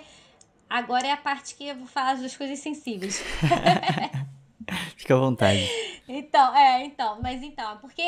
agora 0.68 1.06
é 1.06 1.12
a 1.12 1.16
parte 1.16 1.54
que 1.54 1.66
eu 1.66 1.76
vou 1.76 1.86
falar 1.86 2.14
das 2.14 2.36
coisas 2.36 2.58
sensíveis. 2.58 3.22
Fica 4.96 5.14
à 5.14 5.18
vontade. 5.18 5.68
Então, 6.06 6.54
é, 6.54 6.84
então, 6.84 7.20
mas 7.22 7.42
então, 7.42 7.78
porque 7.78 8.02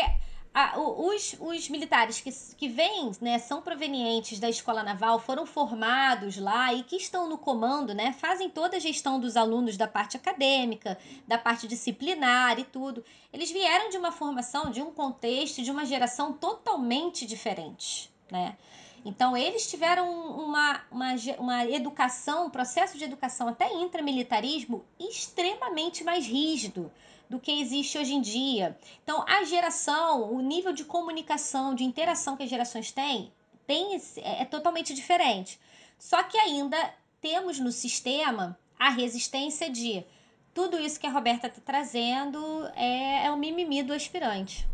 a, 0.55 0.79
os, 0.79 1.35
os 1.41 1.69
militares 1.71 2.21
que, 2.21 2.31
que 2.57 2.69
vêm, 2.69 3.11
né, 3.21 3.39
são 3.39 3.63
provenientes 3.63 4.39
da 4.39 4.51
escola 4.51 4.83
naval, 4.83 5.19
foram 5.19 5.47
formados 5.47 6.37
lá 6.37 6.75
e 6.75 6.83
que 6.83 6.97
estão 6.97 7.29
no 7.29 7.39
comando, 7.39 7.95
né, 7.95 8.13
fazem 8.13 8.51
toda 8.51 8.77
a 8.77 8.81
gestão 8.81 9.19
dos 9.19 9.37
alunos 9.37 9.79
da 9.79 9.89
parte 9.89 10.17
acadêmica, 10.17 10.99
da 11.27 11.39
parte 11.39 11.67
disciplinar 11.67 12.59
e 12.59 12.65
tudo. 12.65 13.03
Eles 13.33 13.51
vieram 13.51 13.89
de 13.89 13.97
uma 13.97 14.13
formação, 14.13 14.71
de 14.71 14.83
um 14.83 14.93
contexto, 14.93 15.63
de 15.63 15.71
uma 15.71 15.87
geração 15.87 16.35
totalmente 16.35 17.27
diferente, 17.27 18.11
né? 18.31 18.57
Então, 19.05 19.37
eles 19.37 19.69
tiveram 19.69 20.09
uma, 20.39 20.81
uma, 20.89 21.15
uma 21.39 21.67
educação, 21.67 22.47
um 22.47 22.51
processo 22.51 22.97
de 22.97 23.03
educação 23.03 23.49
até 23.49 23.73
intramilitarismo 23.73 24.85
extremamente 25.01 26.05
mais 26.05 26.25
rígido 26.25 26.89
do 27.33 27.41
que 27.41 27.63
existe 27.63 27.97
hoje 27.97 28.13
em 28.13 28.21
dia. 28.21 28.79
Então, 29.03 29.25
a 29.27 29.43
geração, 29.45 30.31
o 30.31 30.43
nível 30.43 30.71
de 30.71 30.85
comunicação, 30.85 31.75
de 31.75 31.83
interação 31.83 32.37
que 32.37 32.43
as 32.43 32.51
gerações 32.51 32.93
têm, 32.93 33.33
tem 33.67 33.97
é, 34.19 34.43
é 34.43 34.45
totalmente 34.45 34.93
diferente. 34.93 35.59
Só 35.99 36.23
que 36.23 36.37
ainda 36.37 36.77
temos 37.23 37.59
no 37.59 37.73
sistema 37.73 38.59
a 38.79 38.91
resistência 38.91 39.71
de 39.71 40.05
tudo 40.53 40.79
isso 40.79 41.01
que 41.01 41.07
a 41.07 41.11
Roberta 41.11 41.47
está 41.47 41.63
trazendo 41.65 42.39
é, 42.77 43.25
é 43.25 43.31
o 43.31 43.39
mimimi 43.39 43.83
do 43.83 43.95
aspirante. 43.95 44.69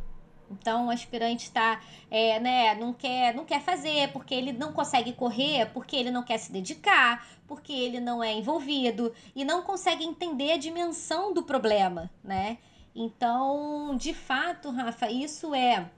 Então 0.50 0.86
o 0.86 0.90
aspirante 0.90 1.44
está, 1.44 1.80
é, 2.10 2.40
né, 2.40 2.74
não 2.74 2.92
quer, 2.92 3.34
não 3.34 3.44
quer 3.44 3.60
fazer 3.60 4.10
porque 4.12 4.34
ele 4.34 4.52
não 4.52 4.72
consegue 4.72 5.12
correr, 5.12 5.66
porque 5.72 5.96
ele 5.96 6.10
não 6.10 6.22
quer 6.22 6.38
se 6.38 6.50
dedicar, 6.50 7.26
porque 7.46 7.72
ele 7.72 8.00
não 8.00 8.22
é 8.22 8.32
envolvido 8.32 9.12
e 9.34 9.44
não 9.44 9.62
consegue 9.62 10.04
entender 10.04 10.52
a 10.52 10.56
dimensão 10.56 11.32
do 11.32 11.42
problema, 11.42 12.10
né? 12.22 12.58
Então, 12.94 13.96
de 13.96 14.12
fato, 14.12 14.70
Rafa, 14.70 15.10
isso 15.10 15.54
é 15.54 15.88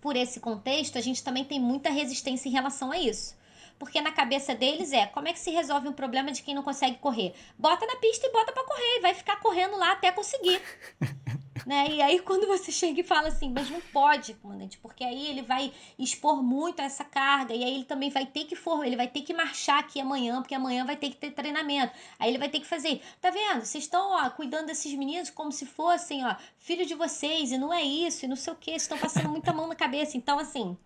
por 0.00 0.16
esse 0.16 0.38
contexto, 0.38 0.98
a 0.98 1.00
gente 1.00 1.24
também 1.24 1.44
tem 1.44 1.58
muita 1.58 1.90
resistência 1.90 2.48
em 2.48 2.52
relação 2.52 2.92
a 2.92 2.98
isso. 2.98 3.34
Porque 3.78 4.00
na 4.00 4.12
cabeça 4.12 4.54
deles 4.54 4.92
é 4.92 5.06
como 5.06 5.28
é 5.28 5.32
que 5.32 5.38
se 5.38 5.50
resolve 5.50 5.88
um 5.88 5.92
problema 5.92 6.32
de 6.32 6.42
quem 6.42 6.54
não 6.54 6.62
consegue 6.62 6.96
correr? 6.96 7.34
Bota 7.58 7.84
na 7.86 7.96
pista 7.96 8.26
e 8.26 8.32
bota 8.32 8.52
para 8.52 8.64
correr, 8.64 8.98
e 8.98 9.00
vai 9.00 9.14
ficar 9.14 9.36
correndo 9.40 9.76
lá 9.76 9.92
até 9.92 10.12
conseguir. 10.12 10.60
né? 11.66 11.88
E 11.90 12.00
aí 12.00 12.20
quando 12.20 12.46
você 12.46 12.70
chega 12.70 13.00
e 13.00 13.04
fala 13.04 13.26
assim, 13.26 13.50
mas 13.52 13.68
não 13.68 13.80
pode, 13.80 14.34
comandante, 14.34 14.78
porque 14.78 15.02
aí 15.02 15.26
ele 15.26 15.42
vai 15.42 15.72
expor 15.98 16.40
muito 16.40 16.80
essa 16.80 17.02
carga 17.02 17.52
e 17.52 17.64
aí 17.64 17.74
ele 17.74 17.84
também 17.84 18.08
vai 18.08 18.24
ter 18.24 18.44
que 18.44 18.54
for, 18.54 18.86
ele 18.86 18.94
vai 18.94 19.08
ter 19.08 19.22
que 19.22 19.34
marchar 19.34 19.80
aqui 19.80 20.00
amanhã, 20.00 20.40
porque 20.40 20.54
amanhã 20.54 20.84
vai 20.84 20.96
ter 20.96 21.10
que 21.10 21.16
ter 21.16 21.32
treinamento. 21.32 21.92
Aí 22.20 22.30
ele 22.30 22.38
vai 22.38 22.48
ter 22.48 22.60
que 22.60 22.66
fazer, 22.66 23.02
tá 23.20 23.30
vendo? 23.30 23.64
Vocês 23.64 23.82
estão, 23.82 24.12
ó, 24.12 24.30
cuidando 24.30 24.66
desses 24.66 24.94
meninos 24.94 25.28
como 25.28 25.50
se 25.50 25.66
fossem, 25.66 26.24
ó, 26.24 26.36
filho 26.56 26.86
de 26.86 26.94
vocês 26.94 27.50
e 27.50 27.58
não 27.58 27.74
é 27.74 27.82
isso 27.82 28.24
e 28.24 28.28
não 28.28 28.36
sei 28.36 28.52
o 28.52 28.56
que, 28.56 28.70
estão 28.70 28.96
passando 28.96 29.28
muita 29.28 29.52
mão 29.52 29.66
na 29.66 29.74
cabeça. 29.74 30.16
Então 30.16 30.38
assim, 30.38 30.78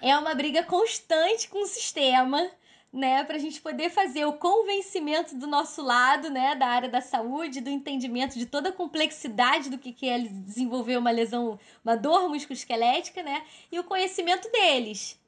é 0.00 0.16
uma 0.16 0.34
briga 0.34 0.62
constante 0.62 1.48
com 1.48 1.62
o 1.62 1.66
sistema, 1.66 2.50
né, 2.92 3.22
para 3.24 3.36
a 3.36 3.38
gente 3.38 3.60
poder 3.60 3.90
fazer 3.90 4.24
o 4.24 4.32
convencimento 4.32 5.36
do 5.36 5.46
nosso 5.46 5.82
lado, 5.82 6.30
né, 6.30 6.54
da 6.54 6.66
área 6.66 6.88
da 6.88 7.00
saúde, 7.00 7.60
do 7.60 7.68
entendimento 7.68 8.38
de 8.38 8.46
toda 8.46 8.70
a 8.70 8.72
complexidade 8.72 9.68
do 9.68 9.78
que, 9.78 9.92
que 9.92 10.08
é 10.08 10.18
desenvolver 10.18 10.96
uma 10.96 11.10
lesão, 11.10 11.58
uma 11.84 11.96
dor 11.96 12.28
musculoesquelética, 12.28 13.22
né, 13.22 13.44
e 13.70 13.78
o 13.78 13.84
conhecimento 13.84 14.50
deles. 14.50 15.18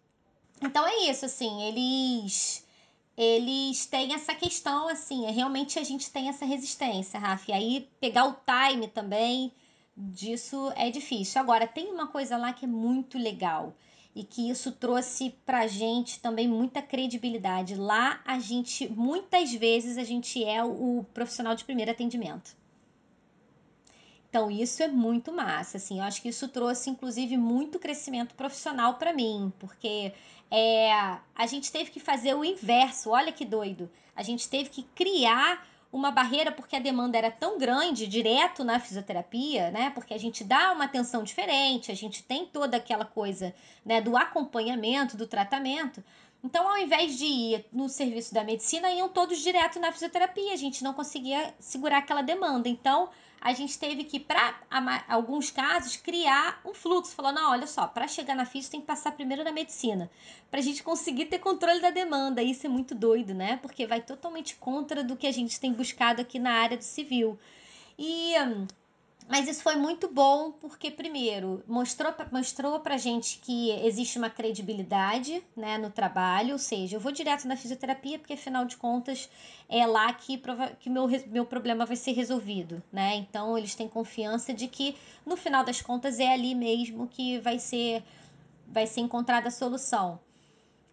Então 0.63 0.87
é 0.87 1.11
isso, 1.11 1.25
assim, 1.27 1.63
eles 1.63 2.67
eles 3.17 3.85
têm 3.85 4.15
essa 4.15 4.35
questão, 4.35 4.89
assim, 4.89 5.27
é, 5.27 5.31
realmente 5.31 5.79
a 5.79 5.85
gente 5.85 6.11
tem 6.11 6.31
essa 6.31 6.47
resistência, 6.47 7.21
Rafa. 7.21 7.51
E 7.51 7.55
aí 7.55 7.89
pegar 8.01 8.25
o 8.25 8.35
time 8.35 8.89
também 8.89 9.53
disso 9.95 10.73
é 10.75 10.91
difícil. 10.91 11.39
Agora, 11.39 11.67
tem 11.67 11.93
uma 11.93 12.07
coisa 12.07 12.39
lá 12.39 12.53
que 12.55 12.65
é 12.65 12.69
muito 12.69 13.19
legal 13.19 13.75
e 14.15 14.25
que 14.25 14.51
isso 14.51 14.73
trouxe 14.73 15.31
pra 15.47 15.67
gente 15.67 16.21
também 16.21 16.49
muita 16.49 16.83
credibilidade. 16.83 17.77
Lá 17.77 18.21
a 18.25 18.39
gente, 18.39 18.89
muitas 18.89 19.53
vezes, 19.53 19.97
a 19.97 20.05
gente 20.05 20.43
é 20.45 20.63
o 20.65 21.05
profissional 21.15 21.55
de 21.55 21.65
primeiro 21.65 21.91
atendimento. 21.91 22.57
Então 24.29 24.49
isso 24.49 24.81
é 24.81 24.87
muito 24.87 25.33
massa, 25.33 25.77
assim, 25.77 25.99
eu 25.99 26.05
acho 26.05 26.23
que 26.23 26.29
isso 26.29 26.47
trouxe 26.47 26.89
inclusive 26.89 27.37
muito 27.37 27.81
crescimento 27.81 28.33
profissional 28.37 28.95
para 28.95 29.13
mim, 29.13 29.53
porque 29.59 30.13
é, 30.49 30.93
a 31.35 31.47
gente 31.49 31.73
teve 31.73 31.91
que 31.91 31.99
fazer 31.99 32.35
o 32.35 32.45
inverso, 32.45 33.11
olha 33.11 33.33
que 33.33 33.45
doido. 33.45 33.91
A 34.15 34.23
gente 34.23 34.49
teve 34.49 34.71
que 34.71 34.85
criar 34.95 35.67
uma 35.93 36.11
barreira 36.11 36.53
porque 36.53 36.77
a 36.77 36.81
demanda 36.81 37.19
era 37.19 37.31
tão 37.31 37.59
grande 37.59 38.07
direto 38.07 38.63
na 38.63 38.79
fisioterapia, 38.79 39.71
né? 39.71 39.91
Porque 39.91 40.15
a 40.15 40.19
gente 40.19 40.45
dá 40.45 40.73
uma 40.73 40.85
atenção 40.85 41.25
diferente, 41.25 41.91
a 41.91 41.97
gente 41.97 42.23
tem 42.23 42.47
toda 42.47 42.77
aquela 42.77 43.05
coisa, 43.05 43.55
né, 43.85 44.01
do 44.01 44.17
acompanhamento, 44.17 45.17
do 45.17 45.27
tratamento. 45.27 46.03
Então, 46.43 46.69
ao 46.69 46.79
invés 46.79 47.19
de 47.19 47.25
ir 47.25 47.67
no 47.73 47.89
serviço 47.89 48.33
da 48.33 48.43
medicina, 48.43 48.91
iam 48.91 49.09
todos 49.09 49.39
direto 49.41 49.79
na 49.79 49.93
fisioterapia. 49.93 50.55
A 50.55 50.57
gente 50.57 50.83
não 50.83 50.95
conseguia 50.95 51.55
segurar 51.59 51.99
aquela 51.99 52.23
demanda. 52.23 52.69
Então, 52.69 53.11
a 53.41 53.53
gente 53.55 53.79
teve 53.79 54.05
que, 54.05 54.21
para 54.21 54.55
alguns 55.09 55.51
casos, 55.51 55.97
criar 55.97 56.61
um 56.65 56.75
fluxo. 56.75 57.15
Falou, 57.15 57.33
não, 57.33 57.53
olha 57.53 57.67
só, 57.67 57.87
para 57.87 58.07
chegar 58.07 58.35
na 58.35 58.45
física 58.45 58.73
tem 58.73 58.81
que 58.81 58.87
passar 58.87 59.13
primeiro 59.13 59.43
na 59.43 59.51
medicina. 59.51 60.11
Para 60.51 60.61
a 60.61 60.63
gente 60.63 60.83
conseguir 60.83 61.27
ter 61.27 61.39
controle 61.39 61.81
da 61.81 61.91
demanda. 61.91 62.43
Isso 62.43 62.67
é 62.67 62.69
muito 62.69 62.95
doido, 62.95 63.33
né? 63.33 63.57
Porque 63.63 63.87
vai 63.87 64.03
totalmente 64.03 64.57
contra 64.57 65.03
do 65.03 65.17
que 65.17 65.27
a 65.27 65.33
gente 65.33 65.59
tem 65.59 65.73
buscado 65.73 66.21
aqui 66.21 66.39
na 66.39 66.53
área 66.53 66.77
do 66.77 66.85
civil. 66.85 67.39
E... 67.99 68.35
Mas 69.29 69.47
isso 69.47 69.63
foi 69.63 69.77
muito 69.77 70.09
bom 70.09 70.51
porque, 70.51 70.91
primeiro, 70.91 71.63
mostrou, 71.67 72.13
mostrou 72.33 72.81
pra 72.81 72.97
gente 72.97 73.39
que 73.39 73.71
existe 73.87 74.19
uma 74.19 74.29
credibilidade 74.29 75.43
né, 75.57 75.79
no 75.79 75.89
trabalho, 75.89 76.55
ou 76.55 76.59
seja, 76.59 76.97
eu 76.97 77.01
vou 77.01 77.13
direto 77.13 77.47
na 77.47 77.57
fisioterapia 77.57 78.19
porque, 78.19 78.33
afinal 78.33 78.65
de 78.65 78.77
contas, 78.77 79.31
é 79.69 79.87
lá 79.87 80.13
que, 80.13 80.41
que 80.81 80.91
meu, 80.91 81.07
meu 81.29 81.47
problema 81.47 81.87
vai 81.87 81.95
ser 81.95 82.11
resolvido. 82.13 82.83
Né? 82.93 83.15
Então, 83.17 83.57
eles 83.57 83.75
têm 83.75 83.89
confiança 83.89 84.53
de 84.53 84.67
que, 84.67 84.97
no 85.25 85.37
final 85.37 85.63
das 85.65 85.81
contas, 85.81 86.19
é 86.19 86.33
ali 86.33 86.55
mesmo 86.55 87.07
que 87.07 87.39
vai 87.39 87.61
ser, 87.61 88.03
vai 88.67 88.87
ser 88.87 89.01
encontrada 89.01 89.47
a 89.47 89.53
solução. 89.53 90.19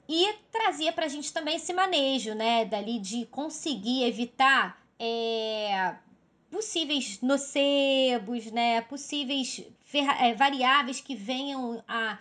E 0.07 0.34
trazia 0.51 0.93
pra 0.93 1.07
gente 1.07 1.34
também 1.34 1.57
esse 1.57 1.73
manejo, 1.73 2.34
né? 2.34 2.63
Dali 2.63 2.97
de 2.97 3.25
conseguir 3.25 4.03
evitar. 4.03 4.82
É, 4.97 5.95
possíveis 6.51 7.19
nocebos, 7.21 8.51
né, 8.51 8.81
possíveis 8.81 9.63
é, 9.93 10.33
variáveis 10.33 11.01
que 11.01 11.15
venham 11.15 11.83
a 11.87 12.17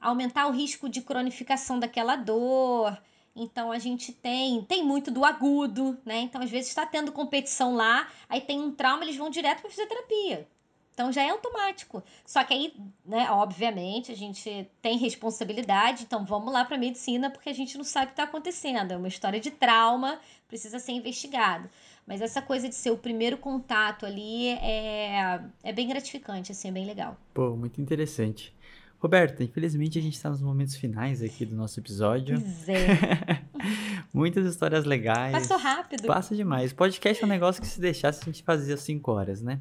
aumentar 0.00 0.46
o 0.46 0.52
risco 0.52 0.88
de 0.88 1.02
cronificação 1.02 1.78
daquela 1.78 2.16
dor. 2.16 2.96
Então 3.34 3.70
a 3.70 3.78
gente 3.78 4.12
tem, 4.12 4.62
tem 4.64 4.84
muito 4.84 5.10
do 5.10 5.24
agudo, 5.24 5.98
né? 6.04 6.20
Então 6.20 6.42
às 6.42 6.50
vezes 6.50 6.68
está 6.68 6.84
tendo 6.84 7.12
competição 7.12 7.74
lá, 7.74 8.08
aí 8.28 8.40
tem 8.40 8.60
um 8.60 8.72
trauma, 8.72 9.04
eles 9.04 9.16
vão 9.16 9.30
direto 9.30 9.60
para 9.60 9.70
fisioterapia. 9.70 10.48
Então 10.92 11.12
já 11.12 11.22
é 11.22 11.30
automático. 11.30 12.02
Só 12.26 12.44
que 12.44 12.52
aí, 12.52 12.74
né, 13.06 13.30
obviamente, 13.30 14.12
a 14.12 14.16
gente 14.16 14.68
tem 14.82 14.98
responsabilidade, 14.98 16.02
então 16.02 16.24
vamos 16.24 16.52
lá 16.52 16.64
para 16.64 16.76
medicina 16.76 17.30
porque 17.30 17.48
a 17.48 17.54
gente 17.54 17.78
não 17.78 17.84
sabe 17.84 18.06
o 18.06 18.08
que 18.08 18.12
está 18.12 18.24
acontecendo. 18.24 18.92
É 18.92 18.96
uma 18.96 19.08
história 19.08 19.40
de 19.40 19.50
trauma, 19.50 20.20
precisa 20.48 20.78
ser 20.78 20.92
investigado. 20.92 21.70
Mas 22.10 22.20
essa 22.20 22.42
coisa 22.42 22.68
de 22.68 22.74
ser 22.74 22.90
o 22.90 22.96
primeiro 22.96 23.38
contato 23.38 24.04
ali 24.04 24.48
é, 24.48 25.40
é 25.62 25.72
bem 25.72 25.86
gratificante, 25.86 26.50
assim, 26.50 26.66
é 26.66 26.72
bem 26.72 26.84
legal. 26.84 27.16
Pô, 27.32 27.54
muito 27.54 27.80
interessante. 27.80 28.52
Roberta, 28.98 29.44
infelizmente 29.44 29.96
a 29.96 30.02
gente 30.02 30.16
está 30.16 30.28
nos 30.28 30.42
momentos 30.42 30.74
finais 30.74 31.22
aqui 31.22 31.46
do 31.46 31.54
nosso 31.54 31.78
episódio. 31.78 32.40
Pois 32.40 32.68
é. 32.68 33.44
Muitas 34.12 34.44
histórias 34.44 34.84
legais. 34.84 35.30
Passou 35.30 35.56
rápido. 35.56 36.04
Passa 36.08 36.34
demais. 36.34 36.72
Podcast 36.72 37.22
é 37.22 37.26
um 37.26 37.30
negócio 37.30 37.62
que 37.62 37.68
se 37.68 37.80
deixasse 37.80 38.22
a 38.22 38.24
gente 38.24 38.42
fazia 38.42 38.76
cinco 38.76 39.12
horas, 39.12 39.40
né? 39.40 39.60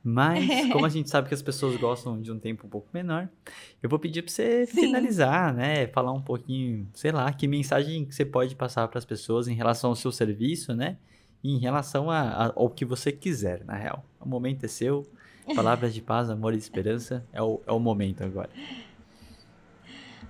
Mas, 0.00 0.46
como 0.70 0.86
a 0.86 0.88
gente 0.88 1.10
sabe 1.10 1.26
que 1.26 1.34
as 1.34 1.42
pessoas 1.42 1.76
gostam 1.76 2.22
de 2.22 2.30
um 2.30 2.38
tempo 2.38 2.68
um 2.68 2.70
pouco 2.70 2.88
menor, 2.94 3.28
eu 3.82 3.90
vou 3.90 3.98
pedir 3.98 4.22
para 4.22 4.30
você 4.30 4.64
Sim. 4.64 4.82
finalizar, 4.82 5.52
né? 5.52 5.88
Falar 5.88 6.12
um 6.12 6.22
pouquinho, 6.22 6.88
sei 6.94 7.10
lá, 7.10 7.32
que 7.32 7.48
mensagem 7.48 8.04
que 8.04 8.14
você 8.14 8.24
pode 8.24 8.54
passar 8.54 8.86
para 8.86 8.98
as 8.98 9.04
pessoas 9.04 9.48
em 9.48 9.54
relação 9.54 9.90
ao 9.90 9.96
seu 9.96 10.12
serviço, 10.12 10.72
né? 10.72 10.96
Em 11.42 11.58
relação 11.58 12.10
a, 12.10 12.20
a, 12.20 12.46
ao 12.54 12.68
que 12.68 12.84
você 12.84 13.10
quiser, 13.10 13.64
na 13.64 13.74
real. 13.74 14.04
O 14.20 14.28
momento 14.28 14.64
é 14.64 14.68
seu. 14.68 15.06
Palavras 15.54 15.92
de 15.94 16.02
paz, 16.02 16.30
amor 16.30 16.54
e 16.54 16.58
esperança 16.58 17.26
é 17.32 17.42
o, 17.42 17.60
é 17.66 17.72
o 17.72 17.80
momento 17.80 18.22
agora. 18.22 18.50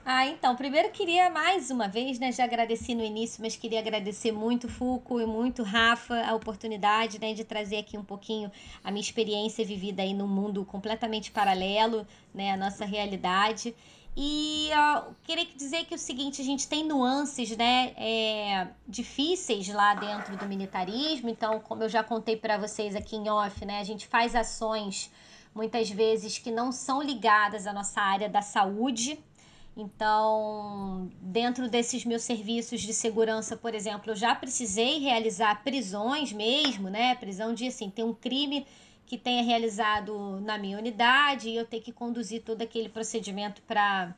Ah, 0.04 0.26
então, 0.26 0.56
primeiro 0.56 0.90
queria 0.90 1.28
mais 1.28 1.70
uma 1.70 1.86
vez, 1.86 2.18
né, 2.18 2.32
já 2.32 2.44
agradeci 2.44 2.94
no 2.94 3.04
início, 3.04 3.42
mas 3.42 3.54
queria 3.54 3.78
agradecer 3.78 4.32
muito 4.32 4.68
Fuco 4.68 5.20
e 5.20 5.26
muito 5.26 5.62
Rafa 5.62 6.22
a 6.24 6.34
oportunidade, 6.34 7.20
né, 7.20 7.34
de 7.34 7.44
trazer 7.44 7.76
aqui 7.76 7.98
um 7.98 8.02
pouquinho 8.02 8.50
a 8.82 8.90
minha 8.90 9.02
experiência 9.02 9.64
vivida 9.64 10.02
aí 10.02 10.14
num 10.14 10.26
mundo 10.26 10.64
completamente 10.64 11.30
paralelo, 11.30 12.06
né, 12.34 12.50
a 12.50 12.56
nossa 12.56 12.84
realidade. 12.84 13.74
E 14.16 14.70
uh, 14.72 15.14
queria 15.22 15.46
dizer 15.46 15.84
que 15.84 15.94
o 15.94 15.98
seguinte, 15.98 16.42
a 16.42 16.44
gente 16.44 16.68
tem 16.68 16.84
nuances, 16.84 17.56
né, 17.56 17.92
é, 17.96 18.68
difíceis 18.86 19.68
lá 19.68 19.94
dentro 19.94 20.36
do 20.36 20.46
militarismo. 20.46 21.28
Então, 21.28 21.60
como 21.60 21.84
eu 21.84 21.88
já 21.88 22.02
contei 22.02 22.36
para 22.36 22.58
vocês 22.58 22.96
aqui 22.96 23.16
em 23.16 23.28
off, 23.28 23.64
né, 23.64 23.80
a 23.80 23.84
gente 23.84 24.06
faz 24.06 24.34
ações 24.34 25.10
muitas 25.54 25.90
vezes 25.90 26.38
que 26.38 26.50
não 26.50 26.70
são 26.70 27.02
ligadas 27.02 27.66
à 27.66 27.72
nossa 27.72 28.00
área 28.00 28.28
da 28.28 28.42
saúde, 28.42 29.18
então, 29.76 31.10
dentro 31.20 31.68
desses 31.68 32.04
meus 32.04 32.22
serviços 32.22 32.80
de 32.80 32.92
segurança, 32.92 33.56
por 33.56 33.74
exemplo, 33.74 34.10
eu 34.10 34.16
já 34.16 34.34
precisei 34.34 34.98
realizar 34.98 35.62
prisões 35.62 36.32
mesmo, 36.32 36.90
né? 36.90 37.14
Prisão 37.14 37.54
de 37.54 37.68
assim, 37.68 37.88
tem 37.88 38.04
um 38.04 38.12
crime 38.12 38.66
que 39.10 39.18
tenha 39.18 39.42
realizado 39.42 40.40
na 40.40 40.56
minha 40.56 40.78
unidade 40.78 41.48
e 41.48 41.56
eu 41.56 41.66
ter 41.66 41.80
que 41.80 41.90
conduzir 41.90 42.44
todo 42.44 42.62
aquele 42.62 42.88
procedimento 42.88 43.60
para 43.62 44.14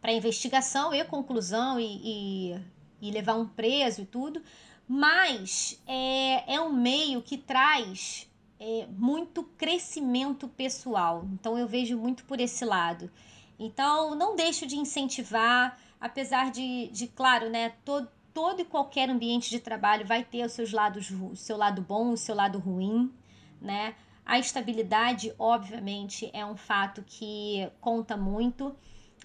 para 0.00 0.12
investigação 0.12 0.94
e 0.94 1.04
conclusão 1.04 1.78
e, 1.80 2.00
e, 2.04 2.60
e, 3.02 3.10
levar 3.10 3.34
um 3.34 3.48
preso 3.48 4.02
e 4.02 4.06
tudo, 4.06 4.40
mas 4.86 5.82
é, 5.88 6.54
é 6.54 6.60
um 6.60 6.72
meio 6.72 7.20
que 7.20 7.36
traz 7.36 8.30
é, 8.60 8.86
muito 8.96 9.42
crescimento 9.58 10.46
pessoal. 10.46 11.26
Então 11.32 11.58
eu 11.58 11.66
vejo 11.66 11.98
muito 11.98 12.24
por 12.26 12.38
esse 12.38 12.64
lado. 12.64 13.10
Então, 13.58 14.14
não 14.14 14.36
deixo 14.36 14.66
de 14.66 14.76
incentivar, 14.78 15.76
apesar 16.00 16.52
de, 16.52 16.86
de 16.92 17.08
claro, 17.08 17.50
né, 17.50 17.74
todo, 17.84 18.08
todo 18.32 18.62
e 18.62 18.64
qualquer 18.64 19.10
ambiente 19.10 19.50
de 19.50 19.58
trabalho 19.58 20.06
vai 20.06 20.22
ter 20.22 20.46
os 20.46 20.52
seus 20.52 20.72
lados, 20.72 21.10
o 21.10 21.34
seu 21.34 21.56
lado 21.56 21.82
bom, 21.82 22.12
o 22.12 22.16
seu 22.16 22.36
lado 22.36 22.58
ruim, 22.58 23.12
né? 23.60 23.94
A 24.24 24.38
estabilidade, 24.38 25.34
obviamente, 25.38 26.30
é 26.32 26.44
um 26.44 26.56
fato 26.56 27.02
que 27.06 27.68
conta 27.80 28.16
muito. 28.16 28.74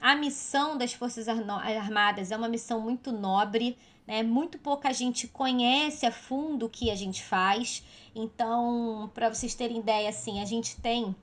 A 0.02 0.16
missão 0.16 0.78
das 0.78 0.94
Forças 0.94 1.28
Armadas 1.28 2.32
é 2.32 2.38
uma 2.38 2.50
missão 2.50 2.82
muito 2.82 3.12
nobre, 3.12 3.78
né? 4.08 4.24
Muito 4.24 4.58
pouca 4.58 4.92
gente 4.94 5.28
conhece 5.28 6.06
a 6.06 6.12
fundo 6.12 6.66
o 6.66 6.70
que 6.70 6.90
a 6.92 6.96
gente 6.96 7.24
faz. 7.24 7.84
Então, 8.14 9.10
para 9.14 9.30
vocês 9.30 9.54
terem 9.56 9.80
ideia, 9.80 10.10
assim, 10.10 10.42
a 10.42 10.46
gente 10.46 10.80
tem 10.82 11.16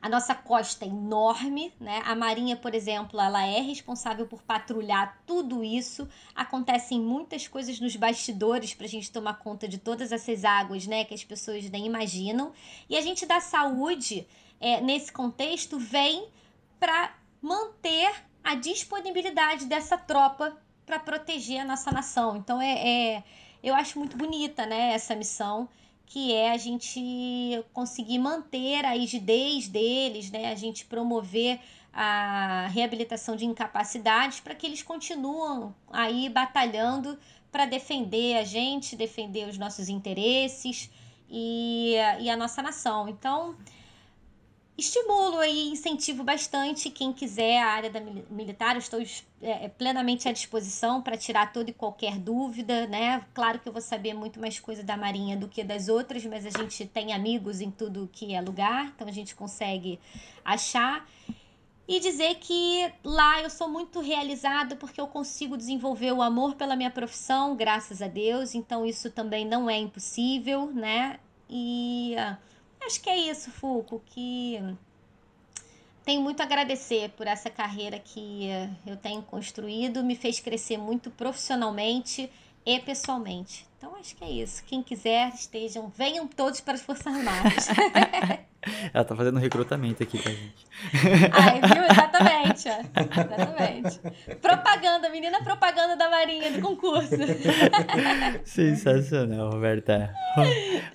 a 0.00 0.08
nossa 0.08 0.34
costa 0.34 0.84
é 0.84 0.88
enorme, 0.88 1.72
né? 1.80 2.02
A 2.04 2.14
Marinha, 2.14 2.56
por 2.56 2.74
exemplo, 2.74 3.20
ela 3.20 3.44
é 3.44 3.60
responsável 3.60 4.26
por 4.26 4.42
patrulhar 4.42 5.20
tudo 5.26 5.64
isso. 5.64 6.08
Acontecem 6.34 7.00
muitas 7.00 7.48
coisas 7.48 7.80
nos 7.80 7.96
bastidores 7.96 8.74
para 8.74 8.86
a 8.86 8.88
gente 8.88 9.10
tomar 9.10 9.34
conta 9.34 9.66
de 9.66 9.76
todas 9.76 10.12
essas 10.12 10.44
águas, 10.44 10.86
né? 10.86 11.04
Que 11.04 11.14
as 11.14 11.24
pessoas 11.24 11.68
nem 11.68 11.84
imaginam. 11.86 12.52
E 12.88 12.96
a 12.96 13.00
gente 13.00 13.26
da 13.26 13.40
saúde, 13.40 14.26
é, 14.60 14.80
nesse 14.80 15.12
contexto, 15.12 15.78
vem 15.78 16.28
para 16.78 17.14
manter 17.42 18.10
a 18.44 18.54
disponibilidade 18.54 19.66
dessa 19.66 19.98
tropa 19.98 20.56
para 20.86 21.00
proteger 21.00 21.60
a 21.60 21.64
nossa 21.64 21.90
nação. 21.90 22.36
Então 22.36 22.62
é, 22.62 23.16
é, 23.16 23.24
eu 23.62 23.74
acho 23.74 23.98
muito 23.98 24.16
bonita, 24.16 24.64
né? 24.64 24.92
Essa 24.92 25.16
missão 25.16 25.68
que 26.08 26.32
é 26.32 26.50
a 26.52 26.56
gente 26.56 27.62
conseguir 27.72 28.18
manter 28.18 28.84
a 28.84 28.92
rigidez 28.92 29.68
deles, 29.68 30.30
né? 30.30 30.50
A 30.50 30.54
gente 30.54 30.86
promover 30.86 31.60
a 31.92 32.66
reabilitação 32.72 33.36
de 33.36 33.44
incapacidades 33.44 34.40
para 34.40 34.54
que 34.54 34.66
eles 34.66 34.82
continuem 34.82 35.74
aí 35.92 36.28
batalhando 36.30 37.18
para 37.52 37.66
defender 37.66 38.38
a 38.38 38.44
gente, 38.44 38.96
defender 38.96 39.48
os 39.48 39.58
nossos 39.58 39.88
interesses 39.88 40.90
e, 41.28 41.94
e 42.20 42.30
a 42.30 42.36
nossa 42.36 42.62
nação. 42.62 43.08
Então, 43.08 43.54
estimulo 44.78 45.42
e 45.42 45.70
incentivo 45.70 46.22
bastante 46.22 46.88
quem 46.88 47.12
quiser 47.12 47.60
a 47.60 47.66
área 47.66 47.90
da 47.90 48.00
militar. 48.00 48.76
Eu 48.76 48.78
estou 48.78 49.00
é, 49.42 49.64
é, 49.64 49.68
plenamente 49.68 50.28
à 50.28 50.32
disposição 50.32 51.02
para 51.02 51.16
tirar 51.16 51.52
toda 51.52 51.70
e 51.70 51.72
qualquer 51.72 52.16
dúvida, 52.16 52.86
né? 52.86 53.26
Claro 53.34 53.58
que 53.58 53.68
eu 53.68 53.72
vou 53.72 53.82
saber 53.82 54.14
muito 54.14 54.38
mais 54.38 54.60
coisa 54.60 54.84
da 54.84 54.96
Marinha 54.96 55.36
do 55.36 55.48
que 55.48 55.64
das 55.64 55.88
outras, 55.88 56.24
mas 56.24 56.46
a 56.46 56.50
gente 56.50 56.86
tem 56.86 57.12
amigos 57.12 57.60
em 57.60 57.72
tudo 57.72 58.08
que 58.12 58.32
é 58.32 58.40
lugar, 58.40 58.92
então 58.94 59.08
a 59.08 59.12
gente 59.12 59.34
consegue 59.34 59.98
achar. 60.44 61.04
E 61.88 61.98
dizer 61.98 62.36
que 62.36 62.92
lá 63.02 63.42
eu 63.42 63.50
sou 63.50 63.68
muito 63.68 64.00
realizado 64.00 64.76
porque 64.76 65.00
eu 65.00 65.08
consigo 65.08 65.56
desenvolver 65.56 66.12
o 66.12 66.22
amor 66.22 66.54
pela 66.54 66.76
minha 66.76 66.90
profissão, 66.90 67.56
graças 67.56 68.00
a 68.02 68.06
Deus. 68.06 68.54
Então 68.54 68.84
isso 68.84 69.10
também 69.10 69.44
não 69.44 69.68
é 69.68 69.78
impossível, 69.78 70.66
né? 70.66 71.18
E 71.48 72.14
uh, 72.18 72.36
Acho 72.84 73.00
que 73.00 73.10
é 73.10 73.16
isso, 73.16 73.50
Fulco, 73.50 74.02
que 74.06 74.58
tenho 76.04 76.22
muito 76.22 76.40
a 76.40 76.44
agradecer 76.44 77.10
por 77.10 77.26
essa 77.26 77.50
carreira 77.50 77.98
que 77.98 78.48
eu 78.86 78.96
tenho 78.96 79.20
construído, 79.22 80.02
me 80.02 80.16
fez 80.16 80.40
crescer 80.40 80.78
muito 80.78 81.10
profissionalmente 81.10 82.30
e 82.64 82.78
pessoalmente. 82.80 83.66
Então 83.76 83.94
acho 83.96 84.16
que 84.16 84.24
é 84.24 84.30
isso. 84.30 84.64
Quem 84.66 84.82
quiser, 84.82 85.32
estejam, 85.34 85.92
venham 85.94 86.26
todos 86.26 86.60
para 86.60 86.74
as 86.74 86.82
Forças 86.82 87.06
Armadas. 87.06 87.68
Ela 88.92 89.04
tá 89.04 89.14
fazendo 89.14 89.38
recrutamento 89.38 90.02
aqui 90.02 90.18
pra 90.18 90.32
gente. 90.32 90.66
Ai, 91.32 91.60
viu? 91.60 91.82
Exatamente. 92.18 92.68
Exatamente. 92.68 94.00
Propaganda, 94.40 95.10
menina 95.10 95.42
propaganda 95.42 95.96
da 95.96 96.10
Marinha 96.10 96.52
do 96.52 96.60
concurso. 96.60 97.14
Sensacional, 98.44 99.50
Roberta. 99.50 100.12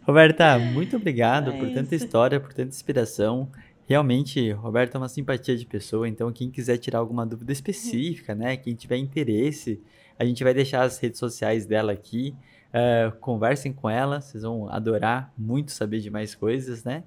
Roberta, 0.03 0.59
muito 0.59 0.97
obrigado 0.97 1.51
é 1.51 1.57
por 1.57 1.69
tanta 1.71 1.95
história, 1.95 2.39
por 2.39 2.53
tanta 2.53 2.69
inspiração. 2.69 3.49
Realmente, 3.86 4.51
Roberta 4.51 4.97
é 4.97 4.99
uma 4.99 5.09
simpatia 5.09 5.57
de 5.57 5.65
pessoa, 5.65 6.07
então 6.07 6.32
quem 6.32 6.49
quiser 6.49 6.78
tirar 6.78 6.99
alguma 6.99 7.26
dúvida 7.26 7.51
específica, 7.51 8.34
né, 8.34 8.55
quem 8.55 8.74
tiver 8.76 8.95
interesse, 8.97 9.82
a 10.17 10.24
gente 10.24 10.43
vai 10.43 10.53
deixar 10.53 10.84
as 10.84 10.99
redes 10.99 11.19
sociais 11.19 11.65
dela 11.65 11.91
aqui. 11.91 12.36
Uh, 12.69 13.15
conversem 13.19 13.71
com 13.71 13.88
ela, 13.88 14.19
vocês 14.19 14.41
vão 14.41 14.67
adorar 14.69 15.32
muito 15.38 15.71
saber 15.71 15.99
de 15.99 16.09
mais 16.09 16.34
coisas, 16.34 16.84
né? 16.84 17.03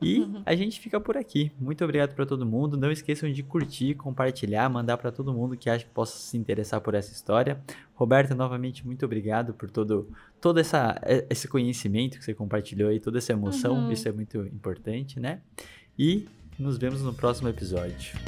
E 0.00 0.26
a 0.44 0.54
gente 0.54 0.80
fica 0.80 1.00
por 1.00 1.16
aqui. 1.16 1.52
Muito 1.58 1.84
obrigado 1.84 2.14
para 2.14 2.26
todo 2.26 2.44
mundo. 2.44 2.76
Não 2.76 2.90
esqueçam 2.90 3.30
de 3.30 3.42
curtir, 3.42 3.94
compartilhar, 3.94 4.68
mandar 4.68 4.96
para 4.96 5.10
todo 5.10 5.32
mundo 5.32 5.56
que 5.56 5.70
acha 5.70 5.84
que 5.84 5.90
possa 5.90 6.18
se 6.18 6.36
interessar 6.36 6.80
por 6.80 6.94
essa 6.94 7.12
história. 7.12 7.60
Roberta, 7.94 8.34
novamente, 8.34 8.86
muito 8.86 9.04
obrigado 9.04 9.54
por 9.54 9.70
todo, 9.70 10.08
todo 10.40 10.58
essa, 10.58 11.00
esse 11.30 11.46
conhecimento 11.46 12.18
que 12.18 12.24
você 12.24 12.34
compartilhou 12.34 12.92
e 12.92 13.00
toda 13.00 13.18
essa 13.18 13.32
emoção. 13.32 13.74
Uhum. 13.74 13.92
Isso 13.92 14.08
é 14.08 14.12
muito 14.12 14.38
importante, 14.46 15.20
né? 15.20 15.40
E 15.98 16.26
nos 16.58 16.76
vemos 16.76 17.02
no 17.02 17.14
próximo 17.14 17.48
episódio. 17.48 18.18